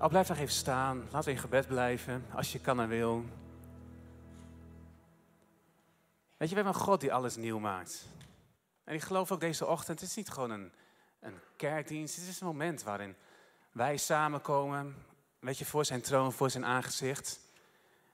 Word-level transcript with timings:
Oh, 0.00 0.08
blijf 0.08 0.28
nog 0.28 0.38
even 0.38 0.54
staan. 0.54 1.08
We 1.10 1.30
in 1.30 1.38
gebed 1.38 1.66
blijven, 1.66 2.26
als 2.34 2.52
je 2.52 2.60
kan 2.60 2.80
en 2.80 2.88
wil. 2.88 3.24
Weet 6.36 6.48
je, 6.48 6.54
we 6.54 6.62
hebben 6.62 6.74
een 6.74 6.86
God 6.86 7.00
die 7.00 7.12
alles 7.12 7.36
nieuw 7.36 7.58
maakt. 7.58 8.08
En 8.84 8.94
ik 8.94 9.02
geloof 9.02 9.32
ook 9.32 9.40
deze 9.40 9.66
ochtend, 9.66 10.00
het 10.00 10.08
is 10.08 10.16
niet 10.16 10.28
gewoon 10.28 10.50
een, 10.50 10.72
een 11.20 11.40
kerkdienst. 11.56 12.16
Het 12.16 12.28
is 12.28 12.40
een 12.40 12.46
moment 12.46 12.82
waarin 12.82 13.16
wij 13.72 13.96
samenkomen, 13.96 14.94
weet 15.38 15.58
je, 15.58 15.64
voor 15.64 15.84
zijn 15.84 16.00
troon, 16.00 16.32
voor 16.32 16.50
zijn 16.50 16.64
aangezicht. 16.64 17.40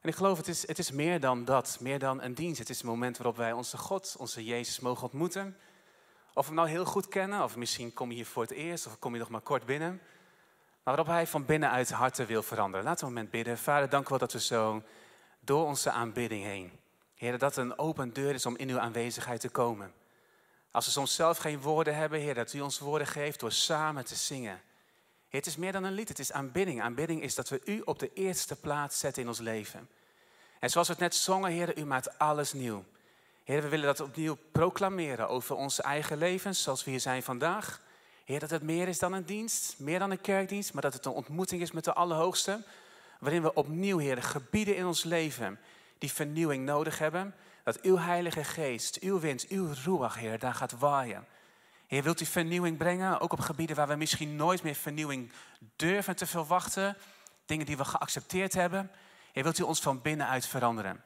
En 0.01 0.09
ik 0.09 0.15
geloof, 0.15 0.37
het 0.37 0.49
is, 0.49 0.67
het 0.67 0.79
is 0.79 0.91
meer 0.91 1.21
dan 1.21 1.45
dat, 1.45 1.79
meer 1.81 1.99
dan 1.99 2.23
een 2.23 2.35
dienst. 2.35 2.59
Het 2.59 2.71
is 2.71 2.83
een 2.83 2.89
moment 2.89 3.17
waarop 3.17 3.37
wij 3.37 3.53
onze 3.53 3.77
God, 3.77 4.17
onze 4.19 4.45
Jezus 4.45 4.81
mogen 4.81 5.03
ontmoeten. 5.03 5.57
Of 6.35 6.43
we 6.43 6.47
hem 6.47 6.55
nou 6.55 6.69
heel 6.69 6.85
goed 6.85 7.09
kennen, 7.09 7.43
of 7.43 7.57
misschien 7.57 7.93
kom 7.93 8.09
je 8.09 8.15
hier 8.15 8.27
voor 8.27 8.43
het 8.43 8.53
eerst, 8.53 8.87
of 8.87 8.99
kom 8.99 9.13
je 9.13 9.19
nog 9.19 9.29
maar 9.29 9.41
kort 9.41 9.65
binnen. 9.67 10.01
Maar 10.83 10.95
waarop 10.97 11.15
hij 11.15 11.27
van 11.27 11.45
binnenuit 11.45 11.91
harten 11.91 12.27
wil 12.27 12.43
veranderen. 12.43 12.85
Laten 12.85 13.01
we 13.01 13.07
een 13.07 13.13
moment 13.13 13.33
bidden. 13.33 13.59
Vader, 13.59 13.89
dank 13.89 14.07
u 14.07 14.09
wel 14.09 14.19
dat 14.19 14.33
we 14.33 14.41
zo 14.41 14.83
door 15.41 15.67
onze 15.67 15.91
aanbidding 15.91 16.45
heen. 16.45 16.73
Heer, 17.15 17.39
dat 17.39 17.57
een 17.57 17.79
open 17.79 18.13
deur 18.13 18.35
is 18.35 18.47
om 18.47 18.57
in 18.57 18.69
uw 18.69 18.79
aanwezigheid 18.79 19.41
te 19.41 19.49
komen. 19.49 19.93
Als 20.71 20.85
we 20.85 20.91
soms 20.91 21.15
zelf 21.15 21.39
geen 21.39 21.61
woorden 21.61 21.97
hebben, 21.97 22.21
Heer, 22.21 22.35
dat 22.35 22.53
u 22.53 22.61
ons 22.61 22.79
woorden 22.79 23.07
geeft 23.07 23.41
door 23.41 23.53
samen 23.53 24.05
te 24.05 24.15
zingen. 24.15 24.61
Heer, 25.29 25.41
het 25.41 25.47
is 25.47 25.57
meer 25.57 25.73
dan 25.73 25.85
een 25.85 25.93
lied, 25.93 26.09
het 26.09 26.19
is 26.19 26.33
aanbidding. 26.33 26.83
Aanbidding 26.83 27.23
is 27.23 27.35
dat 27.35 27.49
we 27.49 27.61
u 27.65 27.81
op 27.85 27.99
de 27.99 28.13
eerste 28.15 28.57
plaats 28.57 28.99
zetten 28.99 29.23
in 29.23 29.29
ons 29.29 29.39
leven. 29.39 29.89
En 30.59 30.71
zoals 30.71 30.87
we 30.87 30.93
het 30.93 31.03
net 31.03 31.15
zongen, 31.15 31.51
Heer, 31.51 31.79
u 31.79 31.85
maakt 31.85 32.19
alles 32.19 32.53
nieuw. 32.53 32.85
Heer, 33.45 33.63
we 33.63 33.69
willen 33.69 33.87
dat 33.87 34.01
opnieuw 34.01 34.37
proclameren 34.53 35.29
over 35.29 35.57
onze 35.57 35.83
eigen 35.83 36.19
levens, 36.19 36.63
zoals 36.63 36.85
we 36.85 36.91
hier 36.91 37.01
zijn 37.01 37.23
vandaag. 37.23 37.81
Heer, 38.25 38.41
dat 38.41 38.51
het 38.51 38.63
meer 38.63 38.89
is 38.89 38.99
dan 38.99 39.13
een 39.13 39.25
dienst, 39.25 39.75
meer 39.79 39.99
dan 39.99 40.11
een 40.11 40.21
kerkdienst, 40.21 40.73
maar 40.73 40.83
dat 40.83 40.93
het 40.93 41.05
een 41.05 41.13
ontmoeting 41.13 41.63
is 41.63 41.73
met 41.73 41.85
de 41.85 41.93
Allerhoogste. 41.93 42.63
Waarin 43.19 43.43
we 43.43 43.55
opnieuw, 43.55 43.99
Heer, 43.99 44.23
gebieden 44.23 44.77
in 44.77 44.87
ons 44.87 45.05
leven 45.05 45.59
die 45.99 46.13
vernieuwing 46.13 46.65
nodig 46.65 46.99
hebben. 46.99 47.35
Dat 47.65 47.81
uw 47.81 47.99
Heilige 47.99 48.45
Geest, 48.45 48.99
uw 49.01 49.21
wind, 49.21 49.47
uw 49.49 49.69
ruach, 49.85 50.15
Heer, 50.15 50.39
daar 50.39 50.55
gaat 50.55 50.73
waaien. 50.79 51.27
Heer, 51.87 52.03
wilt 52.03 52.21
u 52.21 52.25
vernieuwing 52.25 52.77
brengen, 52.77 53.21
ook 53.21 53.33
op 53.33 53.41
gebieden 53.41 53.77
waar 53.77 53.89
we 53.89 53.95
misschien 53.95 54.37
nooit 54.37 54.63
meer 54.63 54.75
vernieuwing 54.75 55.33
durven 55.77 56.17
te 56.17 56.27
verwachten. 56.27 56.97
Dingen 57.47 57.67
die 57.67 57.77
we 57.77 57.85
geaccepteerd 57.85 58.53
hebben. 58.53 58.91
Heer, 59.33 59.43
wilt 59.43 59.59
u 59.59 59.63
ons 59.63 59.81
van 59.81 60.03
binnenuit 60.03 60.47
veranderen. 60.47 61.03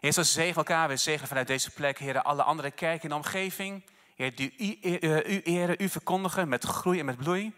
Heer, 0.00 0.12
zo 0.12 0.22
zegen 0.22 0.56
elkaar, 0.56 0.88
we 0.88 0.96
zegenen 0.96 1.28
vanuit 1.28 1.46
deze 1.46 1.70
plek, 1.70 1.98
Heer, 1.98 2.22
alle 2.22 2.42
andere 2.42 2.70
kerken 2.70 3.02
in 3.02 3.08
de 3.08 3.14
omgeving. 3.14 3.82
Heer, 4.18 4.34
die 4.34 4.54
u, 4.58 4.88
u 5.26 5.40
eren, 5.42 5.76
u 5.78 5.88
verkondigen 5.88 6.48
met 6.48 6.64
groei 6.64 6.98
en 6.98 7.04
met 7.04 7.16
bloei. 7.16 7.52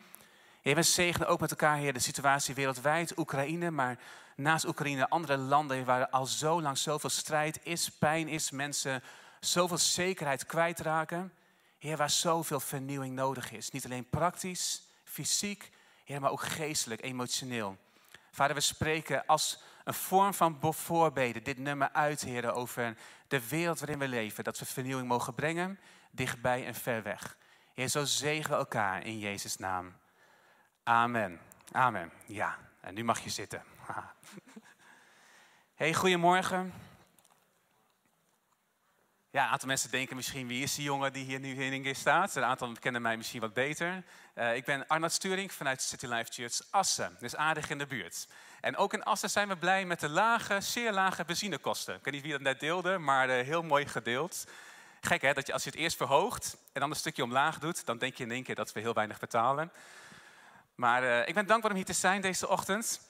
Heer, 0.62 0.74
we 0.74 0.82
zegenen 0.82 1.28
ook 1.28 1.40
met 1.40 1.50
elkaar, 1.50 1.76
Heer, 1.76 1.92
de 1.92 1.98
situatie 1.98 2.54
wereldwijd, 2.54 3.18
Oekraïne, 3.18 3.70
maar 3.70 3.98
naast 4.36 4.66
Oekraïne 4.66 5.08
andere 5.08 5.36
landen 5.36 5.84
waar 5.84 6.08
al 6.08 6.26
zo 6.26 6.62
lang 6.62 6.78
zoveel 6.78 7.10
strijd 7.10 7.60
is, 7.62 7.90
pijn 7.90 8.28
is, 8.28 8.50
mensen 8.50 9.02
zoveel 9.40 9.78
zekerheid 9.78 10.46
kwijtraken. 10.46 11.32
Heer, 11.78 11.96
waar 11.96 12.10
zoveel 12.10 12.60
vernieuwing 12.60 13.14
nodig 13.14 13.52
is. 13.52 13.70
Niet 13.70 13.84
alleen 13.84 14.08
praktisch, 14.08 14.82
fysiek, 15.04 15.70
maar 16.18 16.30
ook 16.30 16.42
geestelijk, 16.42 17.02
emotioneel. 17.02 17.76
Vader, 18.30 18.54
we 18.54 18.60
spreken 18.60 19.26
als 19.26 19.58
een 19.84 19.94
vorm 19.94 20.34
van 20.34 20.58
voorbeden 20.60 21.44
dit 21.44 21.58
nummer 21.58 21.92
uit, 21.92 22.20
Heer, 22.20 22.52
over 22.52 22.96
de 23.28 23.48
wereld 23.48 23.78
waarin 23.78 23.98
we 23.98 24.08
leven. 24.08 24.44
Dat 24.44 24.58
we 24.58 24.64
vernieuwing 24.64 25.08
mogen 25.08 25.34
brengen, 25.34 25.78
dichtbij 26.10 26.66
en 26.66 26.74
ver 26.74 27.02
weg. 27.02 27.36
Heer, 27.74 27.88
zo 27.88 28.04
zegen 28.04 28.56
elkaar 28.56 29.06
in 29.06 29.18
Jezus' 29.18 29.56
naam. 29.56 29.96
Amen. 30.82 31.40
Amen. 31.72 32.12
Ja, 32.26 32.58
en 32.80 32.94
nu 32.94 33.04
mag 33.04 33.20
je 33.20 33.30
zitten. 33.30 33.62
Hey, 35.74 35.94
goedemorgen. 35.94 36.72
Ja, 39.30 39.44
een 39.44 39.50
aantal 39.50 39.68
mensen 39.68 39.90
denken 39.90 40.16
misschien 40.16 40.46
wie 40.46 40.62
is 40.62 40.74
die 40.74 40.84
jongen 40.84 41.12
die 41.12 41.24
hier 41.24 41.40
nu 41.40 41.64
in 41.64 41.96
staat. 41.96 42.34
Een 42.34 42.44
aantal 42.44 42.72
kennen 42.80 43.02
mij 43.02 43.16
misschien 43.16 43.40
wat 43.40 43.54
beter. 43.54 44.04
Uh, 44.34 44.56
ik 44.56 44.64
ben 44.64 44.86
Arnold 44.86 45.12
Sturing 45.12 45.52
vanuit 45.52 45.82
City 45.82 46.06
Life 46.06 46.32
Church 46.32 46.60
Assen. 46.70 47.16
Dus 47.18 47.36
aardig 47.36 47.70
in 47.70 47.78
de 47.78 47.86
buurt. 47.86 48.28
En 48.60 48.76
ook 48.76 48.92
in 48.92 49.02
Assen 49.02 49.30
zijn 49.30 49.48
we 49.48 49.56
blij 49.56 49.84
met 49.84 50.00
de 50.00 50.08
lage, 50.08 50.60
zeer 50.60 50.92
lage 50.92 51.24
benzinekosten. 51.24 51.94
Ik 51.94 52.04
weet 52.04 52.14
niet 52.14 52.22
wie 52.22 52.32
dat 52.32 52.40
net 52.40 52.60
deelde, 52.60 52.98
maar 52.98 53.28
uh, 53.28 53.44
heel 53.44 53.62
mooi 53.62 53.86
gedeeld. 53.86 54.46
Gek 55.00 55.22
hè, 55.22 55.32
dat 55.32 55.46
je 55.46 55.52
als 55.52 55.64
je 55.64 55.70
het 55.70 55.78
eerst 55.78 55.96
verhoogt 55.96 56.56
en 56.72 56.80
dan 56.80 56.90
een 56.90 56.96
stukje 56.96 57.22
omlaag 57.22 57.58
doet, 57.58 57.86
dan 57.86 57.98
denk 57.98 58.14
je 58.14 58.24
in 58.24 58.30
één 58.30 58.42
keer 58.42 58.54
dat 58.54 58.72
we 58.72 58.80
heel 58.80 58.94
weinig 58.94 59.18
betalen. 59.18 59.72
Maar 60.74 61.02
uh, 61.02 61.28
ik 61.28 61.34
ben 61.34 61.46
dankbaar 61.46 61.70
om 61.70 61.76
hier 61.76 61.86
te 61.86 61.92
zijn 61.92 62.20
deze 62.20 62.48
ochtend. 62.48 63.00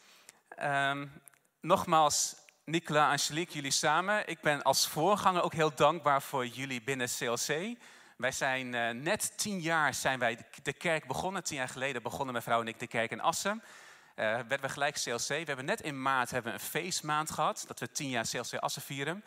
Um, 0.63 1.13
nogmaals, 1.61 2.37
Nicola, 2.65 3.11
Angelique, 3.11 3.55
jullie 3.55 3.71
samen. 3.71 4.29
Ik 4.29 4.41
ben 4.41 4.63
als 4.63 4.89
voorganger 4.89 5.43
ook 5.43 5.53
heel 5.53 5.75
dankbaar 5.75 6.23
voor 6.23 6.47
jullie 6.47 6.83
binnen 6.83 7.09
CLC. 7.19 7.77
Wij 8.17 8.33
zijn 8.33 8.75
uh, 8.75 8.91
net 8.91 9.39
tien 9.39 9.61
jaar 9.61 9.95
zijn 9.95 10.19
wij 10.19 10.39
de 10.63 10.73
kerk 10.73 11.07
begonnen. 11.07 11.45
Tien 11.45 11.57
jaar 11.57 11.69
geleden 11.69 12.03
begonnen 12.03 12.33
mijn 12.33 12.45
vrouw 12.45 12.61
en 12.61 12.69
ik 12.69 12.79
de 12.79 12.87
kerk 12.87 13.11
in 13.11 13.21
Assen. 13.21 13.63
Uh, 14.17 14.25
werden 14.25 14.61
we 14.61 14.69
gelijk 14.69 14.95
CLC. 14.95 15.29
We 15.29 15.35
hebben 15.45 15.65
net 15.65 15.81
in 15.81 16.03
maart 16.03 16.31
hebben 16.31 16.53
een 16.53 16.61
feestmaand 16.61 17.31
gehad. 17.31 17.65
Dat 17.67 17.81
we 17.81 17.91
tien 17.91 18.09
jaar 18.09 18.27
CLC 18.29 18.55
Assen 18.55 18.83
vieren. 18.83 19.25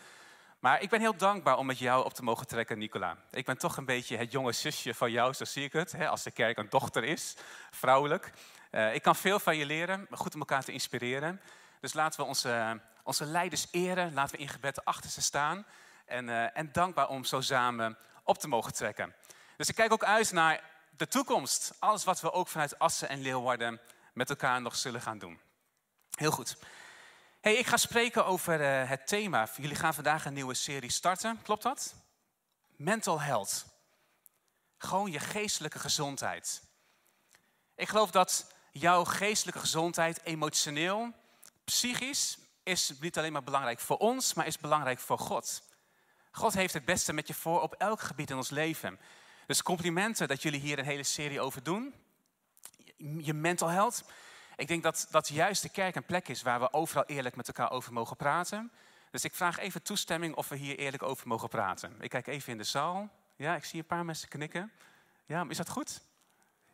Maar 0.64 0.82
ik 0.82 0.90
ben 0.90 1.00
heel 1.00 1.18
dankbaar 1.18 1.58
om 1.58 1.66
met 1.66 1.80
jou 1.80 2.06
op 2.06 2.14
te 2.14 2.24
mogen 2.24 2.48
trekken, 2.48 2.78
Nicola. 2.78 3.18
Ik 3.32 3.46
ben 3.46 3.58
toch 3.58 3.78
een 3.78 3.86
beetje 3.86 4.18
het 4.18 4.32
jonge 4.32 4.52
zusje 4.52 4.94
van 4.94 5.12
jou, 5.12 5.34
zo 5.34 5.46
zie 5.46 5.64
ik 5.64 5.74
het. 5.74 5.92
Hè, 5.92 6.08
als 6.10 6.24
de 6.24 6.32
kerk 6.32 6.58
een 6.58 6.70
dochter 6.70 7.04
is, 7.04 7.36
vrouwelijk. 7.72 8.32
Uh, 8.72 8.94
ik 8.94 9.02
kan 9.02 9.16
veel 9.16 9.40
van 9.40 9.58
je 9.58 9.66
leren, 9.66 10.08
goed 10.12 10.34
om 10.34 10.40
elkaar 10.40 10.64
te 10.64 10.72
inspireren. 10.72 11.42
Dus 11.80 11.94
laten 11.94 12.20
we 12.20 12.26
onze, 12.26 12.80
onze 13.04 13.26
leiders 13.26 13.68
eren, 13.72 14.14
laten 14.14 14.36
we 14.36 14.42
in 14.42 14.50
gebed 14.50 14.86
achter 14.86 15.10
ze 15.10 15.22
staan. 15.22 15.66
En, 16.06 16.28
uh, 16.28 16.58
en 16.58 16.70
dankbaar 16.72 17.08
om 17.08 17.24
zo 17.24 17.42
samen 17.42 17.98
op 18.24 18.38
te 18.38 18.48
mogen 18.48 18.74
trekken. 18.74 19.16
Dus 19.58 19.70
ik 19.70 19.76
kijk 19.76 19.92
ook 19.92 20.04
uit 20.04 20.32
naar 20.32 20.64
de 20.90 21.08
toekomst. 21.08 21.74
Alles 21.80 22.04
wat 22.04 22.22
we 22.22 22.32
ook 22.32 22.48
vanuit 22.48 22.80
Assen 22.80 23.10
en 23.10 23.22
Leeuwarden 23.22 23.82
met 24.14 24.30
elkaar 24.30 24.62
nog 24.62 24.76
zullen 24.76 25.02
gaan 25.02 25.18
doen. 25.18 25.40
Heel 26.12 26.32
goed. 26.32 26.58
Hey, 27.44 27.56
ik 27.56 27.68
ga 27.68 27.78
spreken 27.78 28.26
over 28.26 28.62
uh, 28.62 28.90
het 28.90 29.08
thema. 29.08 29.48
Jullie 29.58 29.76
gaan 29.76 29.94
vandaag 29.94 30.26
een 30.26 30.34
nieuwe 30.34 30.54
serie 30.54 30.92
starten, 30.92 31.42
klopt 31.42 31.64
dat? 31.64 31.96
Mental 32.76 33.22
health. 33.22 33.66
Gewoon 34.78 35.12
je 35.12 35.20
geestelijke 35.20 35.80
gezondheid. 35.80 36.64
Ik 37.76 37.88
geloof 37.88 38.12
dat 38.12 38.54
jouw 38.72 39.04
geestelijke 39.04 39.60
gezondheid, 39.60 40.22
emotioneel, 40.24 41.12
psychisch, 41.64 42.38
is 42.64 42.94
niet 43.00 43.18
alleen 43.18 43.34
maar 43.34 43.44
belangrijk 43.44 43.80
voor 43.80 43.98
ons, 43.98 44.34
maar 44.34 44.48
is 44.48 44.58
belangrijk 44.58 45.00
voor 45.00 45.20
God. 45.20 45.64
God 46.32 46.54
heeft 46.54 46.74
het 46.74 46.86
beste 46.86 47.14
met 47.14 47.28
je 47.28 47.34
voor 47.34 47.62
op 47.62 47.74
elk 47.74 48.02
gebied 48.02 48.30
in 48.30 48.38
ons 48.38 48.50
leven. 48.50 49.00
Dus 49.48 49.64
complimenten 49.64 50.28
dat 50.28 50.42
jullie 50.42 50.60
hier 50.60 50.80
een 50.80 50.86
hele 50.86 51.04
serie 51.04 51.42
over 51.42 51.64
doen. 51.64 51.94
Je 53.18 53.34
mental 53.34 53.68
health. 53.68 54.04
Ik 54.56 54.68
denk 54.68 54.84
dat, 54.84 55.08
dat 55.10 55.28
juist 55.28 55.62
de 55.62 55.70
kerk 55.70 55.96
een 55.96 56.06
plek 56.06 56.28
is 56.28 56.42
waar 56.42 56.60
we 56.60 56.74
overal 56.74 57.06
eerlijk 57.06 57.36
met 57.36 57.48
elkaar 57.48 57.72
over 57.72 57.94
mogen 57.94 58.16
praten. 58.16 58.72
Dus 59.12 59.24
ik 59.24 59.36
vraag 59.36 59.60
even 59.60 59.82
toestemming 59.82 60.36
of 60.36 60.50
we 60.50 60.56
hier 60.56 60.78
eerlijk 60.78 61.04
over 61.04 61.28
mogen 61.28 61.50
praten. 61.50 61.96
Ik 62.00 62.10
kijk 62.10 62.28
even 62.28 62.52
in 62.52 62.58
de 62.58 62.64
zaal. 62.64 63.10
Ja, 63.36 63.56
ik 63.56 63.64
zie 63.64 63.80
een 63.80 63.86
paar 63.86 64.06
mensen 64.06 64.28
knikken. 64.28 64.72
Ja, 65.26 65.46
is 65.50 65.58
dat 65.58 65.70
goed? 65.70 66.02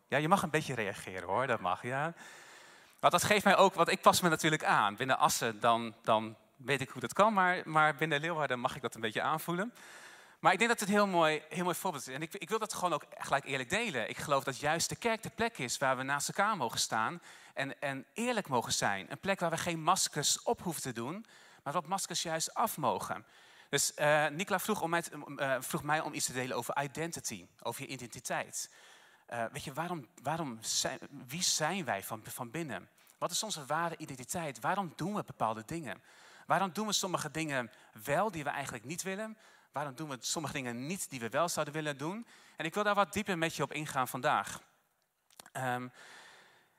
Ja, 0.07 0.17
je 0.17 0.27
mag 0.27 0.43
een 0.43 0.49
beetje 0.49 0.73
reageren 0.73 1.27
hoor, 1.27 1.47
dat 1.47 1.59
mag, 1.59 1.83
ja. 1.83 2.13
Maar 2.99 3.11
dat 3.11 3.23
geeft 3.23 3.43
mij 3.43 3.57
ook, 3.57 3.73
want 3.73 3.89
ik 3.89 4.01
pas 4.01 4.21
me 4.21 4.29
natuurlijk 4.29 4.63
aan. 4.63 4.95
Binnen 4.95 5.17
Assen, 5.17 5.59
dan, 5.59 5.95
dan 6.03 6.35
weet 6.55 6.81
ik 6.81 6.89
hoe 6.89 7.01
dat 7.01 7.13
kan, 7.13 7.33
maar, 7.33 7.61
maar 7.65 7.95
binnen 7.95 8.19
Leeuwarden 8.19 8.59
mag 8.59 8.75
ik 8.75 8.81
dat 8.81 8.95
een 8.95 9.01
beetje 9.01 9.21
aanvoelen. 9.21 9.73
Maar 10.39 10.51
ik 10.51 10.57
denk 10.57 10.69
dat 10.69 10.79
het 10.79 10.89
een 10.89 10.95
heel 10.95 11.07
mooi, 11.07 11.41
heel 11.49 11.63
mooi 11.63 11.75
voorbeeld 11.75 12.07
is. 12.07 12.13
En 12.13 12.21
ik, 12.21 12.33
ik 12.33 12.49
wil 12.49 12.59
dat 12.59 12.73
gewoon 12.73 12.93
ook 12.93 13.05
gelijk 13.17 13.45
eerlijk 13.45 13.69
delen. 13.69 14.09
Ik 14.09 14.17
geloof 14.17 14.43
dat 14.43 14.59
juist 14.59 14.89
de 14.89 14.95
kerk 14.95 15.23
de 15.23 15.29
plek 15.29 15.57
is 15.57 15.77
waar 15.77 15.97
we 15.97 16.03
naast 16.03 16.27
elkaar 16.27 16.57
mogen 16.57 16.79
staan 16.79 17.21
en, 17.53 17.81
en 17.81 18.05
eerlijk 18.13 18.47
mogen 18.47 18.73
zijn. 18.73 19.11
Een 19.11 19.19
plek 19.19 19.39
waar 19.39 19.49
we 19.49 19.57
geen 19.57 19.83
maskers 19.83 20.43
op 20.43 20.61
hoeven 20.61 20.81
te 20.81 20.91
doen, 20.91 21.25
maar 21.63 21.73
wat 21.73 21.87
maskers 21.87 22.21
juist 22.21 22.53
af 22.53 22.77
mogen. 22.77 23.25
Dus 23.69 23.91
uh, 23.95 24.27
Nicola 24.27 24.59
vroeg, 24.59 24.81
om 24.81 24.89
mij, 24.89 25.03
uh, 25.27 25.55
vroeg 25.59 25.83
mij 25.83 26.01
om 26.01 26.13
iets 26.13 26.25
te 26.25 26.33
delen 26.33 26.57
over 26.57 26.81
identity, 26.83 27.45
over 27.61 27.81
je 27.81 27.87
identiteit. 27.87 28.69
Uh, 29.33 29.43
weet 29.51 29.63
je, 29.63 29.73
waarom, 29.73 30.07
waarom 30.21 30.57
zijn, 30.61 30.99
wie 31.27 31.43
zijn 31.43 31.85
wij 31.85 32.03
van, 32.03 32.21
van 32.23 32.51
binnen? 32.51 32.89
Wat 33.17 33.31
is 33.31 33.43
onze 33.43 33.65
ware 33.65 33.97
identiteit? 33.97 34.59
Waarom 34.59 34.93
doen 34.95 35.15
we 35.15 35.23
bepaalde 35.23 35.63
dingen? 35.65 36.01
Waarom 36.45 36.73
doen 36.73 36.87
we 36.87 36.93
sommige 36.93 37.31
dingen 37.31 37.71
wel 38.03 38.31
die 38.31 38.43
we 38.43 38.49
eigenlijk 38.49 38.85
niet 38.85 39.01
willen? 39.01 39.37
Waarom 39.71 39.95
doen 39.95 40.09
we 40.09 40.17
sommige 40.19 40.53
dingen 40.53 40.87
niet 40.87 41.09
die 41.09 41.19
we 41.19 41.29
wel 41.29 41.49
zouden 41.49 41.73
willen 41.73 41.97
doen? 41.97 42.27
En 42.55 42.65
ik 42.65 42.73
wil 42.73 42.83
daar 42.83 42.95
wat 42.95 43.13
dieper 43.13 43.37
met 43.37 43.55
je 43.55 43.63
op 43.63 43.73
ingaan 43.73 44.07
vandaag. 44.07 44.61
Um, 45.53 45.91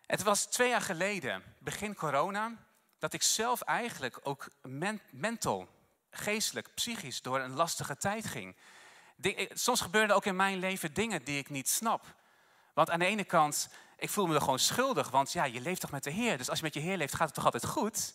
het 0.06 0.22
was 0.22 0.44
twee 0.44 0.69
jaar 0.69 0.81
geleden, 0.81 1.42
begin 1.58 1.94
corona, 1.94 2.52
dat 2.98 3.12
ik 3.12 3.22
zelf 3.22 3.60
eigenlijk 3.60 4.20
ook 4.22 4.48
men, 4.62 5.00
mental, 5.10 5.69
geestelijk, 6.10 6.75
psychisch 6.75 7.22
door 7.22 7.40
een 7.40 7.54
lastige 7.54 7.96
tijd 7.96 8.26
ging. 8.26 8.56
soms 9.52 9.81
gebeurden 9.81 10.16
ook 10.16 10.25
in 10.25 10.37
mijn 10.37 10.58
leven 10.58 10.94
dingen 10.94 11.25
die 11.25 11.38
ik 11.38 11.50
niet 11.50 11.69
snap. 11.69 12.14
Want 12.75 12.90
aan 12.90 12.98
de 12.98 13.04
ene 13.04 13.25
kant, 13.25 13.69
ik 13.96 14.10
voelde 14.10 14.32
me 14.32 14.40
gewoon 14.40 14.58
schuldig, 14.58 15.10
want 15.10 15.32
ja, 15.32 15.44
je 15.44 15.60
leeft 15.60 15.81
toch 15.81 15.90
met 15.90 16.04
de 16.04 16.10
Heer. 16.10 16.38
Dus 16.38 16.48
als 16.48 16.58
je 16.58 16.64
met 16.64 16.75
je 16.75 16.81
Heer 16.81 16.96
leeft, 16.96 17.14
gaat 17.14 17.26
het 17.26 17.34
toch 17.34 17.44
altijd 17.44 17.66
goed? 17.66 18.12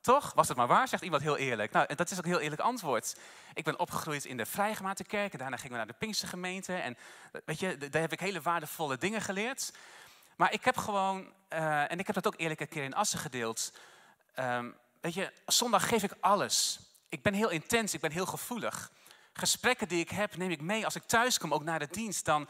Toch? 0.00 0.32
Was 0.34 0.48
het 0.48 0.56
maar 0.56 0.66
waar, 0.66 0.88
zegt 0.88 1.02
iemand 1.02 1.22
heel 1.22 1.36
eerlijk. 1.36 1.72
Nou, 1.72 1.94
dat 1.94 2.10
is 2.10 2.18
ook 2.18 2.24
een 2.24 2.30
heel 2.30 2.40
eerlijk 2.40 2.60
antwoord. 2.60 3.16
Ik 3.54 3.64
ben 3.64 3.78
opgegroeid 3.78 4.24
in 4.24 4.36
de 4.36 4.46
vrijgemaakte 4.46 5.04
kerk. 5.04 5.32
En 5.32 5.38
daarna 5.38 5.56
gingen 5.56 5.72
we 5.72 5.76
naar 5.76 5.86
de 5.86 5.98
Pinkstergemeente. 5.98 6.74
En 6.74 6.96
weet 7.44 7.60
je, 7.60 7.78
daar 7.78 8.00
heb 8.00 8.12
ik 8.12 8.20
hele 8.20 8.40
waardevolle 8.40 8.96
dingen 8.96 9.20
geleerd. 9.20 9.72
Maar 10.36 10.52
ik 10.52 10.64
heb 10.64 10.76
gewoon, 10.76 11.32
eh, 11.48 11.90
en 11.90 11.98
ik 11.98 12.06
heb 12.06 12.14
dat 12.14 12.26
ook 12.26 12.40
eerlijk 12.40 12.60
een 12.60 12.68
keer 12.68 12.84
in 12.84 12.94
Assen 12.94 13.18
gedeeld. 13.18 13.72
Um, 14.36 14.76
weet 15.00 15.14
je, 15.14 15.32
zondag 15.46 15.88
geef 15.88 16.02
ik 16.02 16.12
alles. 16.20 16.80
Ik 17.08 17.22
ben 17.22 17.34
heel 17.34 17.48
intens, 17.48 17.94
ik 17.94 18.00
ben 18.00 18.10
heel 18.10 18.26
gevoelig. 18.26 18.90
Gesprekken 19.32 19.88
die 19.88 20.00
ik 20.00 20.10
heb, 20.10 20.36
neem 20.36 20.50
ik 20.50 20.60
mee 20.60 20.84
als 20.84 20.96
ik 20.96 21.02
thuis 21.02 21.38
kom, 21.38 21.54
ook 21.54 21.64
naar 21.64 21.78
de 21.78 21.88
dienst. 21.90 22.24
Dan, 22.24 22.48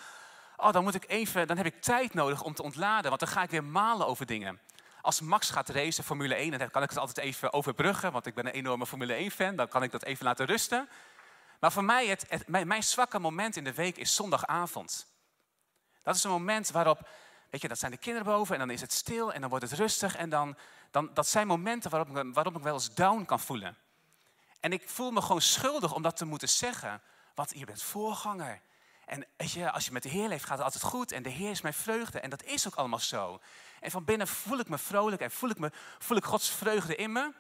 oh, 0.56 0.72
dan, 0.72 0.82
moet 0.82 0.94
ik 0.94 1.04
even, 1.08 1.46
dan 1.46 1.56
heb 1.56 1.66
ik 1.66 1.82
tijd 1.82 2.14
nodig 2.14 2.42
om 2.42 2.54
te 2.54 2.62
ontladen, 2.62 3.08
want 3.08 3.20
dan 3.20 3.30
ga 3.30 3.42
ik 3.42 3.50
weer 3.50 3.64
malen 3.64 4.06
over 4.06 4.26
dingen. 4.26 4.60
Als 5.08 5.20
Max 5.20 5.50
gaat 5.50 5.68
racen, 5.68 6.04
Formule 6.04 6.34
1, 6.34 6.58
dan 6.58 6.70
kan 6.70 6.82
ik 6.82 6.88
het 6.88 6.98
altijd 6.98 7.18
even 7.18 7.52
overbruggen, 7.52 8.12
want 8.12 8.26
ik 8.26 8.34
ben 8.34 8.46
een 8.46 8.52
enorme 8.52 8.86
Formule 8.86 9.30
1-fan. 9.30 9.56
Dan 9.56 9.68
kan 9.68 9.82
ik 9.82 9.90
dat 9.90 10.02
even 10.02 10.24
laten 10.24 10.46
rusten. 10.46 10.88
Maar 11.60 11.72
voor 11.72 11.84
mij, 11.84 12.06
het, 12.06 12.48
mijn, 12.48 12.82
zwakke 12.82 13.18
moment 13.18 13.56
in 13.56 13.64
de 13.64 13.74
week 13.74 13.96
is 13.96 14.14
zondagavond. 14.14 15.06
Dat 16.02 16.14
is 16.14 16.24
een 16.24 16.30
moment 16.30 16.70
waarop, 16.70 17.08
weet 17.50 17.60
je, 17.60 17.68
dat 17.68 17.78
zijn 17.78 17.90
de 17.90 17.98
kinderen 17.98 18.26
boven 18.26 18.54
en 18.54 18.60
dan 18.60 18.70
is 18.70 18.80
het 18.80 18.92
stil 18.92 19.32
en 19.32 19.40
dan 19.40 19.50
wordt 19.50 19.70
het 19.70 19.78
rustig. 19.78 20.16
En 20.16 20.28
dan, 20.28 20.56
dan, 20.90 21.10
dat 21.14 21.28
zijn 21.28 21.46
momenten 21.46 21.90
waarop 21.90 22.34
waarop 22.34 22.56
ik 22.56 22.62
wel 22.62 22.74
eens 22.74 22.94
down 22.94 23.24
kan 23.24 23.40
voelen. 23.40 23.76
En 24.60 24.72
ik 24.72 24.88
voel 24.88 25.10
me 25.10 25.22
gewoon 25.22 25.42
schuldig 25.42 25.94
om 25.94 26.02
dat 26.02 26.16
te 26.16 26.24
moeten 26.24 26.48
zeggen. 26.48 27.02
Want 27.34 27.52
je 27.54 27.64
bent 27.64 27.82
voorganger. 27.82 28.60
En 29.08 29.26
je, 29.36 29.70
als 29.70 29.84
je 29.84 29.92
met 29.92 30.02
de 30.02 30.08
Heer 30.08 30.28
leeft, 30.28 30.44
gaat 30.44 30.56
het 30.56 30.64
altijd 30.64 30.82
goed. 30.82 31.12
En 31.12 31.22
de 31.22 31.28
Heer 31.28 31.50
is 31.50 31.60
mijn 31.60 31.74
vreugde. 31.74 32.20
En 32.20 32.30
dat 32.30 32.42
is 32.42 32.66
ook 32.66 32.74
allemaal 32.74 32.98
zo. 32.98 33.40
En 33.80 33.90
van 33.90 34.04
binnen 34.04 34.28
voel 34.28 34.58
ik 34.58 34.68
me 34.68 34.78
vrolijk 34.78 35.22
en 35.22 35.30
voel 35.30 35.50
ik, 35.50 35.58
me, 35.58 35.70
voel 35.98 36.16
ik 36.16 36.24
Gods 36.24 36.50
vreugde 36.50 36.96
in 36.96 37.12
me. 37.12 37.32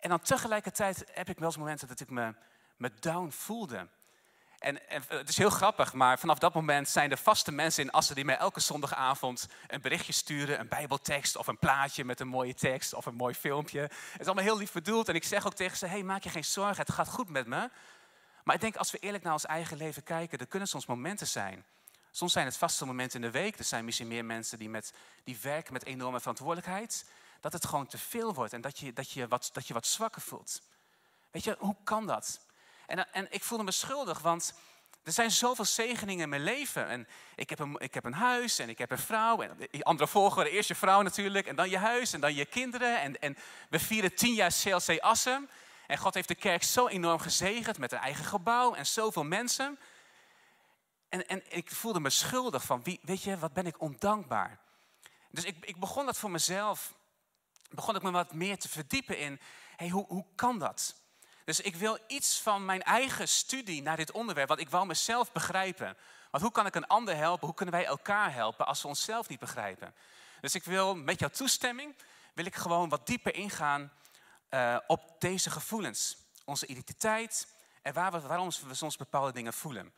En 0.00 0.08
dan 0.08 0.20
tegelijkertijd 0.20 1.04
heb 1.12 1.28
ik 1.28 1.38
wel 1.38 1.48
eens 1.48 1.56
momenten 1.56 1.88
dat 1.88 2.00
ik 2.00 2.10
me, 2.10 2.34
me 2.76 2.90
down 3.00 3.30
voelde. 3.30 3.88
En, 4.58 4.88
en, 4.88 5.02
het 5.08 5.28
is 5.28 5.36
heel 5.36 5.50
grappig, 5.50 5.92
maar 5.92 6.18
vanaf 6.18 6.38
dat 6.38 6.54
moment 6.54 6.88
zijn 6.88 7.10
er 7.10 7.18
vaste 7.18 7.52
mensen 7.52 7.82
in 7.82 7.90
Assen 7.90 8.14
die 8.14 8.24
mij 8.24 8.36
elke 8.36 8.60
zondagavond 8.60 9.46
een 9.66 9.80
berichtje 9.80 10.12
sturen, 10.12 10.60
een 10.60 10.68
bijbeltekst 10.68 11.36
of 11.36 11.46
een 11.46 11.58
plaatje 11.58 12.04
met 12.04 12.20
een 12.20 12.28
mooie 12.28 12.54
tekst 12.54 12.94
of 12.94 13.06
een 13.06 13.14
mooi 13.14 13.34
filmpje. 13.34 13.80
Het 13.80 14.20
is 14.20 14.26
allemaal 14.26 14.44
heel 14.44 14.56
lief 14.56 14.72
bedoeld 14.72 15.08
en 15.08 15.14
ik 15.14 15.24
zeg 15.24 15.46
ook 15.46 15.54
tegen 15.54 15.76
ze, 15.76 15.86
hey, 15.86 16.02
maak 16.02 16.22
je 16.22 16.30
geen 16.30 16.44
zorgen, 16.44 16.76
het 16.76 16.92
gaat 16.92 17.08
goed 17.08 17.28
met 17.28 17.46
me. 17.46 17.70
Maar 18.46 18.54
ik 18.54 18.60
denk 18.60 18.76
als 18.76 18.90
we 18.90 18.98
eerlijk 18.98 19.24
naar 19.24 19.32
ons 19.32 19.46
eigen 19.46 19.76
leven 19.76 20.02
kijken, 20.02 20.38
er 20.38 20.46
kunnen 20.46 20.68
soms 20.68 20.86
momenten 20.86 21.26
zijn. 21.26 21.64
Soms 22.10 22.32
zijn 22.32 22.46
het 22.46 22.56
vaste 22.56 22.84
momenten 22.84 23.22
in 23.22 23.30
de 23.30 23.38
week. 23.38 23.58
Er 23.58 23.64
zijn 23.64 23.84
misschien 23.84 24.08
meer 24.08 24.24
mensen 24.24 24.58
die, 24.58 24.68
met, 24.68 24.92
die 25.24 25.38
werken 25.42 25.72
met 25.72 25.84
enorme 25.84 26.20
verantwoordelijkheid. 26.20 27.04
Dat 27.40 27.52
het 27.52 27.66
gewoon 27.66 27.86
te 27.86 27.98
veel 27.98 28.34
wordt 28.34 28.52
en 28.52 28.60
dat 28.60 28.78
je, 28.78 28.92
dat 28.92 29.10
je, 29.10 29.28
wat, 29.28 29.50
dat 29.52 29.66
je 29.66 29.74
wat 29.74 29.86
zwakker 29.86 30.22
voelt. 30.22 30.62
Weet 31.30 31.44
je, 31.44 31.56
hoe 31.58 31.76
kan 31.84 32.06
dat? 32.06 32.40
En, 32.86 33.12
en 33.12 33.26
ik 33.30 33.44
voelde 33.44 33.64
me 33.64 33.70
schuldig, 33.70 34.18
want 34.18 34.54
er 35.02 35.12
zijn 35.12 35.30
zoveel 35.30 35.64
zegeningen 35.64 36.22
in 36.22 36.28
mijn 36.28 36.42
leven. 36.42 36.88
En 36.88 37.08
ik 37.34 37.50
heb, 37.50 37.58
een, 37.58 37.76
ik 37.78 37.94
heb 37.94 38.04
een 38.04 38.12
huis 38.12 38.58
en 38.58 38.68
ik 38.68 38.78
heb 38.78 38.90
een 38.90 38.98
vrouw. 38.98 39.40
En 39.42 39.82
andere 39.82 40.08
volgorde, 40.08 40.50
eerst 40.50 40.68
je 40.68 40.74
vrouw 40.74 41.02
natuurlijk. 41.02 41.46
En 41.46 41.56
dan 41.56 41.70
je 41.70 41.78
huis 41.78 42.12
en 42.12 42.20
dan 42.20 42.34
je 42.34 42.44
kinderen. 42.44 43.00
En, 43.00 43.20
en 43.20 43.36
we 43.70 43.78
vieren 43.78 44.14
tien 44.14 44.34
jaar 44.34 44.52
CLC 44.62 44.98
Assen. 44.98 45.48
En 45.86 45.98
God 45.98 46.14
heeft 46.14 46.28
de 46.28 46.34
kerk 46.34 46.62
zo 46.62 46.88
enorm 46.88 47.18
gezegend 47.18 47.78
met 47.78 47.92
een 47.92 47.98
eigen 47.98 48.24
gebouw 48.24 48.74
en 48.74 48.86
zoveel 48.86 49.24
mensen. 49.24 49.78
En, 51.08 51.28
en 51.28 51.42
ik 51.48 51.70
voelde 51.70 52.00
me 52.00 52.10
schuldig 52.10 52.62
van, 52.62 52.82
wie, 52.82 53.00
weet 53.02 53.22
je, 53.22 53.38
wat 53.38 53.52
ben 53.52 53.66
ik 53.66 53.80
ondankbaar. 53.80 54.58
Dus 55.30 55.44
ik, 55.44 55.56
ik 55.60 55.80
begon 55.80 56.06
dat 56.06 56.18
voor 56.18 56.30
mezelf, 56.30 56.94
begon 57.70 57.96
ik 57.96 58.02
me 58.02 58.10
wat 58.10 58.32
meer 58.32 58.58
te 58.58 58.68
verdiepen 58.68 59.18
in, 59.18 59.40
hey, 59.76 59.88
hoe, 59.88 60.04
hoe 60.08 60.24
kan 60.34 60.58
dat? 60.58 60.94
Dus 61.44 61.60
ik 61.60 61.76
wil 61.76 61.98
iets 62.06 62.40
van 62.40 62.64
mijn 62.64 62.82
eigen 62.82 63.28
studie 63.28 63.82
naar 63.82 63.96
dit 63.96 64.12
onderwerp, 64.12 64.48
want 64.48 64.60
ik 64.60 64.70
wou 64.70 64.86
mezelf 64.86 65.32
begrijpen. 65.32 65.96
Want 66.30 66.42
hoe 66.42 66.52
kan 66.52 66.66
ik 66.66 66.74
een 66.74 66.86
ander 66.86 67.16
helpen? 67.16 67.46
Hoe 67.46 67.56
kunnen 67.56 67.74
wij 67.74 67.84
elkaar 67.84 68.32
helpen 68.32 68.66
als 68.66 68.82
we 68.82 68.88
onszelf 68.88 69.28
niet 69.28 69.38
begrijpen? 69.38 69.94
Dus 70.40 70.54
ik 70.54 70.64
wil 70.64 70.96
met 70.96 71.18
jouw 71.18 71.28
toestemming, 71.28 71.94
wil 72.34 72.46
ik 72.46 72.54
gewoon 72.54 72.88
wat 72.88 73.06
dieper 73.06 73.34
ingaan 73.34 73.92
uh, 74.50 74.78
op 74.86 75.16
deze 75.18 75.50
gevoelens. 75.50 76.16
Onze 76.44 76.66
identiteit 76.66 77.48
en 77.82 77.92
waarom 77.92 78.50
we 78.68 78.74
soms 78.74 78.96
bepaalde 78.96 79.32
dingen 79.32 79.52
voelen. 79.52 79.92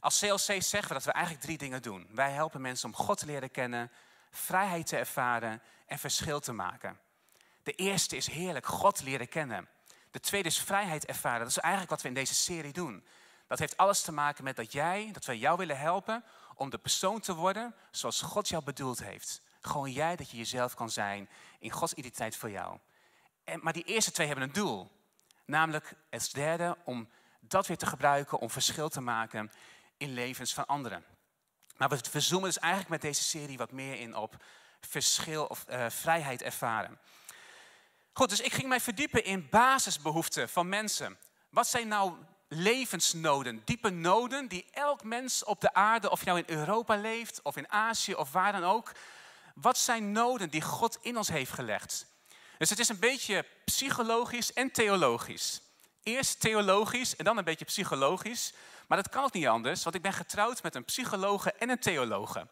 Als 0.00 0.18
CLC 0.18 0.62
zeggen 0.62 0.88
we 0.88 0.94
dat 0.94 1.04
we 1.04 1.12
eigenlijk 1.12 1.44
drie 1.44 1.58
dingen 1.58 1.82
doen. 1.82 2.06
Wij 2.10 2.30
helpen 2.30 2.60
mensen 2.60 2.88
om 2.88 2.94
God 2.94 3.18
te 3.18 3.26
leren 3.26 3.50
kennen, 3.50 3.90
vrijheid 4.30 4.86
te 4.86 4.96
ervaren 4.96 5.62
en 5.86 5.98
verschil 5.98 6.40
te 6.40 6.52
maken. 6.52 7.00
De 7.62 7.72
eerste 7.72 8.16
is 8.16 8.26
heerlijk, 8.26 8.66
God 8.66 9.02
leren 9.02 9.28
kennen. 9.28 9.68
De 10.10 10.20
tweede 10.20 10.48
is 10.48 10.58
vrijheid 10.58 11.04
ervaren. 11.04 11.38
Dat 11.38 11.48
is 11.48 11.58
eigenlijk 11.58 11.92
wat 11.92 12.02
we 12.02 12.08
in 12.08 12.14
deze 12.14 12.34
serie 12.34 12.72
doen. 12.72 13.04
Dat 13.46 13.58
heeft 13.58 13.76
alles 13.76 14.02
te 14.02 14.12
maken 14.12 14.44
met 14.44 14.56
dat 14.56 14.72
jij, 14.72 15.08
dat 15.12 15.24
wij 15.24 15.38
jou 15.38 15.56
willen 15.58 15.78
helpen 15.78 16.24
om 16.54 16.70
de 16.70 16.78
persoon 16.78 17.20
te 17.20 17.34
worden 17.34 17.74
zoals 17.90 18.20
God 18.20 18.48
jou 18.48 18.64
bedoeld 18.64 19.02
heeft. 19.02 19.40
Gewoon 19.60 19.90
jij, 19.90 20.16
dat 20.16 20.30
je 20.30 20.36
jezelf 20.36 20.74
kan 20.74 20.90
zijn 20.90 21.28
in 21.58 21.70
Gods 21.70 21.94
identiteit 21.94 22.36
voor 22.36 22.50
jou. 22.50 22.78
Maar 23.60 23.72
die 23.72 23.84
eerste 23.84 24.10
twee 24.10 24.26
hebben 24.26 24.44
een 24.44 24.52
doel. 24.52 24.90
Namelijk 25.44 25.94
het 26.10 26.30
derde, 26.32 26.76
om 26.84 27.08
dat 27.40 27.66
weer 27.66 27.76
te 27.76 27.86
gebruiken 27.86 28.38
om 28.38 28.50
verschil 28.50 28.88
te 28.88 29.00
maken 29.00 29.52
in 29.96 30.12
levens 30.12 30.54
van 30.54 30.66
anderen. 30.66 31.04
Maar 31.76 31.88
we, 31.88 32.00
we 32.12 32.20
zoomen 32.20 32.48
dus 32.48 32.58
eigenlijk 32.58 32.90
met 32.90 33.00
deze 33.00 33.22
serie 33.22 33.56
wat 33.56 33.72
meer 33.72 34.00
in 34.00 34.16
op 34.16 34.44
verschil 34.80 35.44
of 35.44 35.64
uh, 35.68 35.86
vrijheid 35.88 36.42
ervaren. 36.42 36.98
Goed, 38.12 38.28
dus 38.28 38.40
ik 38.40 38.52
ging 38.52 38.68
mij 38.68 38.80
verdiepen 38.80 39.24
in 39.24 39.48
basisbehoeften 39.50 40.48
van 40.48 40.68
mensen. 40.68 41.18
Wat 41.48 41.66
zijn 41.66 41.88
nou 41.88 42.14
levensnoden, 42.48 43.62
diepe 43.64 43.90
noden 43.90 44.48
die 44.48 44.66
elk 44.70 45.04
mens 45.04 45.44
op 45.44 45.60
de 45.60 45.74
aarde, 45.74 46.10
of 46.10 46.24
nou 46.24 46.38
in 46.38 46.56
Europa 46.56 46.96
leeft 46.96 47.42
of 47.42 47.56
in 47.56 47.70
Azië 47.70 48.14
of 48.14 48.32
waar 48.32 48.52
dan 48.52 48.64
ook, 48.64 48.92
wat 49.54 49.78
zijn 49.78 50.12
noden 50.12 50.50
die 50.50 50.62
God 50.62 50.98
in 51.00 51.16
ons 51.16 51.28
heeft 51.28 51.52
gelegd? 51.52 52.06
Dus 52.58 52.70
het 52.70 52.78
is 52.78 52.88
een 52.88 52.98
beetje 52.98 53.44
psychologisch 53.64 54.52
en 54.52 54.70
theologisch. 54.70 55.60
Eerst 56.02 56.40
theologisch 56.40 57.16
en 57.16 57.24
dan 57.24 57.38
een 57.38 57.44
beetje 57.44 57.64
psychologisch. 57.64 58.52
Maar 58.86 59.02
dat 59.02 59.12
kan 59.12 59.24
ook 59.24 59.32
niet 59.32 59.46
anders, 59.46 59.82
want 59.82 59.96
ik 59.96 60.02
ben 60.02 60.12
getrouwd 60.12 60.62
met 60.62 60.74
een 60.74 60.84
psychologe 60.84 61.52
en 61.52 61.68
een 61.68 61.78
theologe. 61.78 62.46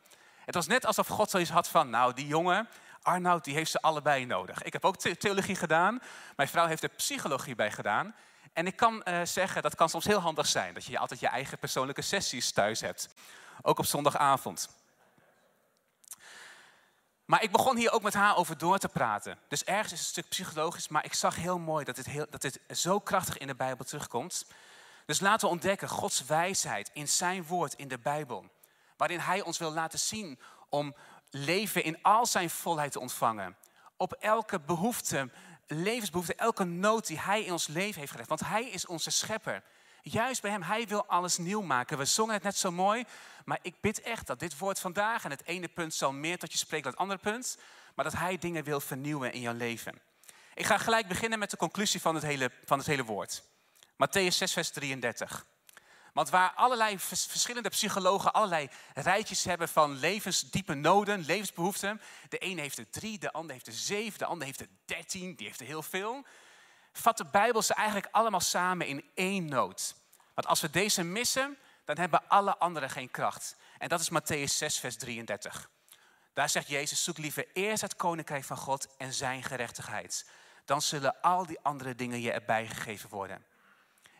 Het 0.44 0.54
was 0.54 0.66
net 0.66 0.86
alsof 0.86 1.06
God 1.06 1.30
zoiets 1.30 1.50
had 1.50 1.68
van, 1.68 1.90
nou 1.90 2.14
die 2.14 2.26
jongen, 2.26 2.68
Arnoud 3.02 3.44
die 3.44 3.54
heeft 3.54 3.70
ze 3.70 3.80
allebei 3.80 4.24
nodig. 4.24 4.62
Ik 4.62 4.72
heb 4.72 4.84
ook 4.84 4.96
theologie 4.96 5.56
gedaan. 5.56 6.02
Mijn 6.36 6.48
vrouw 6.48 6.66
heeft 6.66 6.82
er 6.82 6.88
psychologie 6.88 7.54
bij 7.54 7.70
gedaan. 7.70 8.14
En 8.52 8.66
ik 8.66 8.76
kan 8.76 9.02
uh, 9.04 9.20
zeggen, 9.24 9.62
dat 9.62 9.74
kan 9.74 9.88
soms 9.88 10.04
heel 10.04 10.18
handig 10.18 10.46
zijn. 10.46 10.74
Dat 10.74 10.84
je 10.84 10.98
altijd 10.98 11.20
je 11.20 11.26
eigen 11.26 11.58
persoonlijke 11.58 12.02
sessies 12.02 12.52
thuis 12.52 12.80
hebt. 12.80 13.08
Ook 13.62 13.78
op 13.78 13.86
zondagavond. 13.86 14.68
Maar 17.24 17.42
ik 17.42 17.50
begon 17.50 17.76
hier 17.76 17.92
ook 17.92 18.02
met 18.02 18.14
haar 18.14 18.36
over 18.36 18.58
door 18.58 18.78
te 18.78 18.88
praten. 18.88 19.38
Dus 19.48 19.64
ergens 19.64 19.92
is 19.92 19.98
het 19.98 20.06
een 20.06 20.12
stuk 20.12 20.28
psychologisch, 20.28 20.88
maar 20.88 21.04
ik 21.04 21.14
zag 21.14 21.36
heel 21.36 21.58
mooi 21.58 21.84
dat 21.84 21.96
dit, 21.96 22.06
heel, 22.06 22.26
dat 22.30 22.40
dit 22.40 22.60
zo 22.68 22.98
krachtig 22.98 23.38
in 23.38 23.46
de 23.46 23.54
Bijbel 23.54 23.84
terugkomt. 23.84 24.44
Dus 25.06 25.20
laten 25.20 25.46
we 25.46 25.54
ontdekken 25.54 25.88
Gods 25.88 26.24
wijsheid 26.24 26.90
in 26.92 27.08
zijn 27.08 27.44
woord 27.44 27.74
in 27.74 27.88
de 27.88 27.98
Bijbel. 27.98 28.50
Waarin 28.96 29.18
hij 29.18 29.42
ons 29.42 29.58
wil 29.58 29.72
laten 29.72 29.98
zien 29.98 30.38
om 30.68 30.94
leven 31.30 31.84
in 31.84 32.02
al 32.02 32.26
zijn 32.26 32.50
volheid 32.50 32.92
te 32.92 33.00
ontvangen. 33.00 33.56
Op 33.96 34.12
elke 34.12 34.60
behoefte, 34.60 35.30
levensbehoefte, 35.66 36.34
elke 36.34 36.64
nood 36.64 37.06
die 37.06 37.20
hij 37.20 37.42
in 37.42 37.52
ons 37.52 37.66
leven 37.66 37.98
heeft 37.98 38.10
gelegd. 38.10 38.28
Want 38.28 38.46
hij 38.46 38.64
is 38.64 38.86
onze 38.86 39.10
schepper. 39.10 39.62
Juist 40.04 40.42
bij 40.42 40.50
hem, 40.50 40.62
hij 40.62 40.86
wil 40.86 41.06
alles 41.06 41.38
nieuw 41.38 41.60
maken. 41.60 41.98
We 41.98 42.04
zongen 42.04 42.34
het 42.34 42.42
net 42.42 42.56
zo 42.56 42.70
mooi, 42.70 43.04
maar 43.44 43.58
ik 43.62 43.74
bid 43.80 44.00
echt 44.00 44.26
dat 44.26 44.38
dit 44.38 44.58
woord 44.58 44.80
vandaag, 44.80 45.24
en 45.24 45.30
het 45.30 45.46
ene 45.46 45.68
punt 45.68 45.94
zal 45.94 46.12
meer 46.12 46.38
tot 46.38 46.52
je 46.52 46.58
spreken 46.58 46.82
dan 46.84 46.92
het 46.92 47.00
andere 47.00 47.32
punt, 47.32 47.58
maar 47.94 48.04
dat 48.04 48.14
hij 48.14 48.38
dingen 48.38 48.64
wil 48.64 48.80
vernieuwen 48.80 49.32
in 49.32 49.40
jouw 49.40 49.54
leven. 49.54 50.00
Ik 50.54 50.66
ga 50.66 50.78
gelijk 50.78 51.08
beginnen 51.08 51.38
met 51.38 51.50
de 51.50 51.56
conclusie 51.56 52.00
van 52.00 52.14
het 52.14 52.24
hele, 52.24 52.50
van 52.64 52.78
het 52.78 52.86
hele 52.86 53.04
woord. 53.04 53.42
Matthäus 53.92 54.36
6, 54.36 54.52
vers 54.52 54.70
33. 54.70 55.46
Want 56.12 56.30
waar 56.30 56.52
allerlei 56.52 56.98
verschillende 56.98 57.68
psychologen 57.68 58.32
allerlei 58.32 58.68
rijtjes 58.94 59.44
hebben 59.44 59.68
van 59.68 59.98
levensdiepe 59.98 60.74
noden, 60.74 61.24
levensbehoeften. 61.24 62.00
De 62.28 62.44
een 62.44 62.58
heeft 62.58 62.78
er 62.78 62.90
drie, 62.90 63.18
de 63.18 63.32
ander 63.32 63.52
heeft 63.52 63.66
er 63.66 63.72
zeven, 63.72 64.18
de 64.18 64.24
ander 64.24 64.46
heeft 64.46 64.60
er 64.60 64.68
dertien, 64.84 65.34
die 65.34 65.46
heeft 65.46 65.60
er 65.60 65.66
heel 65.66 65.82
veel. 65.82 66.24
Vat 66.92 67.16
de 67.16 67.24
Bijbel 67.24 67.62
ze 67.62 67.74
eigenlijk 67.74 68.08
allemaal 68.10 68.40
samen 68.40 68.86
in 68.86 69.04
één 69.14 69.44
nood. 69.44 69.94
Want 70.34 70.46
als 70.46 70.60
we 70.60 70.70
deze 70.70 71.02
missen, 71.02 71.58
dan 71.84 71.98
hebben 71.98 72.28
alle 72.28 72.58
anderen 72.58 72.90
geen 72.90 73.10
kracht. 73.10 73.56
En 73.78 73.88
dat 73.88 74.00
is 74.00 74.10
Matthäus 74.10 74.56
6, 74.56 74.78
vers 74.78 74.96
33. 74.96 75.70
Daar 76.32 76.48
zegt 76.48 76.68
Jezus, 76.68 77.04
zoek 77.04 77.18
liever 77.18 77.46
eerst 77.52 77.82
het 77.82 77.96
koninkrijk 77.96 78.44
van 78.44 78.56
God 78.56 78.96
en 78.96 79.12
zijn 79.12 79.42
gerechtigheid. 79.42 80.30
Dan 80.64 80.82
zullen 80.82 81.20
al 81.20 81.46
die 81.46 81.60
andere 81.62 81.94
dingen 81.94 82.20
je 82.20 82.32
erbij 82.32 82.66
gegeven 82.66 83.08
worden. 83.08 83.44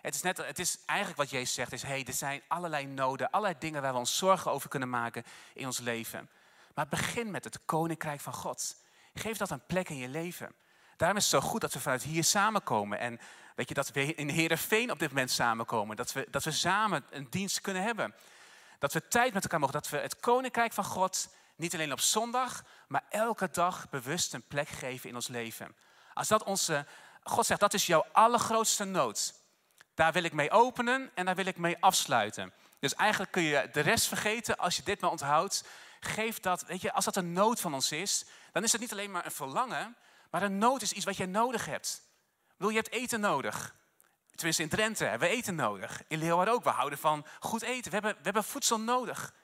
Het 0.02 0.14
is, 0.14 0.22
net, 0.22 0.36
het 0.36 0.58
is 0.58 0.78
eigenlijk 0.86 1.18
wat 1.18 1.30
Jezus 1.30 1.54
zegt, 1.54 1.72
is 1.72 1.82
hey, 1.82 2.04
er 2.06 2.12
zijn 2.12 2.42
allerlei 2.48 2.86
noden, 2.86 3.30
allerlei 3.30 3.58
dingen 3.58 3.82
waar 3.82 3.92
we 3.92 3.98
ons 3.98 4.16
zorgen 4.16 4.50
over 4.50 4.68
kunnen 4.68 4.90
maken 4.90 5.24
in 5.54 5.66
ons 5.66 5.78
leven. 5.78 6.30
Maar 6.74 6.88
begin 6.88 7.30
met 7.30 7.44
het 7.44 7.64
koninkrijk 7.64 8.20
van 8.20 8.32
God. 8.32 8.76
Geef 9.14 9.36
dat 9.36 9.50
een 9.50 9.66
plek 9.66 9.88
in 9.88 9.96
je 9.96 10.08
leven. 10.08 10.54
Daarom 11.02 11.21
is 11.21 11.30
het 11.30 11.42
zo 11.42 11.49
goed 11.49 11.61
dat 11.61 11.73
we 11.73 11.80
vanuit 11.80 12.02
hier 12.02 12.25
samenkomen. 12.25 12.99
En 12.99 13.21
weet 13.54 13.68
je, 13.68 13.75
dat 13.75 13.90
we 13.90 14.14
in 14.14 14.28
Heerenveen 14.28 14.90
op 14.90 14.99
dit 14.99 15.09
moment 15.09 15.30
samenkomen. 15.30 15.97
Dat 15.97 16.12
we, 16.12 16.26
dat 16.30 16.44
we 16.44 16.50
samen 16.50 17.04
een 17.11 17.26
dienst 17.30 17.61
kunnen 17.61 17.82
hebben. 17.82 18.14
Dat 18.78 18.92
we 18.92 19.09
tijd 19.09 19.32
met 19.32 19.42
elkaar 19.42 19.59
mogen. 19.61 19.75
Dat 19.75 19.88
we 19.88 19.97
het 19.97 20.21
koninkrijk 20.21 20.73
van 20.73 20.85
God 20.85 21.28
niet 21.56 21.75
alleen 21.75 21.92
op 21.92 22.00
zondag, 22.00 22.64
maar 22.88 23.04
elke 23.09 23.49
dag 23.50 23.90
bewust 23.90 24.35
een 24.35 24.42
plek 24.42 24.68
geven 24.68 25.09
in 25.09 25.14
ons 25.14 25.28
leven. 25.28 25.76
Als 26.14 26.28
dat 26.28 26.42
onze, 26.42 26.87
God 27.23 27.47
zegt, 27.47 27.61
dat 27.61 27.75
is 27.75 27.87
jouw 27.87 28.06
allergrootste 28.12 28.85
nood. 28.85 29.35
Daar 29.94 30.12
wil 30.12 30.23
ik 30.23 30.32
mee 30.32 30.50
openen 30.50 31.11
en 31.14 31.25
daar 31.25 31.37
wil 31.37 31.47
ik 31.47 31.56
mee 31.56 31.76
afsluiten. 31.80 32.52
Dus 32.78 32.94
eigenlijk 32.94 33.32
kun 33.32 33.42
je 33.42 33.68
de 33.73 33.80
rest 33.80 34.06
vergeten 34.06 34.56
als 34.56 34.76
je 34.76 34.82
dit 34.82 35.00
maar 35.00 35.11
onthoudt. 35.11 35.64
Geef 36.00 36.40
dat, 36.40 36.64
weet 36.64 36.80
je, 36.80 36.92
als 36.92 37.04
dat 37.04 37.16
een 37.16 37.32
nood 37.32 37.61
van 37.61 37.75
ons 37.75 37.92
is, 37.92 38.25
dan 38.52 38.62
is 38.62 38.73
het 38.73 38.80
niet 38.80 38.92
alleen 38.92 39.11
maar 39.11 39.25
een 39.25 39.30
verlangen, 39.30 39.97
maar 40.32 40.42
een 40.42 40.58
nood 40.58 40.82
is 40.82 40.92
iets 40.92 41.04
wat 41.04 41.16
jij 41.16 41.26
nodig 41.26 41.66
hebt. 41.66 42.02
Bedoel, 42.56 42.70
je 42.70 42.80
hebt 42.80 42.92
eten 42.92 43.20
nodig. 43.20 43.74
Tenminste, 44.34 44.62
in 44.62 44.68
Drenthe 44.68 45.04
hebben 45.04 45.28
we 45.28 45.34
eten 45.34 45.54
nodig. 45.54 46.02
In 46.08 46.18
Leeuwarden 46.18 46.54
ook. 46.54 46.64
We 46.64 46.70
houden 46.70 46.98
van 46.98 47.26
goed 47.40 47.62
eten. 47.62 47.90
We 47.90 47.96
hebben, 47.96 48.14
we 48.14 48.22
hebben 48.22 48.44
voedsel 48.44 48.80
nodig. 48.80 49.34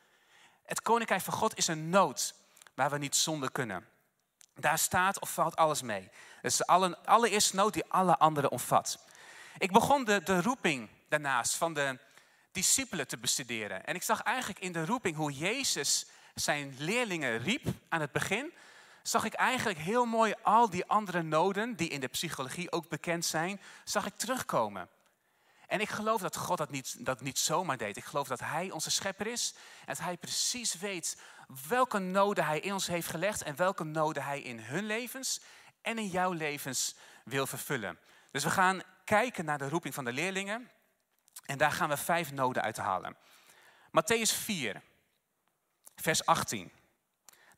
Het 0.64 0.82
koninkrijk 0.82 1.22
van 1.22 1.34
God 1.34 1.56
is 1.56 1.66
een 1.66 1.88
nood 1.88 2.34
waar 2.74 2.90
we 2.90 2.98
niet 2.98 3.16
zonder 3.16 3.52
kunnen. 3.52 3.88
Daar 4.54 4.78
staat 4.78 5.20
of 5.20 5.32
valt 5.32 5.56
alles 5.56 5.82
mee. 5.82 6.10
Het 6.40 6.52
is 6.52 6.56
de 6.56 6.66
allereerste 7.04 7.56
nood 7.56 7.72
die 7.72 7.84
alle 7.88 8.18
anderen 8.18 8.50
omvat. 8.50 8.98
Ik 9.58 9.72
begon 9.72 10.04
de, 10.04 10.22
de 10.22 10.42
roeping 10.42 10.88
daarnaast 11.08 11.54
van 11.54 11.74
de 11.74 11.98
discipelen 12.52 13.08
te 13.08 13.16
bestuderen. 13.16 13.84
En 13.84 13.94
ik 13.94 14.02
zag 14.02 14.22
eigenlijk 14.22 14.60
in 14.60 14.72
de 14.72 14.84
roeping 14.84 15.16
hoe 15.16 15.32
Jezus 15.32 16.06
zijn 16.34 16.74
leerlingen 16.78 17.38
riep 17.38 17.66
aan 17.88 18.00
het 18.00 18.12
begin. 18.12 18.52
Zag 19.08 19.24
ik 19.24 19.34
eigenlijk 19.34 19.78
heel 19.78 20.04
mooi 20.04 20.34
al 20.42 20.70
die 20.70 20.86
andere 20.86 21.22
noden, 21.22 21.76
die 21.76 21.88
in 21.88 22.00
de 22.00 22.08
psychologie 22.08 22.72
ook 22.72 22.88
bekend 22.88 23.24
zijn, 23.24 23.60
zag 23.84 24.06
ik 24.06 24.16
terugkomen. 24.16 24.88
En 25.66 25.80
ik 25.80 25.88
geloof 25.88 26.20
dat 26.20 26.36
God 26.36 26.58
dat 26.58 26.70
niet, 26.70 27.06
dat 27.06 27.20
niet 27.20 27.38
zomaar 27.38 27.76
deed. 27.76 27.96
Ik 27.96 28.04
geloof 28.04 28.28
dat 28.28 28.40
Hij 28.40 28.70
onze 28.70 28.90
schepper 28.90 29.26
is. 29.26 29.54
En 29.80 29.86
dat 29.86 29.98
Hij 29.98 30.16
precies 30.16 30.74
weet 30.74 31.20
welke 31.68 31.98
noden 31.98 32.44
Hij 32.44 32.60
in 32.60 32.72
ons 32.72 32.86
heeft 32.86 33.08
gelegd. 33.08 33.42
En 33.42 33.56
welke 33.56 33.84
noden 33.84 34.22
Hij 34.22 34.40
in 34.40 34.58
hun 34.58 34.84
levens 34.84 35.40
en 35.82 35.98
in 35.98 36.08
jouw 36.08 36.32
levens 36.32 36.94
wil 37.24 37.46
vervullen. 37.46 37.98
Dus 38.30 38.44
we 38.44 38.50
gaan 38.50 38.82
kijken 39.04 39.44
naar 39.44 39.58
de 39.58 39.68
roeping 39.68 39.94
van 39.94 40.04
de 40.04 40.12
leerlingen. 40.12 40.70
En 41.44 41.58
daar 41.58 41.72
gaan 41.72 41.88
we 41.88 41.96
vijf 41.96 42.32
noden 42.32 42.62
uit 42.62 42.76
halen. 42.76 43.16
Matthäus 43.90 44.32
4, 44.34 44.82
vers 45.96 46.26
18. 46.26 46.77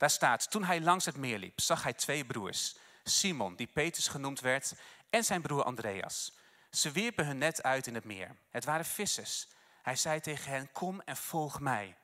Daar 0.01 0.11
staat, 0.11 0.51
toen 0.51 0.65
hij 0.65 0.81
langs 0.81 1.05
het 1.05 1.17
meer 1.17 1.39
liep, 1.39 1.61
zag 1.61 1.83
hij 1.83 1.93
twee 1.93 2.25
broers. 2.25 2.77
Simon, 3.05 3.57
die 3.57 3.67
Petrus 3.67 4.09
genoemd 4.09 4.41
werd, 4.41 4.75
en 5.11 5.25
zijn 5.25 5.43
broer 5.43 5.65
Andreas. 5.65 6.33
Ze 6.71 6.91
wierpen 6.91 7.27
hun 7.27 7.39
net 7.39 7.63
uit 7.63 7.87
in 7.87 7.95
het 7.95 8.05
meer. 8.05 8.37
Het 8.51 8.65
waren 8.65 8.85
vissers. 8.85 9.49
Hij 9.83 9.97
zei 9.97 10.21
tegen 10.21 10.53
hen, 10.53 10.73
kom 10.73 11.01
en 11.01 11.17
volg 11.17 11.61
mij. 11.61 11.97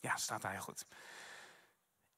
Ja, 0.00 0.16
staat 0.16 0.42
daar 0.42 0.60
goed. 0.60 0.84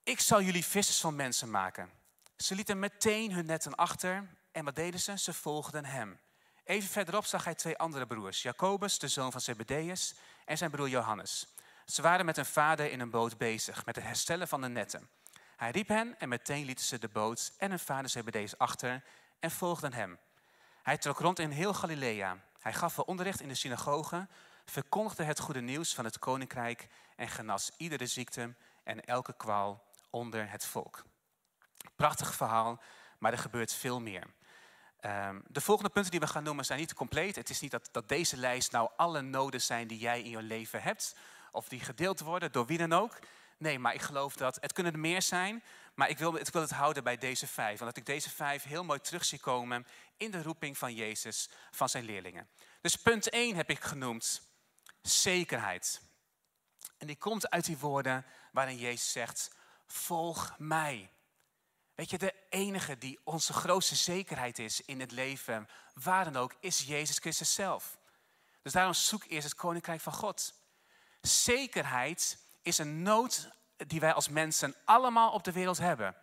Ik 0.03 0.21
zal 0.21 0.43
jullie 0.43 0.65
vissers 0.65 1.01
van 1.01 1.17
mensen 1.17 1.51
maken. 1.51 1.91
Ze 2.37 2.55
lieten 2.55 2.79
meteen 2.79 3.33
hun 3.33 3.47
netten 3.47 3.75
achter 3.75 4.29
en 4.53 4.65
wat 4.65 4.75
deden 4.75 5.01
ze? 5.01 5.19
Ze 5.19 5.33
volgden 5.33 5.85
hem. 5.85 6.21
Even 6.65 6.89
verderop 6.89 7.25
zag 7.25 7.45
hij 7.45 7.55
twee 7.55 7.79
andere 7.79 8.07
broers, 8.07 8.43
Jacobus, 8.43 8.99
de 8.99 9.09
zoon 9.09 9.33
van 9.33 9.41
Zebedeus, 9.41 10.15
en 10.45 10.59
zijn 10.59 10.71
broer 10.71 10.89
Johannes. 10.89 11.47
Ze 11.91 12.03
waren 12.03 12.27
met 12.27 12.37
hun 12.37 12.47
vader 12.47 12.91
in 12.91 13.01
een 13.01 13.11
boot 13.11 13.39
bezig 13.39 13.85
met 13.85 13.97
het 13.97 14.05
herstellen 14.05 14.49
van 14.49 14.61
de 14.61 14.69
netten. 14.69 15.09
Hij 15.57 15.71
riep 15.71 15.89
hen 15.89 16.19
en 16.19 16.29
meteen 16.29 16.65
lieten 16.65 16.85
ze 16.85 16.99
de 16.99 17.09
boot 17.09 17.53
en 17.59 17.71
hun 17.71 17.79
vader 17.79 18.11
Zebedeus 18.11 18.59
achter 18.59 19.03
en 19.39 19.51
volgden 19.51 19.93
hem. 19.93 20.19
Hij 20.83 20.99
trok 20.99 21.19
rond 21.19 21.39
in 21.39 21.51
heel 21.51 21.75
Galilea. 21.75 22.37
Hij 22.59 22.73
gaf 22.73 22.97
wel 22.97 23.05
onderricht 23.05 23.41
in 23.41 23.49
de 23.49 23.55
synagoge, 23.55 24.29
verkondigde 24.65 25.23
het 25.23 25.39
goede 25.39 25.61
nieuws 25.61 25.95
van 25.95 26.05
het 26.05 26.19
koninkrijk 26.19 26.89
en 27.17 27.29
genas 27.29 27.71
iedere 27.77 28.07
ziekte 28.07 28.55
en 28.85 29.05
elke 29.05 29.37
kwaal 29.37 29.85
onder 30.11 30.51
het 30.51 30.65
volk. 30.65 31.05
Prachtig 31.97 32.35
verhaal, 32.35 32.83
maar 33.19 33.33
er 33.33 33.39
gebeurt 33.39 33.73
veel 33.73 34.01
meer. 34.01 34.25
Um, 35.01 35.43
de 35.47 35.61
volgende 35.61 35.91
punten 35.91 36.11
die 36.11 36.21
we 36.21 36.27
gaan 36.27 36.43
noemen 36.43 36.65
zijn 36.65 36.79
niet 36.79 36.95
compleet. 36.95 37.37
Het 37.37 37.51
is 37.51 37.61
niet 37.61 37.71
dat, 37.71 37.89
dat 37.93 38.09
deze 38.09 38.37
lijst 38.37 38.73
nou 38.73 38.91
alle 38.97 39.21
noden 39.21 39.63
zijn 39.63 39.87
die 39.87 39.99
jij 39.99 40.23
in 40.23 40.31
je 40.31 40.43
leven 40.43 40.83
hebt, 40.83 41.15
of 41.53 41.69
die 41.69 41.81
gedeeld 41.81 42.21
worden 42.21 42.53
door 42.53 42.67
wie 42.67 42.79
dan 42.79 42.93
ook. 42.93 43.19
Nee, 43.59 43.79
maar 43.79 43.95
ik 43.95 44.01
geloof 44.01 44.37
dat 44.37 44.59
het 44.61 44.73
kunnen 44.73 44.93
er 44.93 44.99
meer 44.99 45.23
zijn, 45.23 45.63
maar 45.95 46.09
ik 46.09 46.19
wil, 46.19 46.37
ik 46.37 46.49
wil 46.49 46.63
het 46.63 46.71
houden 46.71 47.05
bij 47.05 47.19
deze 47.19 47.47
vijf. 47.47 47.81
Omdat 47.81 47.97
ik 47.97 48.07
deze 48.07 48.31
vijf 48.31 48.63
heel 48.63 48.85
mooi 48.85 49.01
terug 49.01 49.25
zie 49.25 49.39
komen 49.39 49.87
in 50.17 50.31
de 50.31 50.43
roeping 50.43 50.79
van 50.79 50.95
Jezus, 50.95 51.49
van 51.71 51.89
zijn 51.89 52.05
leerlingen. 52.05 52.49
Dus 52.81 52.97
punt 52.97 53.29
1 53.29 53.57
heb 53.57 53.71
ik 53.71 53.81
genoemd, 53.81 54.43
zekerheid. 55.03 56.03
En 56.99 57.07
die 57.07 57.17
komt 57.17 57.51
uit 57.51 57.65
die 57.65 57.79
woorden 57.79 58.27
waarin 58.53 58.77
Jezus 58.77 59.13
zegt, 59.13 59.51
volg 59.87 60.55
mij. 60.59 61.11
Weet 61.95 62.11
je, 62.11 62.19
de 62.19 62.35
enige 62.49 62.99
die 62.99 63.21
onze 63.25 63.53
grootste 63.53 63.95
zekerheid 63.95 64.59
is 64.59 64.81
in 64.81 65.01
het 65.01 65.11
leven, 65.11 65.69
waar 65.95 66.25
dan 66.25 66.37
ook, 66.37 66.55
is 66.61 66.79
Jezus 66.79 67.19
Christus 67.19 67.55
zelf. 67.55 67.99
Dus 68.63 68.73
daarom 68.73 68.95
zoek 68.95 69.25
eerst 69.25 69.49
het 69.49 69.57
koninkrijk 69.59 70.01
van 70.01 70.13
God. 70.13 70.55
Zekerheid 71.21 72.39
is 72.63 72.79
een 72.79 73.03
nood 73.03 73.49
die 73.77 74.01
wij 74.01 74.13
als 74.13 74.29
mensen 74.29 74.75
allemaal 74.85 75.33
op 75.33 75.45
de 75.45 75.53
wereld 75.53 75.79
hebben. 75.79 76.17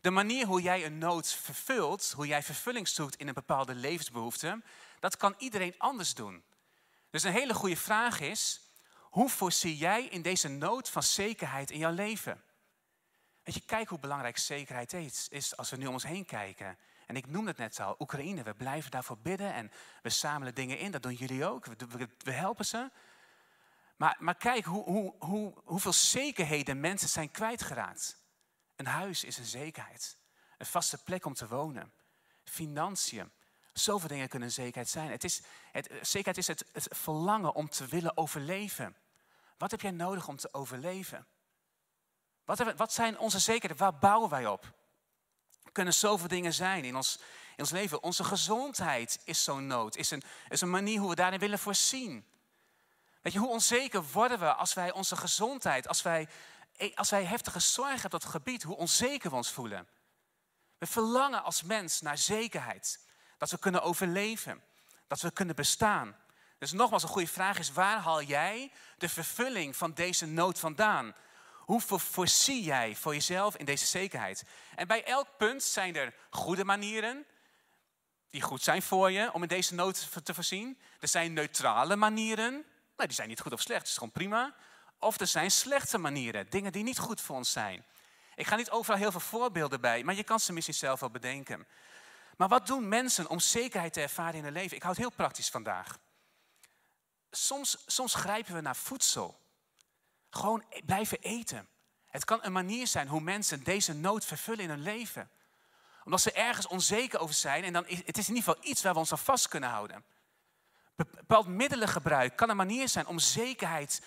De 0.00 0.10
manier 0.10 0.46
hoe 0.46 0.62
jij 0.62 0.84
een 0.84 0.98
nood 0.98 1.32
vervult, 1.32 2.12
hoe 2.16 2.26
jij 2.26 2.42
vervulling 2.42 2.88
zoekt 2.88 3.16
in 3.16 3.28
een 3.28 3.34
bepaalde 3.34 3.74
levensbehoefte, 3.74 4.62
dat 5.00 5.16
kan 5.16 5.34
iedereen 5.38 5.74
anders 5.78 6.14
doen. 6.14 6.44
Dus 7.10 7.22
een 7.22 7.32
hele 7.32 7.54
goede 7.54 7.76
vraag 7.76 8.20
is, 8.20 8.60
hoe 9.00 9.28
voorzie 9.28 9.76
jij 9.76 10.04
in 10.04 10.22
deze 10.22 10.48
nood 10.48 10.88
van 10.88 11.02
zekerheid 11.02 11.70
in 11.70 11.78
jouw 11.78 11.92
leven? 11.92 12.42
Weet 13.42 13.54
je, 13.54 13.60
kijk 13.60 13.88
hoe 13.88 13.98
belangrijk 13.98 14.38
zekerheid 14.38 14.92
is, 15.28 15.56
als 15.56 15.70
we 15.70 15.76
nu 15.76 15.86
om 15.86 15.92
ons 15.92 16.02
heen 16.02 16.24
kijken. 16.24 16.78
En 17.06 17.16
ik 17.16 17.26
noemde 17.26 17.50
het 17.50 17.58
net 17.58 17.80
al, 17.80 17.96
Oekraïne, 17.98 18.42
we 18.42 18.54
blijven 18.54 18.90
daarvoor 18.90 19.18
bidden 19.18 19.54
en 19.54 19.70
we 20.02 20.10
zamelen 20.10 20.54
dingen 20.54 20.78
in, 20.78 20.90
dat 20.90 21.02
doen 21.02 21.14
jullie 21.14 21.46
ook, 21.46 21.66
we 22.18 22.32
helpen 22.32 22.64
ze. 22.64 22.90
Maar, 24.02 24.16
maar 24.18 24.34
kijk 24.34 24.64
hoe, 24.64 24.84
hoe, 24.84 25.14
hoe, 25.18 25.54
hoeveel 25.64 25.92
zekerheden 25.92 26.80
mensen 26.80 27.08
zijn 27.08 27.30
kwijtgeraakt. 27.30 28.16
Een 28.76 28.86
huis 28.86 29.24
is 29.24 29.38
een 29.38 29.44
zekerheid. 29.44 30.18
Een 30.58 30.66
vaste 30.66 31.02
plek 31.02 31.24
om 31.24 31.34
te 31.34 31.48
wonen. 31.48 31.92
Financiën. 32.44 33.32
Zoveel 33.72 34.08
dingen 34.08 34.28
kunnen 34.28 34.48
een 34.48 34.54
zekerheid 34.54 34.88
zijn. 34.88 35.10
Het 35.10 35.24
is, 35.24 35.42
het, 35.72 35.90
zekerheid 36.00 36.36
is 36.38 36.46
het, 36.46 36.64
het 36.72 36.88
verlangen 36.90 37.54
om 37.54 37.68
te 37.68 37.86
willen 37.86 38.16
overleven. 38.16 38.96
Wat 39.58 39.70
heb 39.70 39.80
jij 39.80 39.90
nodig 39.90 40.28
om 40.28 40.36
te 40.36 40.54
overleven? 40.54 41.26
Wat, 42.44 42.74
wat 42.76 42.92
zijn 42.92 43.18
onze 43.18 43.38
zekerheden? 43.38 43.76
Waar 43.76 43.98
bouwen 43.98 44.30
wij 44.30 44.46
op? 44.46 44.64
Er 45.64 45.72
kunnen 45.72 45.94
zoveel 45.94 46.28
dingen 46.28 46.52
zijn 46.52 46.84
in 46.84 46.96
ons, 46.96 47.18
in 47.50 47.58
ons 47.58 47.70
leven. 47.70 48.02
Onze 48.02 48.24
gezondheid 48.24 49.20
is 49.24 49.44
zo'n 49.44 49.66
nood. 49.66 49.96
Is 49.96 50.10
een, 50.10 50.22
is 50.48 50.60
een 50.60 50.70
manier 50.70 51.00
hoe 51.00 51.08
we 51.08 51.14
daarin 51.14 51.38
willen 51.38 51.58
voorzien. 51.58 52.30
Weet 53.22 53.32
je, 53.32 53.38
hoe 53.38 53.48
onzeker 53.48 54.02
worden 54.12 54.38
we 54.38 54.54
als 54.54 54.74
wij 54.74 54.92
onze 54.92 55.16
gezondheid, 55.16 55.88
als 55.88 56.02
wij, 56.02 56.28
als 56.94 57.10
wij 57.10 57.24
heftige 57.24 57.60
zorg 57.60 58.02
hebben 58.02 58.04
op 58.04 58.20
dat 58.20 58.24
gebied, 58.24 58.62
hoe 58.62 58.76
onzeker 58.76 59.30
we 59.30 59.36
ons 59.36 59.50
voelen. 59.50 59.88
We 60.78 60.86
verlangen 60.86 61.42
als 61.42 61.62
mens 61.62 62.00
naar 62.00 62.18
zekerheid. 62.18 63.00
Dat 63.38 63.50
we 63.50 63.58
kunnen 63.58 63.82
overleven. 63.82 64.62
Dat 65.06 65.20
we 65.20 65.30
kunnen 65.30 65.54
bestaan. 65.54 66.16
Dus 66.58 66.72
nogmaals, 66.72 67.02
een 67.02 67.08
goede 67.08 67.28
vraag 67.28 67.58
is, 67.58 67.72
waar 67.72 67.98
haal 67.98 68.22
jij 68.22 68.72
de 68.98 69.08
vervulling 69.08 69.76
van 69.76 69.92
deze 69.92 70.26
nood 70.26 70.58
vandaan? 70.58 71.14
Hoe 71.58 71.80
voorzie 71.80 72.62
jij 72.62 72.96
voor 72.96 73.12
jezelf 73.12 73.56
in 73.56 73.64
deze 73.64 73.86
zekerheid? 73.86 74.44
En 74.74 74.86
bij 74.86 75.04
elk 75.04 75.28
punt 75.36 75.62
zijn 75.62 75.96
er 75.96 76.14
goede 76.30 76.64
manieren 76.64 77.26
die 78.30 78.42
goed 78.42 78.62
zijn 78.62 78.82
voor 78.82 79.10
je 79.10 79.32
om 79.32 79.42
in 79.42 79.48
deze 79.48 79.74
nood 79.74 80.24
te 80.24 80.34
voorzien. 80.34 80.78
Er 81.00 81.08
zijn 81.08 81.32
neutrale 81.32 81.96
manieren 81.96 82.64
nou, 82.96 83.08
die 83.08 83.12
zijn 83.12 83.28
niet 83.28 83.40
goed 83.40 83.52
of 83.52 83.60
slecht, 83.60 83.80
het 83.80 83.88
is 83.88 83.94
gewoon 83.94 84.12
prima. 84.12 84.54
Of 84.98 85.20
er 85.20 85.26
zijn 85.26 85.50
slechte 85.50 85.98
manieren, 85.98 86.50
dingen 86.50 86.72
die 86.72 86.82
niet 86.82 86.98
goed 86.98 87.20
voor 87.20 87.36
ons 87.36 87.52
zijn. 87.52 87.84
Ik 88.34 88.46
ga 88.46 88.56
niet 88.56 88.70
overal 88.70 88.98
heel 88.98 89.10
veel 89.10 89.20
voorbeelden 89.20 89.80
bij, 89.80 90.04
maar 90.04 90.14
je 90.14 90.24
kan 90.24 90.40
ze 90.40 90.52
misschien 90.52 90.74
zelf 90.74 91.00
wel 91.00 91.10
bedenken. 91.10 91.66
Maar 92.36 92.48
wat 92.48 92.66
doen 92.66 92.88
mensen 92.88 93.28
om 93.28 93.40
zekerheid 93.40 93.92
te 93.92 94.00
ervaren 94.00 94.34
in 94.34 94.44
hun 94.44 94.52
leven? 94.52 94.76
Ik 94.76 94.82
houd 94.82 94.96
het 94.96 95.04
heel 95.04 95.16
praktisch 95.16 95.50
vandaag. 95.50 95.98
Soms, 97.30 97.82
soms 97.86 98.14
grijpen 98.14 98.54
we 98.54 98.60
naar 98.60 98.76
voedsel. 98.76 99.40
Gewoon 100.30 100.64
e-, 100.68 100.80
blijven 100.84 101.18
eten. 101.20 101.68
Het 102.06 102.24
kan 102.24 102.38
een 102.42 102.52
manier 102.52 102.86
zijn 102.86 103.08
hoe 103.08 103.20
mensen 103.20 103.64
deze 103.64 103.94
nood 103.94 104.24
vervullen 104.24 104.64
in 104.64 104.70
hun 104.70 104.82
leven. 104.82 105.30
Omdat 106.04 106.20
ze 106.20 106.32
ergens 106.32 106.66
onzeker 106.66 107.18
over 107.18 107.34
zijn 107.34 107.64
en 107.64 107.72
dan 107.72 107.86
is 107.86 107.98
het 108.04 108.18
is 108.18 108.28
in 108.28 108.34
ieder 108.34 108.52
geval 108.52 108.70
iets 108.70 108.82
waar 108.82 108.92
we 108.92 108.98
ons 108.98 109.12
aan 109.12 109.18
vast 109.18 109.48
kunnen 109.48 109.70
houden 109.70 110.04
bepaald 110.96 111.46
middelengebruik 111.46 112.36
kan 112.36 112.50
een 112.50 112.56
manier 112.56 112.88
zijn 112.88 113.06
om 113.06 113.18
zekerheid 113.18 114.02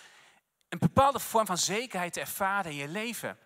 een 0.69 0.79
bepaalde 0.79 1.19
vorm 1.19 1.45
van 1.45 1.57
zekerheid 1.57 2.13
te 2.13 2.19
ervaren 2.19 2.71
in 2.71 2.77
je 2.77 2.87
leven. 2.87 3.37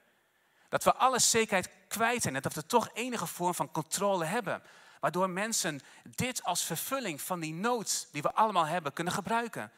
Dat 0.70 0.84
we 0.84 0.94
alle 0.94 1.20
zekerheid 1.20 1.70
kwijt 1.88 2.22
zijn 2.22 2.36
en 2.36 2.42
dat 2.42 2.54
we 2.54 2.66
toch 2.66 2.90
enige 2.94 3.28
vorm 3.28 3.54
van 3.54 3.72
controle 3.72 4.26
hebben. 4.26 4.64
Waardoor 5.00 5.30
mensen 5.30 5.82
dit 6.04 6.44
als 6.44 6.64
vervulling 6.64 7.22
van 7.22 7.40
die 7.40 7.54
nood 7.54 8.08
die 8.12 8.22
we 8.22 8.34
allemaal 8.34 8.66
hebben 8.66 8.94
kunnen 8.94 9.14
gebruiken. 9.14 9.72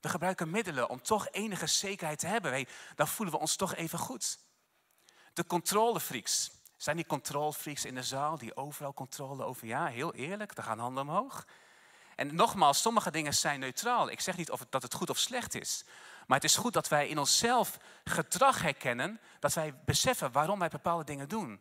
We 0.00 0.08
gebruiken 0.08 0.50
middelen 0.50 0.88
om 0.88 1.02
toch 1.02 1.28
enige 1.30 1.66
zekerheid 1.66 2.18
te 2.18 2.26
hebben. 2.26 2.66
dan 2.94 3.08
voelen 3.08 3.34
we 3.34 3.40
ons 3.40 3.56
toch 3.56 3.74
even 3.74 3.98
goed. 3.98 4.38
De 5.32 5.46
controlefreaks. 5.46 6.50
Zijn 6.76 6.96
die 6.96 7.06
controlefreaks 7.06 7.84
in 7.84 7.94
de 7.94 8.02
zaal 8.02 8.38
die 8.38 8.56
overal 8.56 8.94
controle 8.94 9.44
over? 9.44 9.66
Ja, 9.66 9.86
heel 9.86 10.14
eerlijk, 10.14 10.54
daar 10.54 10.64
gaan 10.64 10.78
handen 10.78 11.02
omhoog. 11.02 11.46
En 12.16 12.34
nogmaals, 12.34 12.80
sommige 12.80 13.10
dingen 13.10 13.34
zijn 13.34 13.60
neutraal. 13.60 14.10
Ik 14.10 14.20
zeg 14.20 14.36
niet 14.36 14.50
of 14.50 14.58
het, 14.58 14.72
dat 14.72 14.82
het 14.82 14.94
goed 14.94 15.10
of 15.10 15.18
slecht 15.18 15.54
is. 15.54 15.84
Maar 16.26 16.36
het 16.36 16.46
is 16.50 16.56
goed 16.56 16.72
dat 16.72 16.88
wij 16.88 17.08
in 17.08 17.18
onszelf 17.18 17.78
gedrag 18.04 18.62
herkennen, 18.62 19.20
dat 19.40 19.52
wij 19.52 19.74
beseffen 19.84 20.32
waarom 20.32 20.58
wij 20.58 20.68
bepaalde 20.68 21.04
dingen 21.04 21.28
doen. 21.28 21.60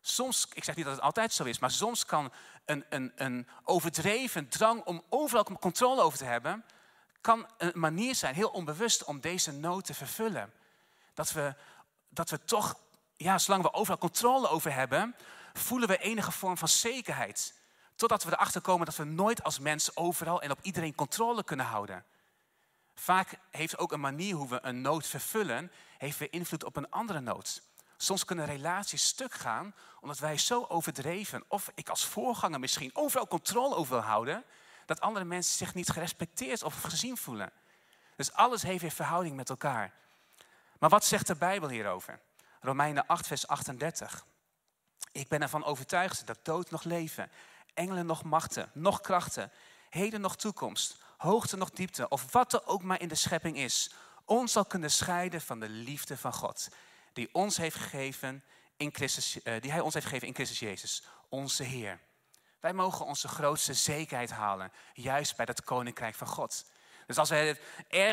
Soms, 0.00 0.46
ik 0.52 0.64
zeg 0.64 0.76
niet 0.76 0.84
dat 0.84 0.94
het 0.94 1.04
altijd 1.04 1.32
zo 1.32 1.44
is, 1.44 1.58
maar 1.58 1.70
soms 1.70 2.04
kan 2.04 2.32
een, 2.64 2.84
een, 2.88 3.12
een 3.16 3.48
overdreven 3.64 4.48
drang 4.48 4.84
om 4.84 5.02
overal 5.08 5.44
controle 5.44 6.02
over 6.02 6.18
te 6.18 6.24
hebben, 6.24 6.64
kan 7.20 7.46
een 7.58 7.72
manier 7.74 8.14
zijn, 8.14 8.34
heel 8.34 8.48
onbewust, 8.48 9.04
om 9.04 9.20
deze 9.20 9.52
nood 9.52 9.84
te 9.84 9.94
vervullen. 9.94 10.52
Dat 11.14 11.32
we, 11.32 11.54
dat 12.08 12.30
we 12.30 12.44
toch, 12.44 12.74
ja, 13.16 13.38
zolang 13.38 13.62
we 13.62 13.72
overal 13.72 13.98
controle 13.98 14.48
over 14.48 14.72
hebben, 14.72 15.16
voelen 15.52 15.88
we 15.88 15.98
enige 15.98 16.32
vorm 16.32 16.58
van 16.58 16.68
zekerheid. 16.68 17.54
Totdat 17.96 18.24
we 18.24 18.32
erachter 18.32 18.60
komen 18.60 18.86
dat 18.86 18.96
we 18.96 19.04
nooit 19.04 19.42
als 19.42 19.58
mens 19.58 19.96
overal 19.96 20.42
en 20.42 20.50
op 20.50 20.58
iedereen 20.62 20.94
controle 20.94 21.44
kunnen 21.44 21.66
houden. 21.66 22.04
Vaak 22.94 23.38
heeft 23.50 23.78
ook 23.78 23.92
een 23.92 24.00
manier 24.00 24.34
hoe 24.34 24.48
we 24.48 24.58
een 24.62 24.80
nood 24.80 25.06
vervullen, 25.06 25.72
heeft 25.98 26.18
weer 26.18 26.32
invloed 26.32 26.64
op 26.64 26.76
een 26.76 26.90
andere 26.90 27.20
nood. 27.20 27.62
Soms 27.96 28.24
kunnen 28.24 28.46
relaties 28.46 29.06
stuk 29.06 29.32
gaan 29.32 29.74
omdat 30.00 30.18
wij 30.18 30.38
zo 30.38 30.64
overdreven, 30.68 31.44
of 31.48 31.70
ik 31.74 31.88
als 31.88 32.04
voorganger 32.04 32.60
misschien 32.60 32.90
overal 32.94 33.26
controle 33.26 33.74
over 33.74 33.94
wil 33.94 34.04
houden, 34.04 34.44
dat 34.86 35.00
andere 35.00 35.24
mensen 35.24 35.56
zich 35.56 35.74
niet 35.74 35.90
gerespecteerd 35.90 36.62
of 36.62 36.82
gezien 36.82 37.16
voelen. 37.16 37.52
Dus 38.16 38.32
alles 38.32 38.62
heeft 38.62 38.80
weer 38.80 38.90
verhouding 38.90 39.36
met 39.36 39.50
elkaar. 39.50 39.92
Maar 40.78 40.90
wat 40.90 41.04
zegt 41.04 41.26
de 41.26 41.36
Bijbel 41.36 41.68
hierover? 41.68 42.20
Romeinen 42.60 43.06
8, 43.06 43.26
vers 43.26 43.46
38. 43.46 44.24
Ik 45.12 45.28
ben 45.28 45.42
ervan 45.42 45.64
overtuigd 45.64 46.26
dat 46.26 46.38
dood 46.42 46.70
nog 46.70 46.82
leven, 46.82 47.30
engelen 47.74 48.06
nog 48.06 48.22
machten, 48.22 48.70
nog 48.72 49.00
krachten, 49.00 49.52
heden 49.90 50.20
nog 50.20 50.36
toekomst, 50.36 50.96
hoogte 51.16 51.56
nog 51.56 51.70
diepte, 51.70 52.08
of 52.08 52.32
wat 52.32 52.52
er 52.52 52.66
ook 52.66 52.82
maar 52.82 53.00
in 53.00 53.08
de 53.08 53.14
schepping 53.14 53.56
is, 53.56 53.90
ons 54.24 54.52
zal 54.52 54.64
kunnen 54.64 54.90
scheiden 54.90 55.40
van 55.40 55.60
de 55.60 55.68
liefde 55.68 56.16
van 56.16 56.32
God, 56.32 56.68
die, 57.12 57.28
ons 57.32 57.56
heeft 57.56 57.76
gegeven 57.76 58.44
in 58.76 58.90
Christus, 58.92 59.42
eh, 59.42 59.60
die 59.60 59.70
Hij 59.70 59.80
ons 59.80 59.94
heeft 59.94 60.06
gegeven 60.06 60.28
in 60.28 60.34
Christus 60.34 60.58
Jezus, 60.58 61.02
onze 61.28 61.62
Heer. 61.62 62.00
Wij 62.60 62.72
mogen 62.72 63.06
onze 63.06 63.28
grootste 63.28 63.74
zekerheid 63.74 64.30
halen, 64.30 64.72
juist 64.94 65.36
bij 65.36 65.46
dat 65.46 65.64
koninkrijk 65.64 66.14
van 66.14 66.26
God. 66.26 66.64
Dus 67.06 67.18
als 67.18 67.28
wij 67.28 67.58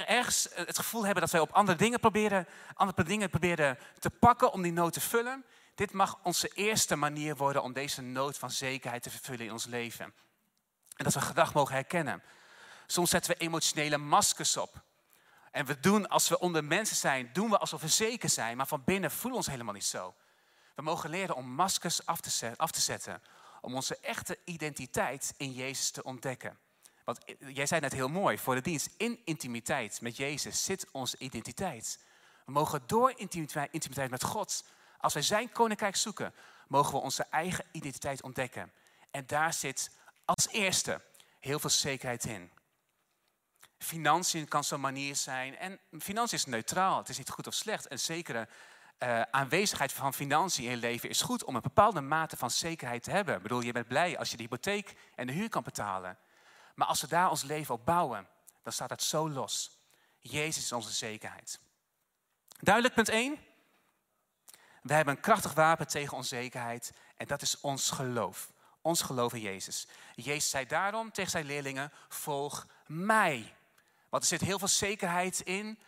ergens 0.06 0.48
het 0.54 0.78
gevoel 0.78 1.04
hebben 1.04 1.22
dat 1.22 1.32
wij 1.32 1.42
op 1.42 1.52
andere 1.52 1.78
dingen 1.78 2.00
proberen, 2.00 2.48
andere 2.74 3.04
dingen 3.04 3.30
proberen 3.30 3.78
te 4.00 4.10
pakken 4.10 4.52
om 4.52 4.62
die 4.62 4.72
nood 4.72 4.94
te 4.94 5.02
vullen, 5.02 5.46
dit 5.82 5.94
mag 5.94 6.20
onze 6.24 6.48
eerste 6.48 6.96
manier 6.96 7.36
worden 7.36 7.64
om 7.64 7.74
deze 7.74 8.02
nood 8.02 8.38
van 8.38 8.52
zekerheid 8.52 9.04
te 9.04 9.10
vervullen 9.10 9.46
in 9.46 9.52
ons 9.52 9.66
leven. 9.66 10.06
En 10.96 11.04
dat 11.04 11.14
we 11.14 11.22
gedrag 11.22 11.54
mogen 11.54 11.74
herkennen. 11.74 12.24
Soms 12.88 13.10
zetten 13.10 13.32
we 13.32 13.38
emotionele 13.38 13.98
maskers 13.98 14.58
op. 14.58 14.84
En 15.52 15.66
we 15.66 15.80
doen, 15.80 16.08
als 16.10 16.30
we 16.30 16.40
onder 16.40 16.64
mensen 16.64 16.96
zijn, 16.96 17.30
doen 17.34 17.50
we 17.50 17.58
alsof 17.58 17.82
we 17.82 17.88
zeker 17.88 18.30
zijn, 18.30 18.58
maar 18.58 18.68
van 18.68 18.84
binnen 18.84 19.12
voelen 19.12 19.32
we 19.32 19.38
ons 19.38 19.48
helemaal 19.48 19.74
niet 19.74 19.86
zo. 19.86 20.14
We 20.76 20.82
mogen 20.82 21.10
leren 21.10 21.36
om 21.36 21.46
maskers 21.46 22.06
af 22.06 22.22
te, 22.22 22.54
af 22.58 22.72
te 22.72 22.82
zetten, 22.82 23.22
om 23.62 23.76
onze 23.76 23.98
echte 23.98 24.38
identiteit 24.46 25.34
in 25.38 25.52
Jezus 25.52 25.92
te 25.92 26.04
ontdekken. 26.04 26.58
Want 27.04 27.20
jij 27.38 27.66
zei 27.66 27.82
net 27.82 27.94
heel 27.94 28.10
mooi, 28.10 28.38
voor 28.38 28.56
de 28.56 28.62
dienst, 28.62 28.90
in 28.98 29.20
intimiteit 29.26 30.02
met 30.02 30.18
Jezus 30.18 30.64
zit 30.64 30.88
onze 30.92 31.18
identiteit. 31.18 32.00
We 32.46 32.52
mogen 32.52 32.84
door 32.86 33.14
intimiteit 33.18 34.10
met 34.10 34.24
God, 34.24 34.64
als 35.02 35.14
wij 35.14 35.22
zijn 35.22 35.52
koninkrijk 35.52 35.96
zoeken, 35.96 36.34
mogen 36.68 36.94
we 36.94 37.00
onze 37.00 37.26
eigen 37.30 37.66
identiteit 37.72 38.22
ontdekken. 38.22 38.72
En 39.12 39.26
daar 39.28 39.54
zit 39.54 39.92
als 40.26 40.48
eerste 40.48 41.02
heel 41.40 41.60
veel 41.60 41.70
zekerheid 41.70 42.26
in. 42.26 42.52
Financiën 43.78 44.48
kan 44.48 44.64
zo'n 44.64 44.80
manier 44.80 45.16
zijn. 45.16 45.58
En 45.58 45.80
financiën 46.00 46.38
is 46.38 46.46
neutraal. 46.46 46.98
Het 46.98 47.10
is 47.10 47.18
niet 47.18 47.30
goed 47.30 47.48
of 47.48 47.54
slecht. 47.54 47.92
Een 47.92 48.00
zekere 48.00 48.48
uh, 49.04 49.22
aanwezigheid 49.22 49.94
van 49.94 50.14
financiën 50.14 50.64
in 50.64 50.70
je 50.70 50.78
leven 50.78 51.10
is 51.10 51.22
goed 51.22 51.44
om 51.44 51.56
een 51.56 51.62
bepaalde 51.62 52.02
mate 52.02 52.38
van 52.38 52.52
zekerheid 52.52 53.04
te 53.04 53.12
hebben. 53.12 53.36
Ik 53.36 53.42
bedoel, 53.42 53.62
je 53.62 53.72
bent 53.72 53.88
blij 53.88 54.18
als 54.18 54.32
je 54.32 54.38
de 54.38 54.44
hypotheek 54.44 54.96
en 55.16 55.28
de 55.28 55.34
huur 55.34 55.50
kan 55.50 55.64
betalen. 55.64 56.18
Maar 56.76 56.88
als 56.88 57.02
we 57.02 57.08
daar 57.08 57.30
ons 57.30 57.44
leven 57.44 57.74
op 57.74 57.86
bouwen, 57.86 58.28
dan 58.64 58.74
staat 58.74 58.90
het 58.90 59.04
zo 59.04 59.30
los. 59.30 59.80
Jezus 60.20 60.64
is 60.64 60.72
onze 60.72 60.92
zekerheid. 60.92 61.60
Duidelijk 62.60 62.94
punt 62.94 63.10
1. 63.10 63.38
We 64.82 64.94
hebben 64.94 65.16
een 65.16 65.22
krachtig 65.22 65.54
wapen 65.54 65.88
tegen 65.88 66.18
onzekerheid 66.18 66.94
en 67.18 67.28
dat 67.28 67.42
is 67.42 67.60
ons 67.60 67.90
geloof. 67.90 68.52
Ons 68.82 69.02
geloof 69.02 69.34
in 69.34 69.42
Jezus. 69.42 69.88
Jezus 70.16 70.50
zei 70.50 70.66
daarom 70.66 71.12
tegen 71.12 71.32
zijn 71.32 71.46
leerlingen, 71.46 71.92
volg 72.10 72.68
mij. 72.88 73.56
Want 74.10 74.24
er 74.24 74.30
zit 74.30 74.42
heel 74.42 74.60
veel 74.60 74.68
zekerheid 74.68 75.40
in 75.40 75.80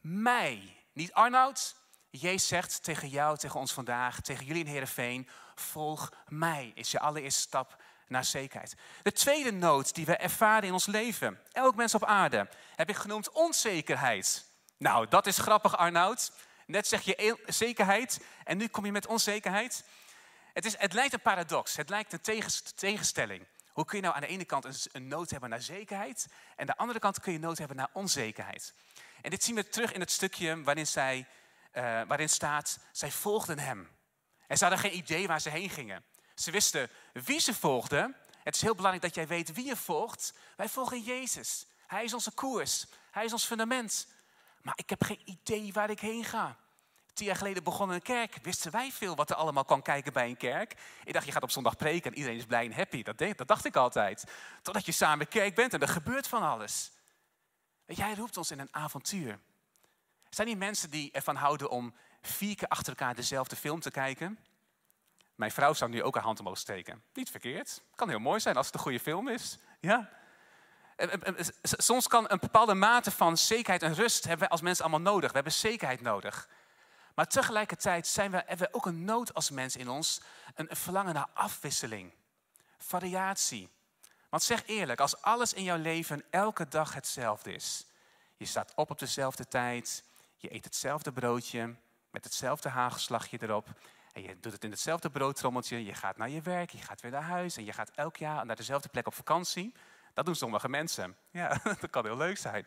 mij. 0.00 0.76
Niet 0.92 1.12
Arnoud. 1.12 1.74
Jezus 2.10 2.48
zegt 2.48 2.82
tegen 2.82 3.08
jou, 3.08 3.36
tegen 3.36 3.60
ons 3.60 3.72
vandaag, 3.72 4.20
tegen 4.20 4.44
jullie 4.44 4.64
in 4.64 4.70
Heerenveen, 4.70 5.28
volg 5.54 6.12
mij. 6.28 6.72
Is 6.74 6.90
je 6.90 7.00
allereerste 7.00 7.40
stap 7.40 7.82
naar 8.08 8.24
zekerheid. 8.24 8.74
De 9.02 9.12
tweede 9.12 9.52
nood 9.52 9.94
die 9.94 10.06
we 10.06 10.16
ervaren 10.16 10.66
in 10.66 10.72
ons 10.72 10.86
leven, 10.86 11.40
elk 11.52 11.74
mens 11.74 11.94
op 11.94 12.04
aarde, 12.04 12.48
heb 12.74 12.88
ik 12.88 12.96
genoemd 12.96 13.30
onzekerheid. 13.30 14.44
Nou, 14.76 15.08
dat 15.08 15.26
is 15.26 15.38
grappig 15.38 15.76
Arnoud. 15.76 16.32
Net 16.66 16.86
zeg 16.86 17.02
je 17.02 17.38
zekerheid 17.46 18.20
en 18.44 18.56
nu 18.56 18.68
kom 18.68 18.84
je 18.84 18.92
met 18.92 19.06
onzekerheid. 19.06 19.84
Het, 20.52 20.64
is, 20.64 20.76
het 20.78 20.92
lijkt 20.92 21.12
een 21.12 21.20
paradox, 21.20 21.76
het 21.76 21.88
lijkt 21.88 22.12
een 22.12 22.42
tegenstelling. 22.74 23.46
Hoe 23.72 23.84
kun 23.84 23.96
je 23.96 24.02
nou 24.02 24.14
aan 24.14 24.20
de 24.20 24.26
ene 24.26 24.44
kant 24.44 24.88
een, 24.92 25.08
nood 25.08 25.30
hebben 25.30 25.50
naar 25.50 25.62
zekerheid 25.62 26.26
en 26.30 26.56
aan 26.56 26.66
de 26.66 26.76
andere 26.76 26.98
kant 26.98 27.20
kun 27.20 27.32
je 27.32 27.38
nood 27.38 27.58
hebben 27.58 27.76
naar 27.76 27.90
onzekerheid. 27.92 28.74
En 29.22 29.30
dit 29.30 29.44
zien 29.44 29.54
we 29.54 29.68
terug 29.68 29.92
in 29.92 30.00
het 30.00 30.10
stukje 30.10 30.62
waarin, 30.62 30.86
zij, 30.86 31.26
uh, 31.72 31.82
waarin 31.82 32.28
staat, 32.28 32.78
zij 32.92 33.10
volgden 33.10 33.58
hem. 33.58 33.88
En 34.46 34.56
ze 34.56 34.64
hadden 34.64 34.82
geen 34.82 34.96
idee 34.96 35.26
waar 35.26 35.40
ze 35.40 35.48
heen 35.48 35.70
gingen. 35.70 36.04
Ze 36.34 36.50
wisten 36.50 36.90
wie 37.12 37.40
ze 37.40 37.54
volgden. 37.54 38.16
Het 38.42 38.54
is 38.54 38.62
heel 38.62 38.74
belangrijk 38.74 39.04
dat 39.04 39.14
jij 39.14 39.26
weet 39.26 39.52
wie 39.52 39.66
je 39.66 39.76
volgt. 39.76 40.34
Wij 40.56 40.68
volgen 40.68 41.00
Jezus. 41.00 41.66
Hij 41.86 42.04
is 42.04 42.14
onze 42.14 42.30
koers. 42.30 42.86
Hij 43.10 43.24
is 43.24 43.32
ons 43.32 43.44
fundament. 43.44 44.06
Maar 44.62 44.74
ik 44.76 44.90
heb 44.90 45.04
geen 45.04 45.20
idee 45.24 45.72
waar 45.72 45.90
ik 45.90 46.00
heen 46.00 46.24
ga. 46.24 46.56
Tien 47.12 47.26
jaar 47.26 47.36
geleden 47.36 47.64
begonnen 47.64 47.96
een 47.96 48.02
kerk. 48.02 48.38
Wisten 48.42 48.72
wij 48.72 48.90
veel 48.92 49.16
wat 49.16 49.30
er 49.30 49.36
allemaal 49.36 49.64
kan 49.64 49.82
kijken 49.82 50.12
bij 50.12 50.28
een 50.28 50.36
kerk? 50.36 50.74
Ik 51.04 51.12
dacht, 51.12 51.26
je 51.26 51.32
gaat 51.32 51.42
op 51.42 51.50
zondag 51.50 51.76
preken 51.76 52.10
en 52.10 52.16
iedereen 52.16 52.38
is 52.38 52.46
blij 52.46 52.64
en 52.64 52.72
happy. 52.72 53.02
Dat, 53.02 53.18
dat 53.18 53.48
dacht 53.48 53.64
ik 53.64 53.76
altijd. 53.76 54.24
Totdat 54.62 54.86
je 54.86 54.92
samen 54.92 55.28
kerk 55.28 55.54
bent 55.54 55.74
en 55.74 55.80
er 55.80 55.88
gebeurt 55.88 56.26
van 56.26 56.42
alles. 56.42 56.92
Jij 57.86 58.14
roept 58.14 58.36
ons 58.36 58.50
in 58.50 58.58
een 58.58 58.74
avontuur. 58.74 59.38
Zijn 60.30 60.46
die 60.46 60.56
mensen 60.56 60.90
die 60.90 61.10
ervan 61.12 61.36
houden 61.36 61.70
om 61.70 61.94
vier 62.22 62.54
keer 62.54 62.68
achter 62.68 62.88
elkaar 62.88 63.14
dezelfde 63.14 63.56
film 63.56 63.80
te 63.80 63.90
kijken? 63.90 64.38
Mijn 65.34 65.50
vrouw 65.50 65.72
zou 65.72 65.90
nu 65.90 66.02
ook 66.02 66.14
haar 66.14 66.24
hand 66.24 66.40
omhoog 66.40 66.58
steken. 66.58 67.02
Niet 67.14 67.30
verkeerd. 67.30 67.82
Kan 67.94 68.08
heel 68.08 68.18
mooi 68.18 68.40
zijn 68.40 68.56
als 68.56 68.66
het 68.66 68.74
een 68.74 68.80
goede 68.80 69.00
film 69.00 69.28
is. 69.28 69.58
Ja. 69.80 70.10
Soms 71.62 72.08
kan 72.08 72.24
een 72.28 72.38
bepaalde 72.40 72.74
mate 72.74 73.10
van 73.10 73.36
zekerheid 73.36 73.82
en 73.82 73.94
rust 73.94 74.20
hebben 74.20 74.40
wij 74.40 74.48
als 74.48 74.60
mensen 74.60 74.84
allemaal 74.84 75.12
nodig. 75.12 75.28
We 75.28 75.34
hebben 75.34 75.52
zekerheid 75.52 76.00
nodig. 76.00 76.48
Maar 77.14 77.26
tegelijkertijd 77.26 78.06
zijn 78.06 78.32
hebben 78.32 78.58
we 78.58 78.74
ook 78.74 78.86
een 78.86 79.04
nood 79.04 79.34
als 79.34 79.50
mens 79.50 79.76
in 79.76 79.88
ons. 79.88 80.20
Een 80.54 80.68
verlangen 80.70 81.14
naar 81.14 81.28
afwisseling. 81.34 82.12
Variatie. 82.78 83.68
Want 84.28 84.42
zeg 84.42 84.66
eerlijk, 84.66 85.00
als 85.00 85.22
alles 85.22 85.52
in 85.52 85.62
jouw 85.62 85.78
leven 85.78 86.24
elke 86.30 86.68
dag 86.68 86.94
hetzelfde 86.94 87.54
is. 87.54 87.86
Je 88.36 88.46
staat 88.46 88.72
op 88.74 88.90
op 88.90 88.98
dezelfde 88.98 89.48
tijd. 89.48 90.04
Je 90.36 90.54
eet 90.54 90.64
hetzelfde 90.64 91.12
broodje. 91.12 91.74
Met 92.10 92.24
hetzelfde 92.24 92.68
hagelslagje 92.68 93.38
erop. 93.40 93.68
En 94.12 94.22
je 94.22 94.40
doet 94.40 94.52
het 94.52 94.64
in 94.64 94.70
hetzelfde 94.70 95.10
broodtrommeltje. 95.10 95.84
Je 95.84 95.94
gaat 95.94 96.16
naar 96.16 96.28
je 96.28 96.40
werk, 96.40 96.70
je 96.70 96.78
gaat 96.78 97.00
weer 97.00 97.10
naar 97.10 97.22
huis. 97.22 97.56
En 97.56 97.64
je 97.64 97.72
gaat 97.72 97.90
elk 97.94 98.16
jaar 98.16 98.46
naar 98.46 98.56
dezelfde 98.56 98.88
plek 98.88 99.06
op 99.06 99.14
vakantie. 99.14 99.72
Dat 100.14 100.24
doen 100.24 100.34
sommige 100.34 100.68
mensen. 100.68 101.16
Ja, 101.30 101.60
dat 101.80 101.90
kan 101.90 102.04
heel 102.04 102.16
leuk 102.16 102.38
zijn. 102.38 102.66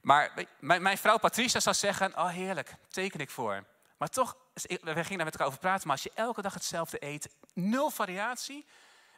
Maar 0.00 0.46
mijn, 0.60 0.98
vrouw 0.98 1.18
Patricia 1.18 1.60
zou 1.60 1.74
zeggen, 1.74 2.16
oh 2.16 2.28
heerlijk, 2.28 2.74
teken 2.88 3.20
ik 3.20 3.30
voor. 3.30 3.64
Maar 3.96 4.08
toch, 4.08 4.36
we 4.54 4.78
gingen 4.80 5.16
daar 5.16 5.24
met 5.24 5.32
elkaar 5.32 5.46
over 5.46 5.58
praten, 5.58 5.86
maar 5.86 5.96
als 5.96 6.04
je 6.04 6.12
elke 6.14 6.42
dag 6.42 6.54
hetzelfde 6.54 7.04
eet, 7.04 7.28
nul 7.52 7.90
variatie. 7.90 8.66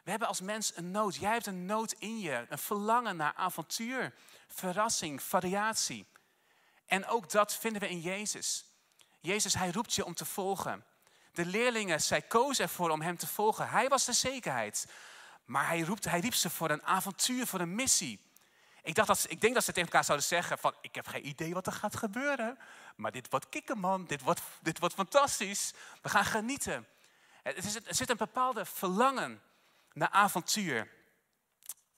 We 0.03 0.09
hebben 0.09 0.27
als 0.27 0.41
mens 0.41 0.75
een 0.75 0.91
nood. 0.91 1.15
Jij 1.15 1.31
hebt 1.31 1.45
een 1.45 1.65
nood 1.65 1.91
in 1.91 2.19
je, 2.19 2.45
een 2.49 2.57
verlangen 2.57 3.15
naar 3.15 3.33
avontuur, 3.35 4.13
verrassing, 4.47 5.21
variatie. 5.21 6.07
En 6.85 7.07
ook 7.07 7.29
dat 7.29 7.55
vinden 7.55 7.81
we 7.81 7.89
in 7.89 7.99
Jezus. 7.99 8.65
Jezus, 9.19 9.53
hij 9.53 9.71
roept 9.71 9.93
je 9.93 10.05
om 10.05 10.13
te 10.13 10.25
volgen. 10.25 10.85
De 11.31 11.45
leerlingen, 11.45 12.01
zij 12.01 12.21
kozen 12.21 12.63
ervoor 12.63 12.89
om 12.89 13.01
hem 13.01 13.17
te 13.17 13.27
volgen. 13.27 13.69
Hij 13.69 13.87
was 13.87 14.05
de 14.05 14.13
zekerheid. 14.13 14.87
Maar 15.45 15.67
hij, 15.67 15.81
roept, 15.81 16.05
hij 16.05 16.19
riep 16.19 16.33
ze 16.33 16.49
voor 16.49 16.69
een 16.69 16.83
avontuur, 16.83 17.47
voor 17.47 17.59
een 17.59 17.75
missie. 17.75 18.31
Ik, 18.83 18.95
dacht 18.95 19.07
dat, 19.07 19.25
ik 19.27 19.41
denk 19.41 19.53
dat 19.53 19.63
ze 19.63 19.71
tegen 19.71 19.87
elkaar 19.87 20.03
zouden 20.03 20.27
zeggen 20.27 20.57
van, 20.57 20.75
ik 20.81 20.95
heb 20.95 21.07
geen 21.07 21.27
idee 21.27 21.53
wat 21.53 21.67
er 21.67 21.73
gaat 21.73 21.95
gebeuren. 21.95 22.57
Maar 22.95 23.11
dit 23.11 23.29
wordt 23.29 23.49
kicken 23.49 23.77
man, 23.77 24.05
dit 24.05 24.21
wordt, 24.21 24.41
dit 24.61 24.79
wordt 24.79 24.95
fantastisch. 24.95 25.73
We 26.01 26.09
gaan 26.09 26.25
genieten. 26.25 26.87
Er, 27.43 27.57
is, 27.57 27.75
er 27.75 27.95
zit 27.95 28.09
een 28.09 28.17
bepaalde 28.17 28.65
verlangen 28.65 29.41
naar 29.93 30.09
avontuur 30.09 30.91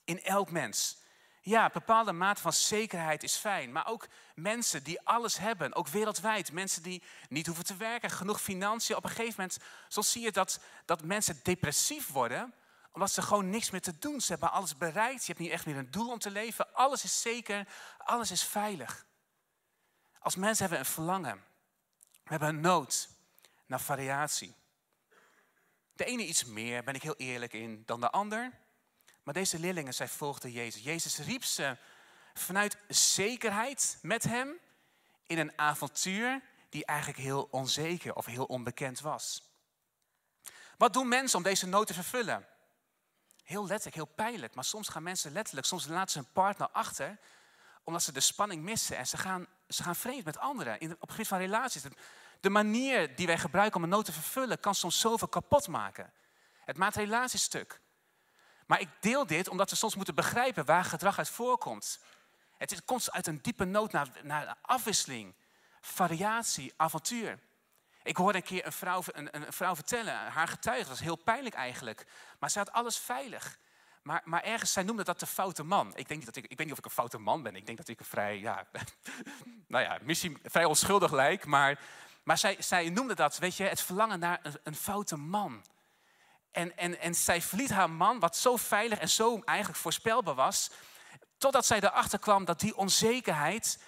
in 0.04 0.22
elk 0.22 0.50
mens. 0.50 1.04
Ja, 1.40 1.64
een 1.64 1.70
bepaalde 1.72 2.12
mate 2.12 2.40
van 2.40 2.52
zekerheid 2.52 3.22
is 3.22 3.36
fijn. 3.36 3.72
Maar 3.72 3.86
ook 3.86 4.06
mensen 4.34 4.82
die 4.82 5.00
alles 5.00 5.38
hebben, 5.38 5.74
ook 5.74 5.88
wereldwijd. 5.88 6.52
Mensen 6.52 6.82
die 6.82 7.02
niet 7.28 7.46
hoeven 7.46 7.64
te 7.64 7.76
werken, 7.76 8.10
genoeg 8.10 8.40
financiën. 8.40 8.96
Op 8.96 9.04
een 9.04 9.10
gegeven 9.10 9.34
moment, 9.36 9.58
soms 9.88 10.12
zie 10.12 10.22
je 10.22 10.32
dat, 10.32 10.60
dat 10.84 11.04
mensen 11.04 11.40
depressief 11.42 12.08
worden 12.08 12.54
omdat 12.96 13.10
ze 13.12 13.22
gewoon 13.22 13.50
niks 13.50 13.70
meer 13.70 13.80
te 13.80 13.98
doen. 13.98 14.20
Ze 14.20 14.30
hebben 14.30 14.52
alles 14.52 14.76
bereikt. 14.76 15.20
Je 15.20 15.26
hebt 15.26 15.38
niet 15.38 15.50
echt 15.50 15.66
meer 15.66 15.76
een 15.76 15.90
doel 15.90 16.10
om 16.10 16.18
te 16.18 16.30
leven. 16.30 16.74
Alles 16.74 17.04
is 17.04 17.20
zeker. 17.20 17.68
Alles 17.98 18.30
is 18.30 18.42
veilig. 18.42 19.06
Als 20.18 20.36
mensen 20.36 20.60
hebben 20.60 20.78
een 20.78 20.92
verlangen. 20.92 21.44
We 22.12 22.30
hebben 22.30 22.48
een 22.48 22.60
nood 22.60 23.08
naar 23.66 23.80
variatie. 23.80 24.54
De 25.92 26.04
ene 26.04 26.26
iets 26.26 26.44
meer, 26.44 26.84
ben 26.84 26.94
ik 26.94 27.02
heel 27.02 27.16
eerlijk 27.16 27.52
in, 27.52 27.82
dan 27.86 28.00
de 28.00 28.10
ander. 28.10 28.52
Maar 29.22 29.34
deze 29.34 29.58
leerlingen, 29.58 29.94
zij 29.94 30.08
volgden 30.08 30.50
Jezus. 30.50 30.82
Jezus 30.82 31.18
riep 31.18 31.44
ze 31.44 31.76
vanuit 32.34 32.76
zekerheid 32.88 33.98
met 34.02 34.22
hem 34.22 34.58
in 35.26 35.38
een 35.38 35.58
avontuur 35.58 36.42
die 36.68 36.84
eigenlijk 36.84 37.18
heel 37.18 37.48
onzeker 37.50 38.14
of 38.14 38.26
heel 38.26 38.44
onbekend 38.44 39.00
was. 39.00 39.42
Wat 40.76 40.92
doen 40.92 41.08
mensen 41.08 41.38
om 41.38 41.44
deze 41.44 41.66
nood 41.66 41.86
te 41.86 41.94
vervullen? 41.94 42.46
Heel 43.46 43.66
letterlijk, 43.66 43.94
heel 43.94 44.14
pijnlijk. 44.14 44.54
Maar 44.54 44.64
soms 44.64 44.88
gaan 44.88 45.02
mensen 45.02 45.32
letterlijk, 45.32 45.66
soms 45.66 45.86
laten 45.86 46.10
ze 46.10 46.18
hun 46.18 46.32
partner 46.32 46.68
achter, 46.68 47.18
omdat 47.84 48.02
ze 48.02 48.12
de 48.12 48.20
spanning 48.20 48.62
missen. 48.62 48.96
En 48.96 49.06
ze 49.06 49.16
gaan, 49.16 49.46
ze 49.68 49.82
gaan 49.82 49.96
vreemd 49.96 50.24
met 50.24 50.38
anderen 50.38 50.80
in, 50.80 50.92
op 50.92 51.00
het 51.00 51.10
gebied 51.10 51.28
van 51.28 51.38
relaties. 51.38 51.82
De 52.40 52.50
manier 52.50 53.16
die 53.16 53.26
wij 53.26 53.38
gebruiken 53.38 53.76
om 53.76 53.82
een 53.82 53.88
nood 53.88 54.04
te 54.04 54.12
vervullen, 54.12 54.60
kan 54.60 54.74
soms 54.74 55.00
zoveel 55.00 55.28
kapot 55.28 55.68
maken. 55.68 56.12
Het 56.64 56.76
maakt 56.76 56.96
relaties 56.96 57.42
stuk. 57.42 57.80
Maar 58.66 58.80
ik 58.80 58.88
deel 59.00 59.26
dit 59.26 59.48
omdat 59.48 59.70
we 59.70 59.76
soms 59.76 59.94
moeten 59.94 60.14
begrijpen 60.14 60.64
waar 60.64 60.84
gedrag 60.84 61.18
uit 61.18 61.28
voorkomt. 61.28 61.98
Het 62.58 62.84
komt 62.84 63.12
uit 63.12 63.26
een 63.26 63.42
diepe 63.42 63.64
nood 63.64 63.92
naar, 63.92 64.08
naar 64.22 64.56
afwisseling, 64.62 65.34
variatie, 65.80 66.72
avontuur. 66.76 67.38
Ik 68.06 68.16
hoorde 68.16 68.38
een 68.38 68.44
keer 68.44 68.66
een 68.66 68.72
vrouw, 68.72 69.02
een, 69.06 69.36
een 69.36 69.52
vrouw 69.52 69.74
vertellen, 69.74 70.14
haar 70.14 70.48
getuige, 70.48 70.80
dat 70.80 70.88
was 70.88 71.00
heel 71.00 71.16
pijnlijk 71.16 71.54
eigenlijk. 71.54 72.06
Maar 72.38 72.50
ze 72.50 72.58
had 72.58 72.72
alles 72.72 72.98
veilig. 72.98 73.58
Maar, 74.02 74.22
maar 74.24 74.42
ergens, 74.42 74.72
zij 74.72 74.82
noemde 74.82 75.04
dat 75.04 75.20
de 75.20 75.26
foute 75.26 75.62
man. 75.62 75.96
Ik, 75.96 76.08
denk 76.08 76.24
dat 76.24 76.36
ik, 76.36 76.44
ik 76.44 76.58
weet 76.58 76.66
niet 76.66 76.72
of 76.72 76.78
ik 76.78 76.84
een 76.84 76.90
foute 76.90 77.18
man 77.18 77.42
ben. 77.42 77.56
Ik 77.56 77.66
denk 77.66 77.78
dat 77.78 77.88
ik 77.88 77.98
een 77.98 78.06
vrij, 78.06 78.38
ja, 78.38 78.66
nou 79.68 79.84
ja, 79.84 79.98
misschien 80.02 80.38
vrij 80.42 80.64
onschuldig 80.64 81.12
lijk. 81.12 81.46
Maar, 81.46 81.80
maar 82.22 82.38
zij, 82.38 82.56
zij 82.58 82.90
noemde 82.90 83.14
dat, 83.14 83.38
weet 83.38 83.56
je, 83.56 83.64
het 83.64 83.80
verlangen 83.80 84.18
naar 84.18 84.38
een, 84.42 84.54
een 84.62 84.76
foute 84.76 85.16
man. 85.16 85.64
En, 86.50 86.76
en, 86.76 87.00
en 87.00 87.14
zij 87.14 87.42
verliet 87.42 87.70
haar 87.70 87.90
man, 87.90 88.18
wat 88.18 88.36
zo 88.36 88.56
veilig 88.56 88.98
en 88.98 89.08
zo 89.08 89.40
eigenlijk 89.44 89.78
voorspelbaar 89.78 90.34
was. 90.34 90.70
Totdat 91.38 91.66
zij 91.66 91.80
erachter 91.80 92.18
kwam 92.18 92.44
dat 92.44 92.60
die 92.60 92.76
onzekerheid 92.76 93.78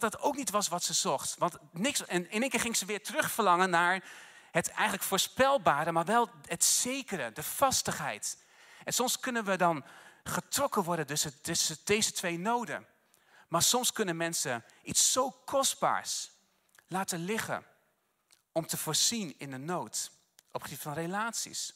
dat 0.00 0.12
dat 0.12 0.20
ook 0.20 0.36
niet 0.36 0.50
was 0.50 0.68
wat 0.68 0.82
ze 0.82 0.92
zocht. 0.92 1.34
Want 1.38 1.56
niks, 1.72 2.06
en 2.06 2.30
in 2.30 2.40
één 2.40 2.50
keer 2.50 2.60
ging 2.60 2.76
ze 2.76 2.84
weer 2.84 3.02
terugverlangen 3.02 3.70
naar 3.70 4.04
het 4.50 4.68
eigenlijk 4.68 5.02
voorspelbare, 5.02 5.92
maar 5.92 6.04
wel 6.04 6.30
het 6.46 6.64
zekere, 6.64 7.32
de 7.32 7.42
vastigheid. 7.42 8.38
En 8.84 8.92
soms 8.92 9.20
kunnen 9.20 9.44
we 9.44 9.56
dan 9.56 9.84
getrokken 10.24 10.82
worden 10.82 11.06
tussen, 11.06 11.40
tussen 11.40 11.76
deze 11.84 12.12
twee 12.12 12.38
noden. 12.38 12.86
Maar 13.48 13.62
soms 13.62 13.92
kunnen 13.92 14.16
mensen 14.16 14.64
iets 14.82 15.12
zo 15.12 15.30
kostbaars 15.30 16.30
laten 16.86 17.24
liggen 17.24 17.66
om 18.52 18.66
te 18.66 18.76
voorzien 18.76 19.34
in 19.38 19.52
een 19.52 19.64
nood. 19.64 20.10
Op 20.52 20.60
het 20.60 20.62
gebied 20.62 20.82
van 20.82 20.94
relaties. 20.94 21.74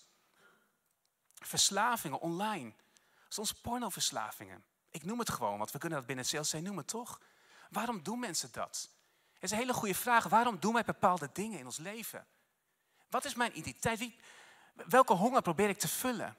Verslavingen 1.35 2.21
online. 2.21 2.73
Soms 3.29 3.53
pornoverslavingen. 3.53 4.65
Ik 4.91 5.05
noem 5.05 5.19
het 5.19 5.31
gewoon, 5.31 5.59
want 5.59 5.71
we 5.71 5.79
kunnen 5.79 5.99
dat 5.99 6.07
binnen 6.07 6.25
het 6.31 6.51
CLC 6.51 6.61
noemen, 6.61 6.85
toch? 6.85 7.21
Waarom 7.71 8.03
doen 8.03 8.19
mensen 8.19 8.49
dat? 8.53 8.91
Het 9.35 9.43
is 9.43 9.51
een 9.51 9.57
hele 9.57 9.73
goede 9.73 9.95
vraag. 9.95 10.25
Waarom 10.25 10.61
doen 10.61 10.73
wij 10.73 10.85
bepaalde 10.85 11.31
dingen 11.33 11.59
in 11.59 11.65
ons 11.65 11.77
leven? 11.77 12.27
Wat 13.09 13.25
is 13.25 13.35
mijn 13.35 13.59
identiteit? 13.59 14.13
welke 14.87 15.13
honger 15.13 15.43
probeer 15.43 15.69
ik 15.69 15.79
te 15.79 15.89
vullen? 15.89 16.37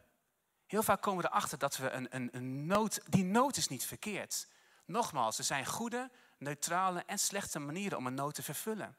Heel 0.65 0.83
vaak 0.83 1.01
komen 1.01 1.23
we 1.23 1.29
erachter 1.29 1.57
dat 1.57 1.77
we 1.77 1.89
een, 1.89 2.07
een, 2.09 2.29
een 2.31 2.65
nood, 2.65 3.01
die 3.05 3.23
nood 3.23 3.57
is 3.57 3.67
niet 3.67 3.85
verkeerd. 3.85 4.47
Nogmaals, 4.85 5.37
er 5.37 5.43
zijn 5.43 5.65
goede, 5.65 6.09
neutrale 6.37 7.03
en 7.05 7.19
slechte 7.19 7.59
manieren 7.59 7.97
om 7.97 8.07
een 8.07 8.13
nood 8.13 8.35
te 8.35 8.43
vervullen. 8.43 8.97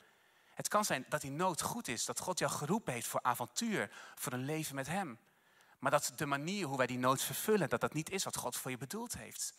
Het 0.55 0.69
kan 0.69 0.85
zijn 0.85 1.07
dat 1.09 1.21
die 1.21 1.31
nood 1.31 1.63
goed 1.63 1.89
is, 1.89 2.05
dat 2.05 2.21
God 2.21 2.39
jou 2.39 2.53
geroepen 2.53 2.93
heeft 2.93 3.07
voor 3.07 3.23
avontuur, 3.23 3.91
voor 4.15 4.33
een 4.33 4.45
leven 4.45 4.75
met 4.75 4.87
Hem. 4.87 5.19
Maar 5.79 5.91
dat 5.91 6.13
de 6.17 6.27
manier 6.27 6.67
hoe 6.67 6.77
wij 6.77 6.87
die 6.87 6.99
nood 6.99 7.23
vervullen, 7.23 7.69
dat 7.69 7.81
dat 7.81 7.95
niet 7.95 8.11
is 8.11 8.25
wat 8.25 8.37
God 8.37 8.57
voor 8.57 8.71
je 8.71 8.77
bedoeld 8.77 9.17
heeft. 9.17 9.55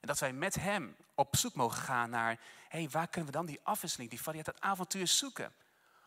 En 0.00 0.06
dat 0.06 0.18
wij 0.18 0.32
met 0.32 0.54
Hem 0.54 0.96
op 1.14 1.36
zoek 1.36 1.54
mogen 1.54 1.82
gaan 1.82 2.10
naar, 2.10 2.38
hey, 2.68 2.88
waar 2.90 3.08
kunnen 3.08 3.30
we 3.30 3.36
dan 3.36 3.46
die 3.46 3.60
afwisseling, 3.62 4.10
die 4.10 4.20
variëteit, 4.20 4.60
avontuur 4.60 5.06
zoeken? 5.06 5.52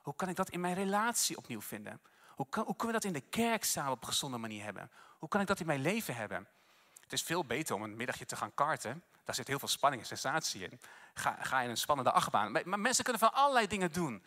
Hoe 0.02 0.15
kan 0.15 0.30
ik 0.30 0.36
dat 0.36 0.49
in 0.49 0.60
mijn 0.60 0.75
relatie 0.75 1.38
opnieuw 1.38 1.62
vinden? 1.62 2.02
Hoe, 2.36 2.49
kan, 2.49 2.63
hoe 2.63 2.75
kunnen 2.75 2.95
we 2.95 3.02
dat 3.02 3.15
in 3.15 3.21
de 3.21 3.30
kerk 3.30 3.63
samen 3.63 3.91
op 3.91 4.02
een 4.02 4.08
gezonde 4.08 4.38
manier 4.38 4.63
hebben? 4.63 4.91
Hoe 5.17 5.30
kan 5.30 5.41
ik 5.41 5.47
dat 5.47 5.60
in 5.60 5.65
mijn 5.65 5.82
leven 5.82 6.15
hebben? 6.15 6.47
Het 7.02 7.13
is 7.13 7.21
veel 7.21 7.45
beter 7.45 7.75
om 7.75 7.84
een 7.84 7.95
middagje 7.95 8.25
te 8.25 8.36
gaan 8.36 8.54
karten. 8.54 9.04
Daar 9.23 9.36
zit 9.36 9.47
heel 9.47 9.60
veel 9.60 9.67
spanning 9.67 10.02
en 10.02 10.08
sensatie 10.08 10.63
in. 10.63 10.80
Ga, 11.13 11.38
ga 11.41 11.62
in 11.62 11.69
een 11.69 11.78
spannende 11.78 12.12
achtbaan. 12.12 12.52
Maar, 12.52 12.62
maar, 12.65 12.80
mensen 12.80 13.04
kunnen 13.04 13.21
van 13.21 13.34
allerlei 13.34 13.67
dingen 13.67 13.91
doen. 13.91 14.23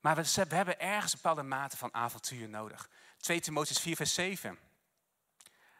Maar 0.00 0.16
we, 0.16 0.44
we 0.48 0.54
hebben 0.54 0.80
ergens 0.80 1.12
een 1.12 1.18
bepaalde 1.22 1.42
mate 1.42 1.76
van 1.76 1.94
avontuur 1.94 2.48
nodig. 2.48 2.88
2 3.16 3.40
Timotheus 3.40 3.78
4 3.78 3.96
vers 3.96 4.14
7. 4.14 4.58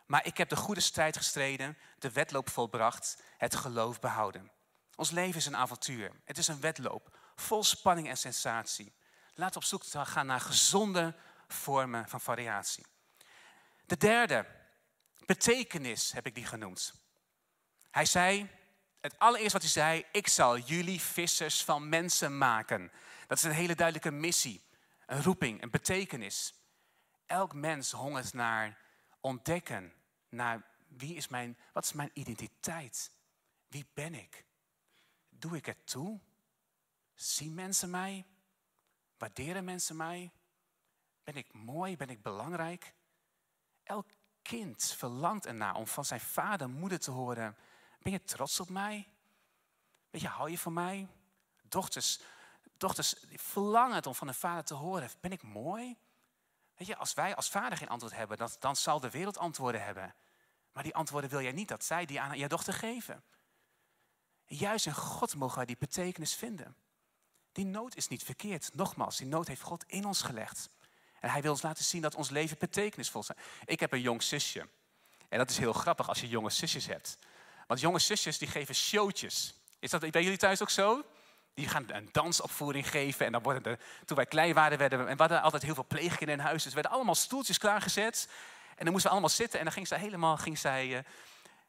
Maar 0.06 0.26
ik 0.26 0.36
heb 0.36 0.48
de 0.48 0.56
goede 0.56 0.80
strijd 0.80 1.16
gestreden, 1.16 1.78
de 1.98 2.12
wedloop 2.12 2.50
volbracht, 2.50 3.22
het 3.36 3.54
geloof 3.54 4.00
behouden. 4.00 4.50
Ons 4.96 5.10
leven 5.10 5.36
is 5.36 5.46
een 5.46 5.56
avontuur. 5.56 6.10
Het 6.24 6.38
is 6.38 6.48
een 6.48 6.60
wedloop, 6.60 7.18
vol 7.34 7.64
spanning 7.64 8.08
en 8.08 8.16
sensatie. 8.16 8.92
We 9.34 9.50
op 9.54 9.64
zoek 9.64 9.84
gaan 9.84 10.26
naar 10.26 10.40
gezonde 10.40 11.14
vormen 11.48 12.08
van 12.08 12.20
variatie. 12.20 12.86
De 13.86 13.96
derde, 13.96 14.46
betekenis 15.26 16.12
heb 16.12 16.26
ik 16.26 16.34
die 16.34 16.46
genoemd. 16.46 16.94
Hij 17.90 18.04
zei, 18.04 18.50
het 19.00 19.18
allereerste 19.18 19.52
wat 19.52 19.62
hij 19.62 19.70
zei, 19.70 20.04
ik 20.12 20.28
zal 20.28 20.58
jullie 20.58 21.00
vissers 21.00 21.64
van 21.64 21.88
mensen 21.88 22.38
maken. 22.38 22.92
Dat 23.26 23.38
is 23.38 23.44
een 23.44 23.50
hele 23.50 23.74
duidelijke 23.74 24.10
missie, 24.10 24.64
een 25.06 25.22
roeping, 25.22 25.62
een 25.62 25.70
betekenis. 25.70 26.54
Elk 27.26 27.54
mens 27.54 27.90
hongert 27.90 28.32
naar 28.32 28.78
ontdekken, 29.22 29.92
naar 30.28 30.62
wie 30.88 31.14
is 31.14 31.28
mijn, 31.28 31.58
wat 31.72 31.84
is 31.84 31.92
mijn 31.92 32.10
identiteit? 32.12 33.10
Wie 33.68 33.86
ben 33.94 34.14
ik? 34.14 34.44
Doe 35.28 35.56
ik 35.56 35.66
het 35.66 35.86
toe? 35.86 36.20
Zien 37.14 37.54
mensen 37.54 37.90
mij? 37.90 38.26
Waarderen 39.18 39.64
mensen 39.64 39.96
mij? 39.96 40.30
Ben 41.24 41.34
ik 41.34 41.52
mooi? 41.52 41.96
Ben 41.96 42.08
ik 42.08 42.22
belangrijk? 42.22 42.94
Elk 43.82 44.10
kind 44.42 44.84
verlangt 44.84 45.46
ernaar 45.46 45.74
om 45.74 45.86
van 45.86 46.04
zijn 46.04 46.20
vader 46.20 46.66
en 46.66 46.72
moeder 46.72 47.00
te 47.00 47.10
horen: 47.10 47.56
Ben 47.98 48.12
je 48.12 48.22
trots 48.22 48.60
op 48.60 48.68
mij? 48.68 49.08
Weet 50.10 50.20
je, 50.20 50.28
hou 50.28 50.50
je 50.50 50.58
van 50.58 50.72
mij? 50.72 51.08
Dochters, 51.62 52.20
dochters 52.76 53.14
verlangen 53.28 53.94
het 53.94 54.06
om 54.06 54.14
van 54.14 54.26
hun 54.26 54.36
vader 54.36 54.64
te 54.64 54.74
horen: 54.74 55.10
Ben 55.20 55.32
ik 55.32 55.42
mooi? 55.42 55.96
Weet 56.76 56.86
je, 56.86 56.96
als 56.96 57.14
wij 57.14 57.34
als 57.36 57.48
vader 57.48 57.78
geen 57.78 57.88
antwoord 57.88 58.14
hebben, 58.14 58.48
dan, 58.58 58.76
zal 58.76 59.00
de 59.00 59.10
wereld 59.10 59.38
antwoorden 59.38 59.84
hebben. 59.84 60.14
Maar 60.72 60.82
die 60.82 60.94
antwoorden 60.94 61.30
wil 61.30 61.40
jij 61.42 61.52
niet 61.52 61.68
dat 61.68 61.84
zij 61.84 62.06
die 62.06 62.20
aan 62.20 62.38
jouw 62.38 62.48
dochter 62.48 62.72
geven. 62.72 63.24
Juist 64.44 64.86
in 64.86 64.94
God 64.94 65.34
mogen 65.34 65.56
wij 65.56 65.66
die 65.66 65.76
betekenis 65.78 66.34
vinden. 66.34 66.76
Die 67.52 67.64
nood 67.64 67.96
is 67.96 68.08
niet 68.08 68.22
verkeerd. 68.22 68.74
Nogmaals, 68.74 69.16
die 69.16 69.26
nood 69.26 69.46
heeft 69.46 69.60
God 69.60 69.84
in 69.86 70.04
ons 70.04 70.22
gelegd. 70.22 70.68
En 71.20 71.30
hij 71.30 71.42
wil 71.42 71.50
ons 71.50 71.62
laten 71.62 71.84
zien 71.84 72.02
dat 72.02 72.14
ons 72.14 72.30
leven 72.30 72.58
betekenisvol 72.58 73.20
is. 73.20 73.28
Ik 73.64 73.80
heb 73.80 73.92
een 73.92 74.00
jong 74.00 74.22
zusje. 74.22 74.68
En 75.28 75.38
dat 75.38 75.50
is 75.50 75.58
heel 75.58 75.72
grappig 75.72 76.08
als 76.08 76.20
je 76.20 76.28
jonge 76.28 76.50
zusjes 76.50 76.86
hebt. 76.86 77.18
Want 77.66 77.80
jonge 77.80 77.98
zusjes 77.98 78.38
die 78.38 78.48
geven 78.48 78.74
showtjes. 78.74 79.54
Is 79.78 79.90
dat 79.90 80.10
bij 80.10 80.22
jullie 80.22 80.38
thuis 80.38 80.62
ook 80.62 80.70
zo? 80.70 81.04
Die 81.54 81.68
gaan 81.68 81.84
een 81.86 82.08
dansopvoering 82.12 82.88
geven. 82.90 83.26
En 83.26 83.32
dan 83.32 83.42
worden 83.42 83.78
toen 84.04 84.16
wij 84.16 84.26
klein 84.26 84.54
waren, 84.54 84.78
werden 84.78 84.98
we, 84.98 85.04
en 85.04 85.16
we 85.16 85.20
hadden 85.20 85.42
altijd 85.42 85.62
heel 85.62 85.74
veel 85.74 85.86
pleegkinderen 85.86 86.34
in 86.34 86.46
huis. 86.46 86.62
Dus 86.62 86.72
er 86.72 86.74
werden 86.74 86.92
allemaal 86.92 87.14
stoeltjes 87.14 87.58
klaargezet. 87.58 88.28
En 88.76 88.84
dan 88.84 88.92
moesten 88.92 89.10
we 89.10 89.16
allemaal 89.16 89.36
zitten. 89.36 89.58
En 89.58 89.64
dan 89.64 89.74
ging 89.74 89.86
zij 89.86 89.98
helemaal, 89.98 90.36
ging 90.36 90.58
zij... 90.58 90.86
Uh, 90.86 90.98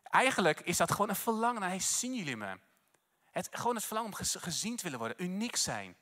eigenlijk 0.04 0.60
is 0.60 0.78
dat 0.78 0.92
gewoon 0.92 1.10
een 1.10 1.16
verlangen 1.16 1.62
naar, 1.62 1.82
zien 1.82 2.16
jullie 2.16 2.38
me? 2.38 2.58
Het, 3.32 3.50
gewoon 3.52 3.76
het 3.76 3.86
verlangen 3.86 4.12
om 4.12 4.26
gezien 4.42 4.76
te 4.76 4.84
willen 4.84 5.00
worden, 5.00 5.24
uniek 5.24 5.56
zijn. 5.56 5.96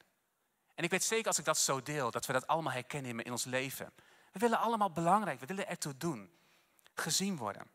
En 0.75 0.83
ik 0.83 0.89
weet 0.89 1.03
zeker 1.03 1.27
als 1.27 1.37
ik 1.37 1.45
dat 1.45 1.57
zo 1.57 1.81
deel, 1.81 2.11
dat 2.11 2.25
we 2.25 2.33
dat 2.33 2.47
allemaal 2.47 2.73
herkennen 2.73 3.23
in 3.23 3.31
ons 3.31 3.43
leven. 3.43 3.93
We 4.31 4.39
willen 4.39 4.59
allemaal 4.59 4.91
belangrijk, 4.91 5.39
we 5.39 5.45
willen 5.45 5.67
ertoe 5.67 5.97
doen. 5.97 6.31
Gezien 6.93 7.37
worden. 7.37 7.67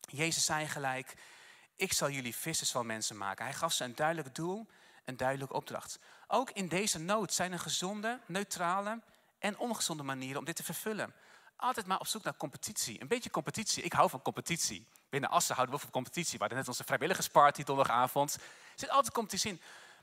Jezus 0.00 0.44
zei 0.44 0.66
gelijk, 0.66 1.14
ik 1.76 1.92
zal 1.92 2.10
jullie 2.10 2.36
vissers 2.36 2.70
van 2.70 2.86
mensen 2.86 3.16
maken. 3.16 3.44
Hij 3.44 3.54
gaf 3.54 3.72
ze 3.72 3.84
een 3.84 3.94
duidelijk 3.94 4.34
doel, 4.34 4.66
een 5.04 5.16
duidelijke 5.16 5.54
opdracht. 5.54 5.98
Ook 6.26 6.50
in 6.50 6.68
deze 6.68 6.98
nood 6.98 7.32
zijn 7.32 7.52
er 7.52 7.58
gezonde, 7.58 8.20
neutrale 8.26 9.00
en 9.38 9.58
ongezonde 9.58 10.02
manieren 10.02 10.38
om 10.38 10.44
dit 10.44 10.56
te 10.56 10.62
vervullen. 10.64 11.14
Altijd 11.56 11.86
maar 11.86 12.00
op 12.00 12.06
zoek 12.06 12.22
naar 12.22 12.36
competitie. 12.36 13.00
Een 13.00 13.08
beetje 13.08 13.30
competitie. 13.30 13.82
Ik 13.82 13.92
hou 13.92 14.10
van 14.10 14.22
competitie. 14.22 14.86
Binnen 15.08 15.30
Assen 15.30 15.54
houden 15.54 15.74
we 15.74 15.80
van 15.80 15.90
competitie. 15.90 16.32
We 16.32 16.38
hadden 16.38 16.58
net 16.58 16.68
onze 16.68 16.84
vrijwilligersparty 16.84 17.62
donderdagavond. 17.62 18.34
Er 18.34 18.40
zit 18.74 18.90
altijd 18.90 19.14
competitie 19.14 19.50
in. 19.50 19.60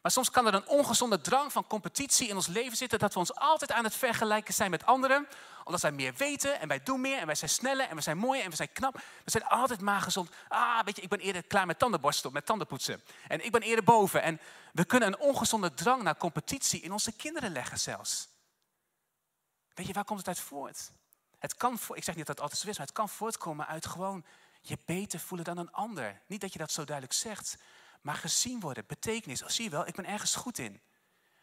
Maar 0.08 0.16
soms 0.16 0.32
kan 0.32 0.48
er 0.48 0.54
een 0.54 0.68
ongezonde 0.68 1.22
drang 1.22 1.52
van 1.52 1.68
competitie 1.68 2.28
in 2.28 2.36
ons 2.36 2.48
leven 2.48 2.78
zitten. 2.78 3.00
Dat 3.00 3.14
we 3.14 3.20
ons 3.20 3.36
altijd 3.36 3.72
aan 3.72 3.84
het 3.84 3.96
vergelijken 3.96 4.54
zijn 4.54 4.72
met 4.72 4.86
anderen. 4.86 5.28
Omdat 5.64 5.82
wij 5.82 5.92
meer 5.92 6.14
weten 6.14 6.60
en 6.60 6.68
wij 6.68 6.84
doen 6.84 7.02
meer 7.02 7.18
en 7.20 7.26
wij 7.26 7.36
zijn 7.36 7.50
sneller 7.50 7.90
en 7.90 7.96
we 7.96 8.02
zijn 8.02 8.18
mooier 8.18 8.44
en 8.44 8.50
we 8.50 8.56
zijn 8.56 8.72
knap. 8.72 8.96
We 9.24 9.32
zijn 9.32 9.46
altijd 9.46 9.82
maar 9.82 10.02
gezond. 10.02 10.30
Ah, 10.48 10.84
weet 10.84 10.96
je, 10.96 11.02
ik 11.02 11.10
ben 11.10 11.20
eerder 11.20 11.44
klaar 11.44 11.66
met 11.66 11.80
tandenborstel, 11.80 12.32
met 12.32 12.46
tandenpoetsen. 12.46 13.04
En 13.28 13.46
ik 13.46 13.52
ben 13.52 13.62
eerder 13.62 13.84
boven. 13.84 14.22
En 14.22 14.40
we 14.74 14.86
kunnen 14.86 15.08
een 15.08 15.20
ongezonde 15.20 15.74
drang 15.74 16.04
naar 16.04 16.18
competitie 16.18 16.82
in 16.82 16.92
onze 16.92 17.12
kinderen 17.12 17.52
leggen 17.52 17.80
zelfs. 17.80 18.28
Weet 19.74 19.88
je, 19.88 19.94
waar 19.94 20.06
komt 20.06 20.20
het 20.20 20.28
uit 20.28 20.40
voort? 20.40 20.92
Het 21.40 21.56
kan, 21.56 21.80
ik 21.94 22.04
zeg 22.04 22.16
niet 22.16 22.26
dat 22.26 22.36
het 22.36 22.42
altijd 22.42 22.60
zo 22.60 22.70
is, 22.70 22.78
maar 22.78 22.88
het 22.88 22.96
kan 22.96 23.10
voortkomen 23.10 23.68
uit 23.68 23.86
gewoon 23.86 24.26
je 24.62 24.78
beter 24.86 25.20
voelen 25.20 25.46
dan 25.46 25.58
een 25.58 25.72
ander. 25.72 26.22
Niet 26.28 26.42
dat 26.42 26.54
je 26.54 26.60
dat 26.60 26.72
zo 26.72 26.84
duidelijk 26.84 27.16
zegt, 27.16 27.58
maar 28.08 28.16
gezien 28.16 28.60
worden, 28.60 28.84
betekenis. 28.88 29.44
Oh, 29.44 29.50
zie 29.50 29.64
je 29.64 29.70
wel, 29.70 29.88
ik 29.88 29.96
ben 29.96 30.06
ergens 30.06 30.36
goed 30.36 30.58
in. 30.58 30.82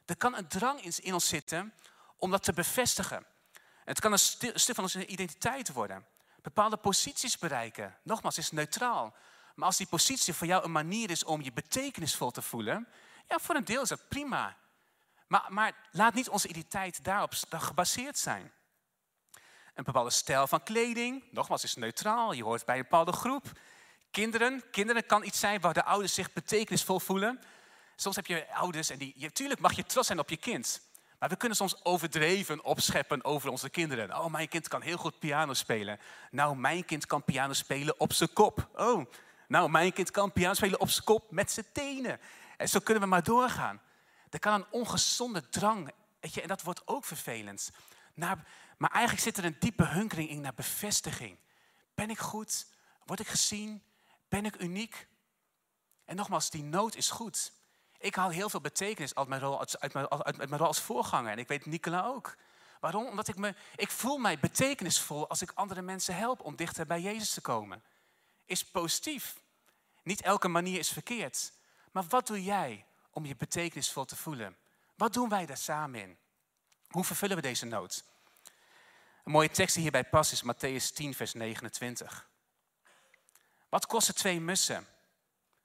Er 0.05 0.17
kan 0.17 0.37
een 0.37 0.49
drang 0.49 0.81
in 0.81 1.15
ons 1.15 1.29
zitten 1.29 1.75
om 2.17 2.31
dat 2.31 2.43
te 2.43 2.53
bevestigen. 2.53 3.27
Het 3.85 4.01
kan 4.01 4.13
een 4.13 4.19
stuk 4.19 4.75
van 4.75 4.85
onze 4.85 5.07
identiteit 5.07 5.73
worden. 5.73 6.07
Bepaalde 6.43 6.77
posities 6.77 7.39
bereiken. 7.39 7.97
Nogmaals, 8.03 8.37
het 8.37 8.45
is 8.45 8.51
neutraal. 8.51 9.15
Maar 9.55 9.67
als 9.67 9.77
die 9.77 9.87
positie 9.87 10.35
voor 10.35 10.47
jou 10.47 10.65
een 10.65 10.73
manier 10.73 11.11
is 11.11 11.25
om 11.25 11.43
je 11.43 11.53
betekenisvol 11.53 12.31
te 12.31 12.43
voelen, 12.43 12.89
ja, 13.29 13.39
voor 13.39 13.55
een 13.55 13.65
deel 13.65 13.83
is 13.83 13.89
dat 13.89 14.09
prima. 14.09 14.57
Maar, 15.27 15.47
maar 15.49 15.73
laat 15.91 16.15
niet 16.15 16.29
onze 16.29 16.49
identiteit 16.49 17.05
daarop 17.05 17.33
gebaseerd 17.51 18.19
zijn. 18.19 18.53
Een 19.75 19.85
bepaalde 19.85 20.11
stijl 20.11 20.47
van 20.47 20.63
kleding, 20.63 21.25
nogmaals, 21.31 21.65
is 21.65 21.75
neutraal. 21.75 22.33
Je 22.33 22.45
hoort 22.45 22.65
bij 22.65 22.77
een 22.77 22.83
bepaalde 22.83 23.13
groep. 23.13 23.53
Kinderen, 24.15 24.63
kinderen 24.71 25.07
kan 25.07 25.25
iets 25.25 25.39
zijn 25.39 25.61
waar 25.61 25.75
de 25.75 25.85
ouders 25.85 26.15
zich 26.15 26.33
betekenisvol 26.33 27.01
voelen. 27.01 27.41
Soms 27.97 28.17
heb 28.17 28.27
je 28.27 28.53
ouders 28.53 28.91
en 28.91 28.99
die, 28.99 29.15
natuurlijk 29.17 29.61
mag 29.61 29.73
je 29.73 29.85
trots 29.85 30.07
zijn 30.07 30.19
op 30.19 30.29
je 30.29 30.37
kind. 30.37 30.81
Maar 31.19 31.29
we 31.29 31.37
kunnen 31.37 31.57
soms 31.57 31.85
overdreven 31.85 32.65
opscheppen 32.65 33.25
over 33.25 33.51
onze 33.51 33.71
kinderen. 33.71 34.19
Oh, 34.19 34.27
mijn 34.27 34.49
kind 34.49 34.69
kan 34.69 34.83
heel 34.83 34.97
goed 34.97 35.19
piano 35.19 35.55
spelen. 35.55 35.99
Nou, 36.31 36.57
mijn 36.57 36.85
kind 36.85 37.07
kan 37.07 37.25
piano 37.25 37.53
spelen 37.53 38.01
op 38.01 38.13
zijn 38.13 38.33
kop. 38.33 38.69
Oh, 38.75 39.07
nou, 39.49 39.71
mijn 39.71 39.93
kind 39.93 40.11
kan 40.11 40.33
piano 40.33 40.55
spelen 40.55 40.81
op 40.81 40.91
zijn 40.91 41.05
kop 41.05 41.31
met 41.31 41.51
zijn 41.51 41.67
tenen. 41.73 42.21
En 42.57 42.69
zo 42.69 42.81
kunnen 42.81 43.03
we 43.03 43.09
maar 43.09 43.23
doorgaan. 43.23 43.81
Er 44.31 44.39
kan 44.39 44.55
een 44.55 44.67
ongezonde 44.71 45.49
drang, 45.49 45.91
weet 46.21 46.35
je, 46.35 46.43
en 46.43 46.49
dat 46.49 46.63
wordt 46.63 46.87
ook 46.87 47.05
vervelend. 47.05 47.71
Maar 48.15 48.91
eigenlijk 48.91 49.23
zit 49.23 49.37
er 49.37 49.45
een 49.45 49.57
diepe 49.59 49.85
hunkering 49.85 50.29
in 50.29 50.41
naar 50.41 50.55
bevestiging. 50.55 51.39
Ben 51.95 52.11
ik 52.11 52.19
goed? 52.19 52.67
Word 53.05 53.21
ik 53.21 53.29
gezien? 53.29 53.83
Ben 54.35 54.45
ik 54.45 54.61
uniek? 54.61 55.07
En 56.05 56.17
nogmaals, 56.17 56.51
die 56.51 56.63
nood 56.63 56.95
is 56.95 57.11
goed. 57.11 57.53
Ik 57.99 58.15
haal 58.15 58.29
heel 58.29 58.49
veel 58.49 58.61
betekenis 58.61 59.15
uit 59.15 59.29
mijn 59.29 59.41
rol 59.41 59.59
als, 59.59 59.79
uit 59.79 59.93
mijn, 59.93 60.09
mijn 60.37 60.61
als 60.61 60.81
voorganger. 60.81 61.33
En 61.33 61.39
ik 61.39 61.49
weet 61.49 61.67
Nicola 61.67 62.07
ook. 62.07 62.37
Waarom? 62.81 63.07
Omdat 63.07 63.29
ik 63.29 63.37
me, 63.37 63.55
ik 63.77 63.91
voel 63.91 64.19
mij 64.19 64.39
betekenisvol 64.39 65.29
als 65.29 65.43
ik 65.43 65.53
andere 65.55 65.83
mensen 65.83 66.17
help 66.17 66.41
om 66.41 66.57
dichter 66.57 66.87
bij 66.87 67.01
Jezus 67.01 67.35
te 67.35 67.41
komen. 67.41 67.83
Is 68.45 68.65
positief. 68.65 69.41
Niet 70.03 70.23
elke 70.23 70.49
manier 70.49 70.79
is 70.79 70.89
verkeerd. 70.89 71.53
Maar 71.93 72.05
wat 72.09 72.27
doe 72.27 72.43
jij 72.45 72.87
om 73.11 73.27
je 73.27 73.37
betekenisvol 73.37 74.05
te 74.05 74.17
voelen? 74.17 74.57
Wat 74.97 75.13
doen 75.13 75.29
wij 75.29 75.47
daar 75.47 75.57
samen 75.57 76.01
in? 76.01 76.19
Hoe 76.89 77.05
vervullen 77.05 77.37
we 77.37 77.43
deze 77.43 77.67
nood? 77.67 78.05
Een 79.25 79.33
mooie 79.33 79.51
tekst 79.51 79.75
die 79.75 79.83
hierbij 79.83 80.05
past 80.05 80.33
is 80.33 80.45
Matthäus 80.45 80.93
10, 80.95 81.15
vers 81.15 81.33
29. 81.33 82.33
Wat 83.75 83.87
kosten 83.87 84.15
twee 84.15 84.41
mussen? 84.41 84.87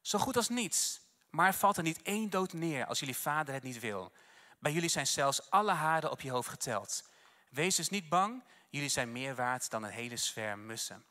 Zo 0.01 0.19
goed 0.19 0.35
als 0.35 0.49
niets. 0.49 1.01
Maar 1.29 1.55
valt 1.55 1.77
er 1.77 1.83
niet 1.83 2.01
één 2.01 2.29
dood 2.29 2.53
neer 2.53 2.85
als 2.85 2.99
jullie 2.99 3.17
vader 3.17 3.53
het 3.53 3.63
niet 3.63 3.79
wil. 3.79 4.11
Bij 4.59 4.71
jullie 4.71 4.89
zijn 4.89 5.07
zelfs 5.07 5.51
alle 5.51 5.71
haren 5.71 6.11
op 6.11 6.21
je 6.21 6.31
hoofd 6.31 6.49
geteld. 6.49 7.03
Wees 7.49 7.75
dus 7.75 7.89
niet 7.89 8.09
bang, 8.09 8.43
jullie 8.69 8.89
zijn 8.89 9.11
meer 9.11 9.35
waard 9.35 9.69
dan 9.69 9.83
een 9.83 9.91
hele 9.91 10.17
zwerm 10.17 10.65
mussen. 10.65 11.05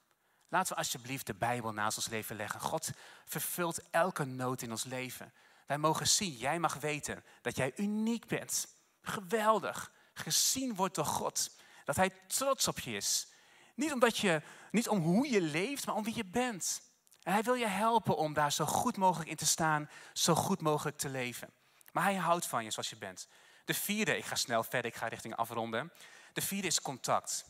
Laten 0.49 0.73
we 0.73 0.79
alsjeblieft 0.79 1.27
de 1.27 1.35
Bijbel 1.35 1.73
naast 1.73 1.97
ons 1.97 2.09
leven 2.09 2.37
leggen. 2.37 2.61
God 2.61 2.91
vervult 3.25 3.91
elke 3.91 4.25
nood 4.25 4.63
in 4.63 4.71
ons 4.71 4.85
leven. 4.85 5.33
Wij 5.67 5.79
mogen 5.79 6.09
zien, 6.09 6.33
jij 6.33 6.59
mag 6.59 6.75
weten 6.75 7.25
dat 7.43 7.57
jij 7.57 7.73
uniek 7.77 8.27
bent. 8.27 8.69
Geweldig. 9.03 9.93
Gezien 10.15 10.75
wordt 10.75 10.95
door 10.95 11.07
God. 11.07 11.51
Dat 11.85 11.97
Hij 11.97 12.11
trots 12.27 12.69
op 12.69 12.79
je 12.79 12.91
is. 12.91 13.29
Niet, 13.75 13.93
omdat 13.93 14.19
je, 14.19 14.43
niet 14.71 14.89
om 14.89 14.99
hoe 14.99 15.31
je 15.31 15.41
leeft, 15.41 15.87
maar 15.87 15.95
om 15.95 16.05
wie 16.05 16.17
je 16.17 16.25
bent. 16.25 16.87
En 17.29 17.35
hij 17.35 17.43
wil 17.43 17.55
je 17.55 17.67
helpen 17.67 18.17
om 18.17 18.33
daar 18.33 18.53
zo 18.53 18.67
goed 18.67 18.97
mogelijk 18.97 19.31
in 19.31 19.37
te 19.37 19.47
staan, 19.47 19.91
zo 20.13 20.35
goed 20.35 20.61
mogelijk 20.61 20.99
te 20.99 21.09
leven. 21.09 21.51
Maar 21.93 22.03
hij 22.03 22.15
houdt 22.15 22.47
van 22.47 22.65
je 22.65 22.71
zoals 22.71 22.91
je 22.91 22.97
bent. 22.97 23.29
De 23.65 23.75
vierde, 23.75 24.17
ik 24.17 24.25
ga 24.25 24.35
snel 24.35 24.63
verder, 24.63 24.91
ik 24.91 24.97
ga 24.97 25.07
richting 25.07 25.37
afronden. 25.37 25.93
De 26.33 26.43
vierde 26.43 26.67
is 26.67 26.81
contact. 26.81 27.45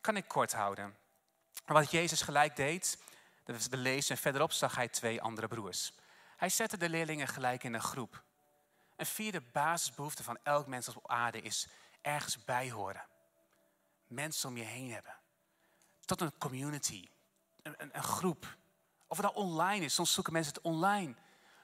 Kan 0.00 0.16
ik 0.16 0.28
kort 0.28 0.52
houden. 0.52 0.96
Wat 1.66 1.90
Jezus 1.90 2.22
gelijk 2.22 2.56
deed, 2.56 2.98
dat 3.44 3.66
we 3.68 3.76
lezen 3.76 4.14
en 4.14 4.22
verderop 4.22 4.52
zag 4.52 4.74
hij 4.74 4.88
twee 4.88 5.22
andere 5.22 5.48
broers. 5.48 5.92
Hij 6.36 6.48
zette 6.48 6.76
de 6.76 6.88
leerlingen 6.88 7.28
gelijk 7.28 7.64
in 7.64 7.74
een 7.74 7.82
groep. 7.82 8.22
Een 8.96 9.06
vierde 9.06 9.40
basisbehoefte 9.40 10.22
van 10.22 10.38
elk 10.42 10.66
mens 10.66 10.88
op 10.88 11.10
aarde 11.10 11.40
is 11.40 11.68
ergens 12.00 12.44
bij 12.44 12.70
horen. 12.70 13.06
Mensen 14.06 14.48
om 14.48 14.56
je 14.56 14.64
heen 14.64 14.92
hebben. 14.92 15.16
Tot 16.04 16.20
een 16.20 16.38
community, 16.38 17.08
een, 17.62 17.90
een 17.92 18.02
groep. 18.02 18.58
Of 19.10 19.16
het 19.16 19.26
nou 19.26 19.46
online 19.46 19.84
is, 19.84 19.94
soms 19.94 20.12
zoeken 20.12 20.32
mensen 20.32 20.52
het 20.54 20.62
online. 20.62 21.14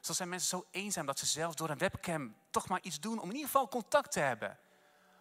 Soms 0.00 0.16
zijn 0.16 0.28
mensen 0.28 0.48
zo 0.48 0.66
eenzaam 0.70 1.06
dat 1.06 1.18
ze 1.18 1.26
zelf 1.26 1.54
door 1.54 1.70
een 1.70 1.78
webcam 1.78 2.35
toch 2.50 2.68
maar 2.68 2.80
iets 2.82 3.00
doen 3.00 3.18
om 3.18 3.28
in 3.28 3.35
ieder 3.35 3.50
geval 3.50 3.68
contact 3.68 4.12
te 4.12 4.20
hebben. 4.20 4.59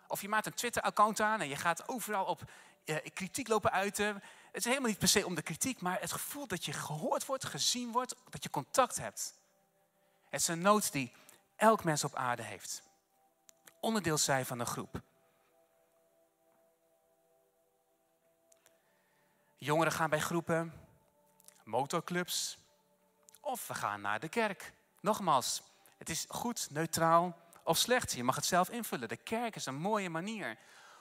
Of 0.07 0.21
je 0.21 0.29
maakt 0.29 0.45
een 0.45 0.53
Twitter-account 0.53 1.19
aan 1.19 1.41
en 1.41 1.47
je 1.47 1.55
gaat 1.55 1.87
overal 1.87 2.25
op 2.25 2.51
eh, 2.85 2.95
kritiek 3.13 3.47
lopen 3.47 3.71
uiten. 3.71 4.05
Het 4.05 4.55
is 4.55 4.65
helemaal 4.65 4.89
niet 4.89 4.99
per 4.99 5.07
se 5.07 5.25
om 5.25 5.35
de 5.35 5.41
kritiek, 5.41 5.81
maar 5.81 5.99
het 5.99 6.11
gevoel 6.11 6.47
dat 6.47 6.65
je 6.65 6.73
gehoord 6.73 7.25
wordt, 7.25 7.45
gezien 7.45 7.91
wordt, 7.91 8.15
dat 8.29 8.43
je 8.43 8.49
contact 8.49 8.97
hebt. 8.97 9.33
Het 10.29 10.39
is 10.39 10.47
een 10.47 10.61
nood 10.61 10.91
die 10.91 11.13
elk 11.55 11.83
mens 11.83 12.03
op 12.03 12.15
aarde 12.15 12.43
heeft. 12.43 12.81
Onderdeel 13.79 14.17
zijn 14.17 14.45
van 14.45 14.59
een 14.59 14.65
groep. 14.65 15.01
Jongeren 19.55 19.91
gaan 19.91 20.09
bij 20.09 20.19
groepen, 20.19 20.84
motorclubs 21.65 22.57
of 23.41 23.67
we 23.67 23.73
gaan 23.73 24.01
naar 24.01 24.19
de 24.19 24.29
kerk. 24.29 24.73
Nogmaals, 25.01 25.61
het 25.97 26.09
is 26.09 26.25
goed, 26.27 26.67
neutraal 26.71 27.37
of 27.63 27.77
slecht. 27.77 28.11
Je 28.11 28.23
mag 28.23 28.35
het 28.35 28.45
zelf 28.45 28.69
invullen. 28.69 29.07
De 29.07 29.17
kerk 29.17 29.55
is 29.55 29.65
een 29.65 29.75
mooie 29.75 30.09
manier 30.09 30.57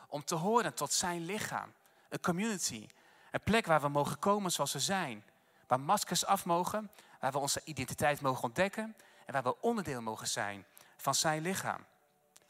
om 0.08 0.24
te 0.24 0.34
horen 0.34 0.74
tot 0.74 0.92
zijn 0.92 1.24
lichaam. 1.24 1.72
Een 2.08 2.20
community. 2.20 2.88
Een 3.30 3.42
plek 3.42 3.66
waar 3.66 3.80
we 3.80 3.88
mogen 3.88 4.18
komen 4.18 4.52
zoals 4.52 4.72
we 4.72 4.80
zijn. 4.80 5.24
Waar 5.66 5.80
maskers 5.80 6.24
af 6.24 6.44
mogen, 6.44 6.90
waar 7.20 7.32
we 7.32 7.38
onze 7.38 7.60
identiteit 7.64 8.20
mogen 8.20 8.42
ontdekken 8.42 8.96
en 9.26 9.32
waar 9.32 9.42
we 9.42 9.60
onderdeel 9.60 10.00
mogen 10.00 10.28
zijn 10.28 10.64
van 10.96 11.14
zijn 11.14 11.42
lichaam. 11.42 11.84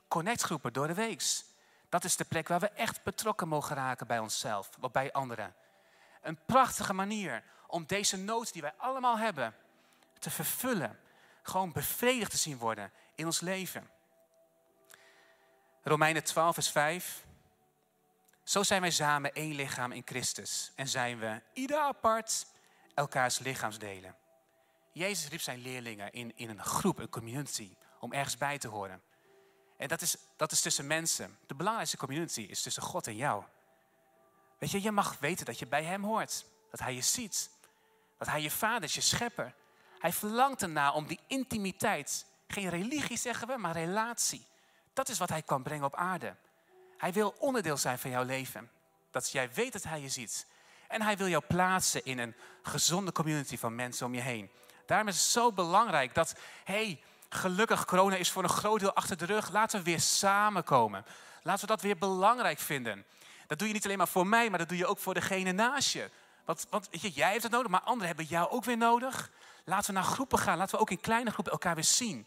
Connectgroepen 0.08 0.72
door 0.72 0.86
de 0.86 0.94
weeks. 0.94 1.44
Dat 1.88 2.04
is 2.04 2.16
de 2.16 2.24
plek 2.24 2.48
waar 2.48 2.60
we 2.60 2.68
echt 2.68 3.02
betrokken 3.02 3.48
mogen 3.48 3.76
raken 3.76 4.06
bij 4.06 4.18
onszelf, 4.18 4.70
of 4.80 4.90
bij 4.90 5.12
anderen. 5.12 5.54
Een 6.22 6.38
prachtige 6.46 6.92
manier 6.92 7.44
om 7.74 7.86
deze 7.86 8.16
nood 8.16 8.52
die 8.52 8.62
wij 8.62 8.72
allemaal 8.76 9.18
hebben 9.18 9.54
te 10.18 10.30
vervullen. 10.30 10.98
Gewoon 11.42 11.72
bevredigd 11.72 12.30
te 12.30 12.36
zien 12.36 12.58
worden 12.58 12.92
in 13.14 13.26
ons 13.26 13.40
leven. 13.40 13.90
Romeinen 15.82 16.24
12, 16.24 16.54
vers 16.54 16.70
5. 16.70 17.24
Zo 18.42 18.62
zijn 18.62 18.80
wij 18.80 18.90
samen 18.90 19.32
één 19.32 19.54
lichaam 19.54 19.92
in 19.92 20.02
Christus 20.04 20.72
en 20.74 20.88
zijn 20.88 21.18
we 21.18 21.42
ieder 21.52 21.78
apart 21.78 22.46
elkaars 22.94 23.38
lichaamsdelen. 23.38 24.16
Jezus 24.92 25.28
riep 25.28 25.40
zijn 25.40 25.58
leerlingen 25.58 26.12
in, 26.12 26.32
in 26.36 26.48
een 26.48 26.64
groep, 26.64 26.98
een 26.98 27.08
community, 27.08 27.76
om 28.00 28.12
ergens 28.12 28.36
bij 28.36 28.58
te 28.58 28.68
horen. 28.68 29.02
En 29.76 29.88
dat 29.88 30.02
is, 30.02 30.16
dat 30.36 30.52
is 30.52 30.60
tussen 30.60 30.86
mensen. 30.86 31.38
De 31.46 31.54
belangrijkste 31.54 31.96
community 31.96 32.40
is 32.40 32.62
tussen 32.62 32.82
God 32.82 33.06
en 33.06 33.16
jou. 33.16 33.44
Weet 34.58 34.70
je, 34.70 34.82
je 34.82 34.90
mag 34.90 35.18
weten 35.18 35.46
dat 35.46 35.58
je 35.58 35.66
bij 35.66 35.84
Hem 35.84 36.04
hoort. 36.04 36.46
Dat 36.70 36.80
Hij 36.80 36.94
je 36.94 37.02
ziet. 37.02 37.52
Dat 38.18 38.28
Hij 38.28 38.42
je 38.42 38.50
vader 38.50 38.82
is, 38.82 38.94
je 38.94 39.00
schepper. 39.00 39.54
Hij 39.98 40.12
verlangt 40.12 40.62
ernaar 40.62 40.94
om 40.94 41.06
die 41.06 41.20
intimiteit, 41.26 42.26
geen 42.48 42.68
religie 42.68 43.18
zeggen 43.18 43.48
we, 43.48 43.56
maar 43.56 43.72
relatie. 43.72 44.46
Dat 44.92 45.08
is 45.08 45.18
wat 45.18 45.28
hij 45.28 45.42
kan 45.42 45.62
brengen 45.62 45.84
op 45.84 45.94
aarde. 45.94 46.36
Hij 46.96 47.12
wil 47.12 47.34
onderdeel 47.38 47.76
zijn 47.76 47.98
van 47.98 48.10
jouw 48.10 48.24
leven. 48.24 48.70
Dat 49.10 49.30
jij 49.30 49.52
weet 49.52 49.72
dat 49.72 49.82
hij 49.82 50.00
je 50.00 50.08
ziet. 50.08 50.46
En 50.88 51.02
hij 51.02 51.16
wil 51.16 51.28
jou 51.28 51.44
plaatsen 51.46 52.04
in 52.04 52.18
een 52.18 52.34
gezonde 52.62 53.12
community 53.12 53.56
van 53.56 53.74
mensen 53.74 54.06
om 54.06 54.14
je 54.14 54.20
heen. 54.20 54.50
Daarom 54.86 55.08
is 55.08 55.16
het 55.16 55.24
zo 55.24 55.52
belangrijk 55.52 56.14
dat, 56.14 56.34
hey, 56.64 57.00
gelukkig 57.28 57.84
corona 57.84 58.16
is 58.16 58.30
voor 58.30 58.42
een 58.42 58.48
groot 58.48 58.80
deel 58.80 58.94
achter 58.94 59.16
de 59.16 59.24
rug. 59.24 59.50
Laten 59.50 59.78
we 59.78 59.84
weer 59.84 60.00
samenkomen. 60.00 61.04
Laten 61.42 61.60
we 61.60 61.66
dat 61.66 61.82
weer 61.82 61.98
belangrijk 61.98 62.58
vinden. 62.58 63.04
Dat 63.46 63.58
doe 63.58 63.68
je 63.68 63.74
niet 63.74 63.84
alleen 63.84 63.98
maar 63.98 64.08
voor 64.08 64.26
mij, 64.26 64.50
maar 64.50 64.58
dat 64.58 64.68
doe 64.68 64.78
je 64.78 64.86
ook 64.86 64.98
voor 64.98 65.14
degene 65.14 65.52
naast 65.52 65.92
je. 65.92 66.10
Want, 66.44 66.66
want 66.70 66.88
jij 66.90 67.30
hebt 67.30 67.42
het 67.42 67.52
nodig, 67.52 67.70
maar 67.70 67.80
anderen 67.80 68.06
hebben 68.06 68.24
jou 68.24 68.50
ook 68.50 68.64
weer 68.64 68.76
nodig. 68.76 69.30
Laten 69.64 69.86
we 69.86 69.92
naar 69.92 70.08
groepen 70.08 70.38
gaan. 70.38 70.58
Laten 70.58 70.74
we 70.74 70.80
ook 70.80 70.90
in 70.90 71.00
kleine 71.00 71.30
groepen 71.30 71.52
elkaar 71.52 71.74
weer 71.74 71.84
zien. 71.84 72.26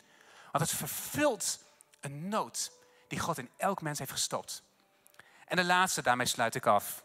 Want 0.51 0.69
het 0.69 0.79
vervult 0.79 1.59
een 1.99 2.29
nood 2.29 2.71
die 3.07 3.19
God 3.19 3.37
in 3.37 3.49
elk 3.57 3.81
mens 3.81 3.99
heeft 3.99 4.11
gestopt. 4.11 4.63
En 5.45 5.55
de 5.55 5.65
laatste, 5.65 6.01
daarmee 6.01 6.25
sluit 6.25 6.55
ik 6.55 6.65
af. 6.65 7.03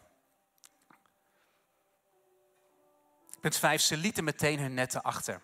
Punt 3.41 3.57
5, 3.57 3.81
ze 3.81 3.97
lieten 3.97 4.23
meteen 4.23 4.59
hun 4.59 4.73
netten 4.73 5.03
achter. 5.03 5.41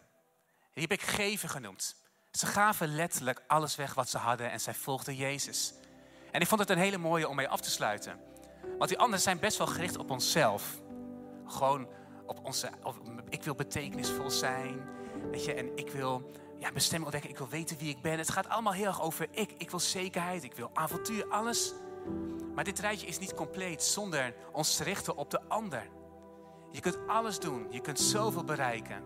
Die 0.73 0.87
heb 0.87 0.91
ik 0.91 1.01
geven 1.01 1.49
genoemd. 1.49 1.95
Ze 2.31 2.45
gaven 2.45 2.95
letterlijk 2.95 3.41
alles 3.47 3.75
weg 3.75 3.93
wat 3.93 4.09
ze 4.09 4.17
hadden 4.17 4.51
en 4.51 4.59
zij 4.59 4.73
volgden 4.73 5.15
Jezus. 5.15 5.73
En 6.31 6.41
ik 6.41 6.47
vond 6.47 6.59
het 6.59 6.69
een 6.69 6.77
hele 6.77 6.97
mooie 6.97 7.27
om 7.27 7.35
mee 7.35 7.47
af 7.47 7.61
te 7.61 7.69
sluiten. 7.69 8.19
Want 8.77 8.89
die 8.89 8.99
anderen 8.99 9.21
zijn 9.21 9.39
best 9.39 9.57
wel 9.57 9.67
gericht 9.67 9.97
op 9.97 10.09
onszelf. 10.09 10.79
Gewoon 11.49 11.87
op 12.25 12.39
onze, 12.43 12.69
ik 13.29 13.43
wil 13.43 13.55
betekenisvol 13.55 14.29
zijn. 14.29 14.81
Weet 15.31 15.45
je, 15.45 15.53
en 15.53 15.77
ik 15.77 15.89
wil 15.89 16.31
ja, 16.59 16.71
bestemming 16.71 17.03
ontdekken, 17.03 17.29
ik 17.29 17.37
wil 17.37 17.47
weten 17.49 17.77
wie 17.77 17.89
ik 17.89 18.01
ben. 18.01 18.17
Het 18.17 18.29
gaat 18.29 18.49
allemaal 18.49 18.73
heel 18.73 18.85
erg 18.85 19.01
over 19.01 19.27
ik. 19.31 19.51
Ik 19.57 19.69
wil 19.69 19.79
zekerheid, 19.79 20.43
ik 20.43 20.53
wil 20.53 20.69
avontuur, 20.73 21.27
alles. 21.27 21.73
Maar 22.55 22.63
dit 22.63 22.79
rijtje 22.79 23.07
is 23.07 23.19
niet 23.19 23.33
compleet 23.33 23.83
zonder 23.83 24.35
ons 24.51 24.75
te 24.75 24.83
richten 24.83 25.15
op 25.15 25.31
de 25.31 25.41
ander. 25.47 25.89
Je 26.71 26.81
kunt 26.81 26.97
alles 27.07 27.39
doen, 27.39 27.67
je 27.69 27.81
kunt 27.81 27.99
zoveel 27.99 28.43
bereiken. 28.43 29.03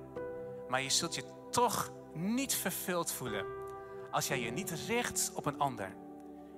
Maar 0.69 0.82
je 0.82 0.89
zult 0.89 1.15
je 1.15 1.23
toch 1.51 1.91
niet 2.13 2.56
vervuld 2.56 3.12
voelen 3.12 3.45
als 4.12 4.27
jij 4.27 4.39
je 4.39 4.51
niet 4.51 4.71
richt 4.88 5.32
op 5.36 5.45
een 5.45 5.60
ander. 5.60 5.95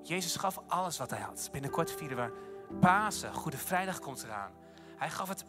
Jezus 0.03 0.35
gaf 0.35 0.61
alles 0.67 0.97
wat 0.97 1.09
hij 1.09 1.19
had. 1.19 1.49
Binnenkort 1.51 1.91
vieren 1.91 2.17
we 2.17 2.31
Pasen, 2.79 3.33
Goede 3.33 3.57
Vrijdag 3.57 3.99
komt 3.99 4.23
eraan. 4.23 4.51
Hij 4.97 5.09
gaf 5.09 5.29
het 5.29 5.45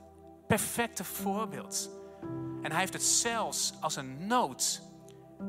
perfecte 0.46 1.04
voorbeeld. 1.04 1.90
En 2.62 2.70
hij 2.70 2.80
heeft 2.80 2.92
het 2.92 3.02
zelfs 3.02 3.72
als 3.80 3.96
een 3.96 4.26
nood. 4.26 4.80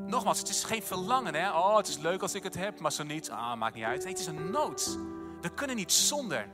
Nogmaals, 0.06 0.38
het 0.38 0.48
is 0.48 0.64
geen 0.64 0.82
verlangen, 0.82 1.34
hè? 1.34 1.50
Oh, 1.50 1.76
het 1.76 1.88
is 1.88 1.98
leuk 1.98 2.22
als 2.22 2.34
ik 2.34 2.42
het 2.42 2.54
heb, 2.54 2.80
maar 2.80 2.92
zo 2.92 3.02
niet. 3.02 3.30
Ah, 3.30 3.54
maakt 3.54 3.74
niet 3.74 3.84
uit. 3.84 4.02
Nee, 4.02 4.12
het 4.12 4.20
is 4.20 4.26
een 4.26 4.50
nood. 4.50 4.98
We 5.40 5.54
kunnen 5.54 5.76
niet 5.76 5.92
zonder. 5.92 6.48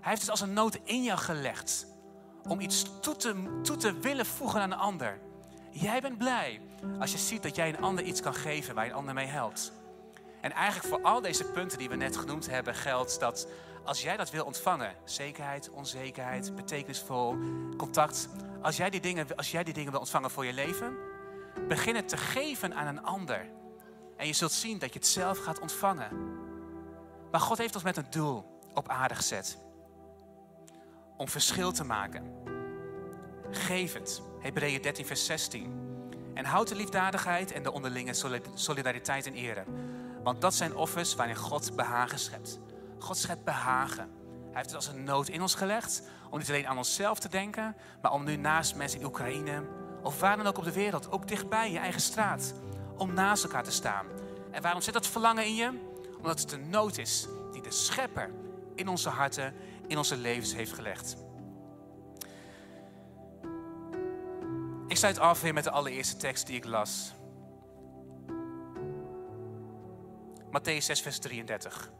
Hij 0.00 0.10
heeft 0.10 0.20
het 0.20 0.30
als 0.30 0.40
een 0.40 0.52
nood 0.52 0.78
in 0.84 1.02
jou 1.02 1.18
gelegd. 1.18 1.86
Om 2.48 2.60
iets 2.60 2.86
toe 3.00 3.16
te, 3.16 3.60
toe 3.62 3.76
te 3.76 3.98
willen 3.98 4.26
voegen 4.26 4.60
aan 4.60 4.72
een 4.72 4.78
ander. 4.78 5.20
Jij 5.70 6.00
bent 6.00 6.18
blij 6.18 6.60
als 6.98 7.12
je 7.12 7.18
ziet 7.18 7.42
dat 7.42 7.56
jij 7.56 7.68
een 7.68 7.80
ander 7.80 8.04
iets 8.04 8.20
kan 8.20 8.34
geven 8.34 8.74
waar 8.74 8.86
een 8.86 8.92
ander 8.92 9.14
mee 9.14 9.26
helpt. 9.26 9.72
En 10.40 10.52
eigenlijk 10.52 10.94
voor 10.94 11.02
al 11.02 11.20
deze 11.20 11.44
punten 11.44 11.78
die 11.78 11.88
we 11.88 11.96
net 11.96 12.16
genoemd 12.16 12.50
hebben, 12.50 12.74
geldt 12.74 13.20
dat 13.20 13.48
als 13.84 14.02
jij 14.02 14.16
dat 14.16 14.30
wil 14.30 14.44
ontvangen, 14.44 14.94
zekerheid, 15.04 15.70
onzekerheid, 15.70 16.54
betekenisvol, 16.54 17.36
contact, 17.76 18.28
als 18.62 18.76
jij 18.76 18.90
die 18.90 19.00
dingen, 19.00 19.36
als 19.36 19.50
jij 19.50 19.64
die 19.64 19.74
dingen 19.74 19.90
wil 19.90 20.00
ontvangen 20.00 20.30
voor 20.30 20.44
je 20.44 20.52
leven, 20.52 20.96
begin 21.68 21.94
het 21.94 22.08
te 22.08 22.16
geven 22.16 22.74
aan 22.74 22.86
een 22.86 23.02
ander. 23.02 23.46
En 24.16 24.26
je 24.26 24.32
zult 24.32 24.52
zien 24.52 24.78
dat 24.78 24.92
je 24.92 24.98
het 24.98 25.08
zelf 25.08 25.38
gaat 25.38 25.60
ontvangen. 25.60 26.10
Maar 27.30 27.40
God 27.40 27.58
heeft 27.58 27.74
ons 27.74 27.84
met 27.84 27.96
een 27.96 28.10
doel 28.10 28.60
op 28.74 28.88
aarde 28.88 29.14
gezet. 29.14 29.58
Om 31.16 31.28
verschil 31.28 31.72
te 31.72 31.84
maken. 31.84 32.32
Geef. 33.50 33.96
Hebreeën 34.40 34.82
13, 34.82 35.06
vers 35.06 35.26
16. 35.26 35.82
En 36.34 36.44
houd 36.44 36.68
de 36.68 36.74
liefdadigheid 36.74 37.52
en 37.52 37.62
de 37.62 37.72
onderlinge 37.72 38.12
solidariteit 38.54 39.26
in 39.26 39.34
ere. 39.34 39.64
Want 40.22 40.40
dat 40.40 40.54
zijn 40.54 40.76
offers 40.76 41.14
waarin 41.14 41.36
God 41.36 41.76
behagen 41.76 42.18
schept. 42.18 42.58
God 43.04 43.16
schept 43.16 43.44
behagen. 43.44 44.10
Hij 44.44 44.52
heeft 44.52 44.66
het 44.66 44.74
als 44.74 44.86
een 44.86 45.04
nood 45.04 45.28
in 45.28 45.42
ons 45.42 45.54
gelegd. 45.54 46.02
Om 46.30 46.38
niet 46.38 46.48
alleen 46.48 46.66
aan 46.66 46.76
onszelf 46.76 47.18
te 47.18 47.28
denken, 47.28 47.76
maar 48.02 48.12
om 48.12 48.24
nu 48.24 48.36
naast 48.36 48.74
mensen 48.74 49.00
in 49.00 49.06
Oekraïne 49.06 49.62
of 50.02 50.20
waar 50.20 50.36
dan 50.36 50.46
ook 50.46 50.58
op 50.58 50.64
de 50.64 50.72
wereld, 50.72 51.10
ook 51.10 51.28
dichtbij 51.28 51.72
je 51.72 51.78
eigen 51.78 52.00
straat, 52.00 52.54
om 52.96 53.14
naast 53.14 53.44
elkaar 53.44 53.62
te 53.62 53.70
staan. 53.70 54.06
En 54.50 54.62
waarom 54.62 54.80
zit 54.80 54.94
dat 54.94 55.06
verlangen 55.06 55.46
in 55.46 55.54
je? 55.54 55.92
Omdat 56.16 56.40
het 56.40 56.52
een 56.52 56.70
nood 56.70 56.98
is 56.98 57.26
die 57.52 57.62
de 57.62 57.70
schepper 57.70 58.30
in 58.74 58.88
onze 58.88 59.08
harten, 59.08 59.54
in 59.86 59.98
onze 59.98 60.16
levens 60.16 60.54
heeft 60.54 60.72
gelegd. 60.72 61.16
Ik 64.88 64.96
sluit 64.96 65.18
af 65.18 65.40
weer 65.40 65.54
met 65.54 65.64
de 65.64 65.70
allereerste 65.70 66.16
tekst 66.16 66.46
die 66.46 66.56
ik 66.56 66.64
las. 66.64 67.12
Matthäus 70.50 70.84
6, 70.84 71.00
vers 71.00 71.18
33. 71.18 71.90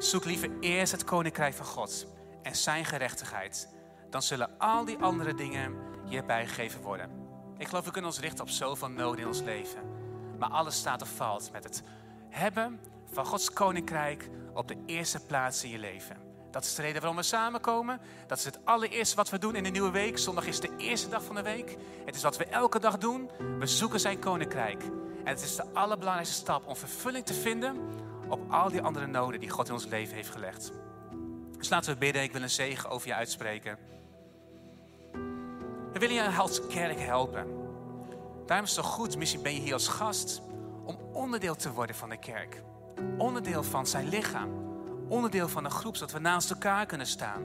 Zoek 0.00 0.24
liever 0.24 0.50
eerst 0.60 0.92
het 0.92 1.04
koninkrijk 1.04 1.54
van 1.54 1.66
God 1.66 2.06
en 2.42 2.56
zijn 2.56 2.84
gerechtigheid. 2.84 3.68
Dan 4.10 4.22
zullen 4.22 4.58
al 4.58 4.84
die 4.84 4.98
andere 4.98 5.34
dingen 5.34 5.74
je 6.04 6.24
bijgegeven 6.24 6.80
worden. 6.80 7.10
Ik 7.58 7.68
geloof, 7.68 7.84
we 7.84 7.90
kunnen 7.90 8.10
ons 8.10 8.20
richten 8.20 8.44
op 8.44 8.50
zoveel 8.50 8.88
noden 8.88 9.20
in 9.20 9.26
ons 9.26 9.40
leven. 9.40 9.80
Maar 10.38 10.48
alles 10.48 10.76
staat 10.76 11.02
of 11.02 11.16
valt 11.16 11.52
met 11.52 11.64
het 11.64 11.82
hebben 12.28 12.80
van 13.12 13.26
Gods 13.26 13.52
koninkrijk 13.52 14.28
op 14.54 14.68
de 14.68 14.76
eerste 14.86 15.20
plaats 15.26 15.64
in 15.64 15.70
je 15.70 15.78
leven. 15.78 16.16
Dat 16.50 16.64
is 16.64 16.74
de 16.74 16.82
reden 16.82 17.00
waarom 17.00 17.18
we 17.18 17.22
samenkomen. 17.22 18.00
Dat 18.26 18.38
is 18.38 18.44
het 18.44 18.64
allereerste 18.64 19.16
wat 19.16 19.30
we 19.30 19.38
doen 19.38 19.54
in 19.54 19.62
de 19.62 19.70
nieuwe 19.70 19.90
week. 19.90 20.18
Zondag 20.18 20.46
is 20.46 20.60
de 20.60 20.76
eerste 20.76 21.08
dag 21.08 21.24
van 21.24 21.34
de 21.34 21.42
week. 21.42 21.76
Het 22.04 22.14
is 22.14 22.22
wat 22.22 22.36
we 22.36 22.44
elke 22.44 22.78
dag 22.78 22.98
doen. 22.98 23.30
We 23.58 23.66
zoeken 23.66 24.00
zijn 24.00 24.18
koninkrijk. 24.18 24.82
En 25.24 25.34
het 25.34 25.42
is 25.42 25.56
de 25.56 25.72
allerbelangrijkste 25.72 26.40
stap 26.40 26.66
om 26.66 26.76
vervulling 26.76 27.26
te 27.26 27.34
vinden 27.34 27.76
op 28.30 28.52
al 28.52 28.70
die 28.70 28.82
andere 28.82 29.06
noden 29.06 29.40
die 29.40 29.50
God 29.50 29.66
in 29.66 29.74
ons 29.74 29.86
leven 29.86 30.14
heeft 30.14 30.30
gelegd. 30.30 30.72
Dus 31.56 31.68
laten 31.68 31.92
we 31.92 31.98
bidden. 31.98 32.22
Ik 32.22 32.32
wil 32.32 32.42
een 32.42 32.50
zegen 32.50 32.90
over 32.90 33.08
je 33.08 33.14
uitspreken. 33.14 33.78
We 35.92 35.98
willen 35.98 36.14
je 36.14 36.36
als 36.36 36.66
kerk 36.66 37.00
helpen. 37.00 37.46
Daarom 38.46 38.66
is 38.66 38.76
het 38.76 38.84
zo 38.84 38.90
goed, 38.90 39.16
misschien 39.16 39.42
ben 39.42 39.54
je 39.54 39.60
hier 39.60 39.72
als 39.72 39.88
gast, 39.88 40.42
om 40.84 40.96
onderdeel 41.12 41.56
te 41.56 41.72
worden 41.72 41.96
van 41.96 42.08
de 42.08 42.18
kerk. 42.18 42.62
Onderdeel 43.18 43.62
van 43.62 43.86
zijn 43.86 44.08
lichaam. 44.08 44.50
Onderdeel 45.08 45.48
van 45.48 45.64
een 45.64 45.70
groep, 45.70 45.96
zodat 45.96 46.12
we 46.12 46.18
naast 46.18 46.50
elkaar 46.50 46.86
kunnen 46.86 47.06
staan. 47.06 47.42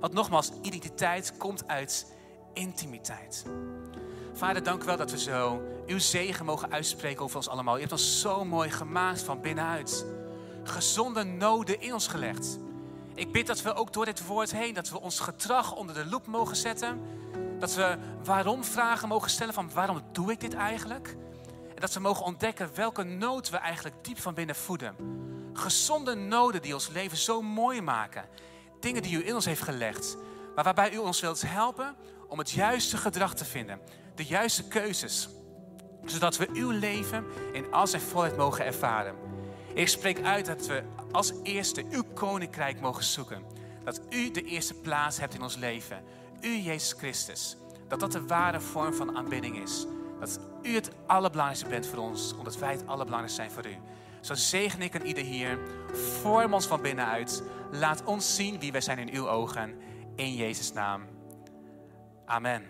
Want 0.00 0.12
nogmaals, 0.12 0.52
identiteit 0.62 1.36
komt 1.36 1.68
uit 1.68 2.14
intimiteit. 2.52 3.44
Vader, 4.36 4.62
dank 4.62 4.82
u 4.82 4.86
wel 4.86 4.96
dat 4.96 5.10
we 5.10 5.18
zo 5.18 5.62
uw 5.86 5.98
zegen 5.98 6.44
mogen 6.44 6.72
uitspreken 6.72 7.22
over 7.22 7.36
ons 7.36 7.48
allemaal. 7.48 7.74
Je 7.74 7.80
hebt 7.80 7.92
ons 7.92 8.20
zo 8.20 8.44
mooi 8.44 8.70
gemaakt 8.70 9.22
van 9.22 9.40
binnenuit. 9.40 10.06
Gezonde 10.64 11.24
noden 11.24 11.80
in 11.80 11.92
ons 11.92 12.06
gelegd. 12.06 12.58
Ik 13.14 13.32
bid 13.32 13.46
dat 13.46 13.62
we 13.62 13.74
ook 13.74 13.92
door 13.92 14.04
dit 14.04 14.26
woord 14.26 14.52
heen, 14.52 14.74
dat 14.74 14.90
we 14.90 15.00
ons 15.00 15.20
gedrag 15.20 15.74
onder 15.74 15.94
de 15.94 16.06
loep 16.06 16.26
mogen 16.26 16.56
zetten. 16.56 17.00
Dat 17.58 17.74
we 17.74 17.96
waarom 18.24 18.64
vragen 18.64 19.08
mogen 19.08 19.30
stellen 19.30 19.54
van 19.54 19.70
waarom 19.74 20.02
doe 20.12 20.30
ik 20.30 20.40
dit 20.40 20.54
eigenlijk? 20.54 21.16
En 21.74 21.80
dat 21.80 21.92
we 21.92 22.00
mogen 22.00 22.24
ontdekken 22.24 22.70
welke 22.74 23.02
nood 23.02 23.50
we 23.50 23.56
eigenlijk 23.56 24.04
diep 24.04 24.18
van 24.18 24.34
binnen 24.34 24.56
voeden. 24.56 24.94
Gezonde 25.52 26.14
noden 26.14 26.62
die 26.62 26.74
ons 26.74 26.88
leven 26.88 27.18
zo 27.18 27.42
mooi 27.42 27.80
maken. 27.80 28.24
Dingen 28.80 29.02
die 29.02 29.16
u 29.16 29.26
in 29.26 29.34
ons 29.34 29.44
heeft 29.44 29.62
gelegd. 29.62 30.16
Maar 30.54 30.64
waarbij 30.64 30.92
u 30.92 30.96
ons 30.96 31.20
wilt 31.20 31.42
helpen 31.46 31.96
om 32.28 32.38
het 32.38 32.50
juiste 32.50 32.96
gedrag 32.96 33.34
te 33.34 33.44
vinden. 33.44 33.80
De 34.16 34.24
juiste 34.24 34.68
keuzes. 34.68 35.28
Zodat 36.04 36.36
we 36.36 36.48
uw 36.52 36.70
leven 36.70 37.24
in 37.52 37.72
al 37.72 37.86
zijn 37.86 38.02
volheid 38.02 38.36
mogen 38.36 38.64
ervaren. 38.64 39.14
Ik 39.74 39.88
spreek 39.88 40.22
uit 40.22 40.46
dat 40.46 40.66
we 40.66 40.82
als 41.12 41.32
eerste 41.42 41.84
uw 41.90 42.02
koninkrijk 42.14 42.80
mogen 42.80 43.04
zoeken. 43.04 43.42
Dat 43.84 44.00
u 44.10 44.30
de 44.30 44.42
eerste 44.42 44.74
plaats 44.74 45.18
hebt 45.18 45.34
in 45.34 45.42
ons 45.42 45.56
leven. 45.56 46.02
U, 46.40 46.48
Jezus 46.48 46.92
Christus. 46.92 47.56
Dat 47.88 48.00
dat 48.00 48.12
de 48.12 48.26
ware 48.26 48.60
vorm 48.60 48.94
van 48.94 49.16
aanbidding 49.16 49.62
is. 49.62 49.86
Dat 50.20 50.40
u 50.62 50.74
het 50.74 50.90
allerbelangrijkste 51.06 51.68
bent 51.68 51.86
voor 51.86 51.98
ons, 51.98 52.34
omdat 52.36 52.58
wij 52.58 52.72
het 52.72 52.86
allerbelangrijkste 52.86 53.42
zijn 53.42 53.50
voor 53.50 53.66
u. 53.66 53.76
Zo 54.20 54.34
zegen 54.34 54.82
ik 54.82 54.94
aan 54.94 55.06
ieder 55.06 55.24
hier. 55.24 55.58
Vorm 56.20 56.54
ons 56.54 56.66
van 56.66 56.82
binnenuit. 56.82 57.42
Laat 57.72 58.04
ons 58.04 58.36
zien 58.36 58.60
wie 58.60 58.72
wij 58.72 58.80
zijn 58.80 58.98
in 58.98 59.14
uw 59.14 59.28
ogen. 59.28 59.74
In 60.14 60.34
Jezus' 60.34 60.72
naam. 60.72 61.02
Amen. 62.24 62.62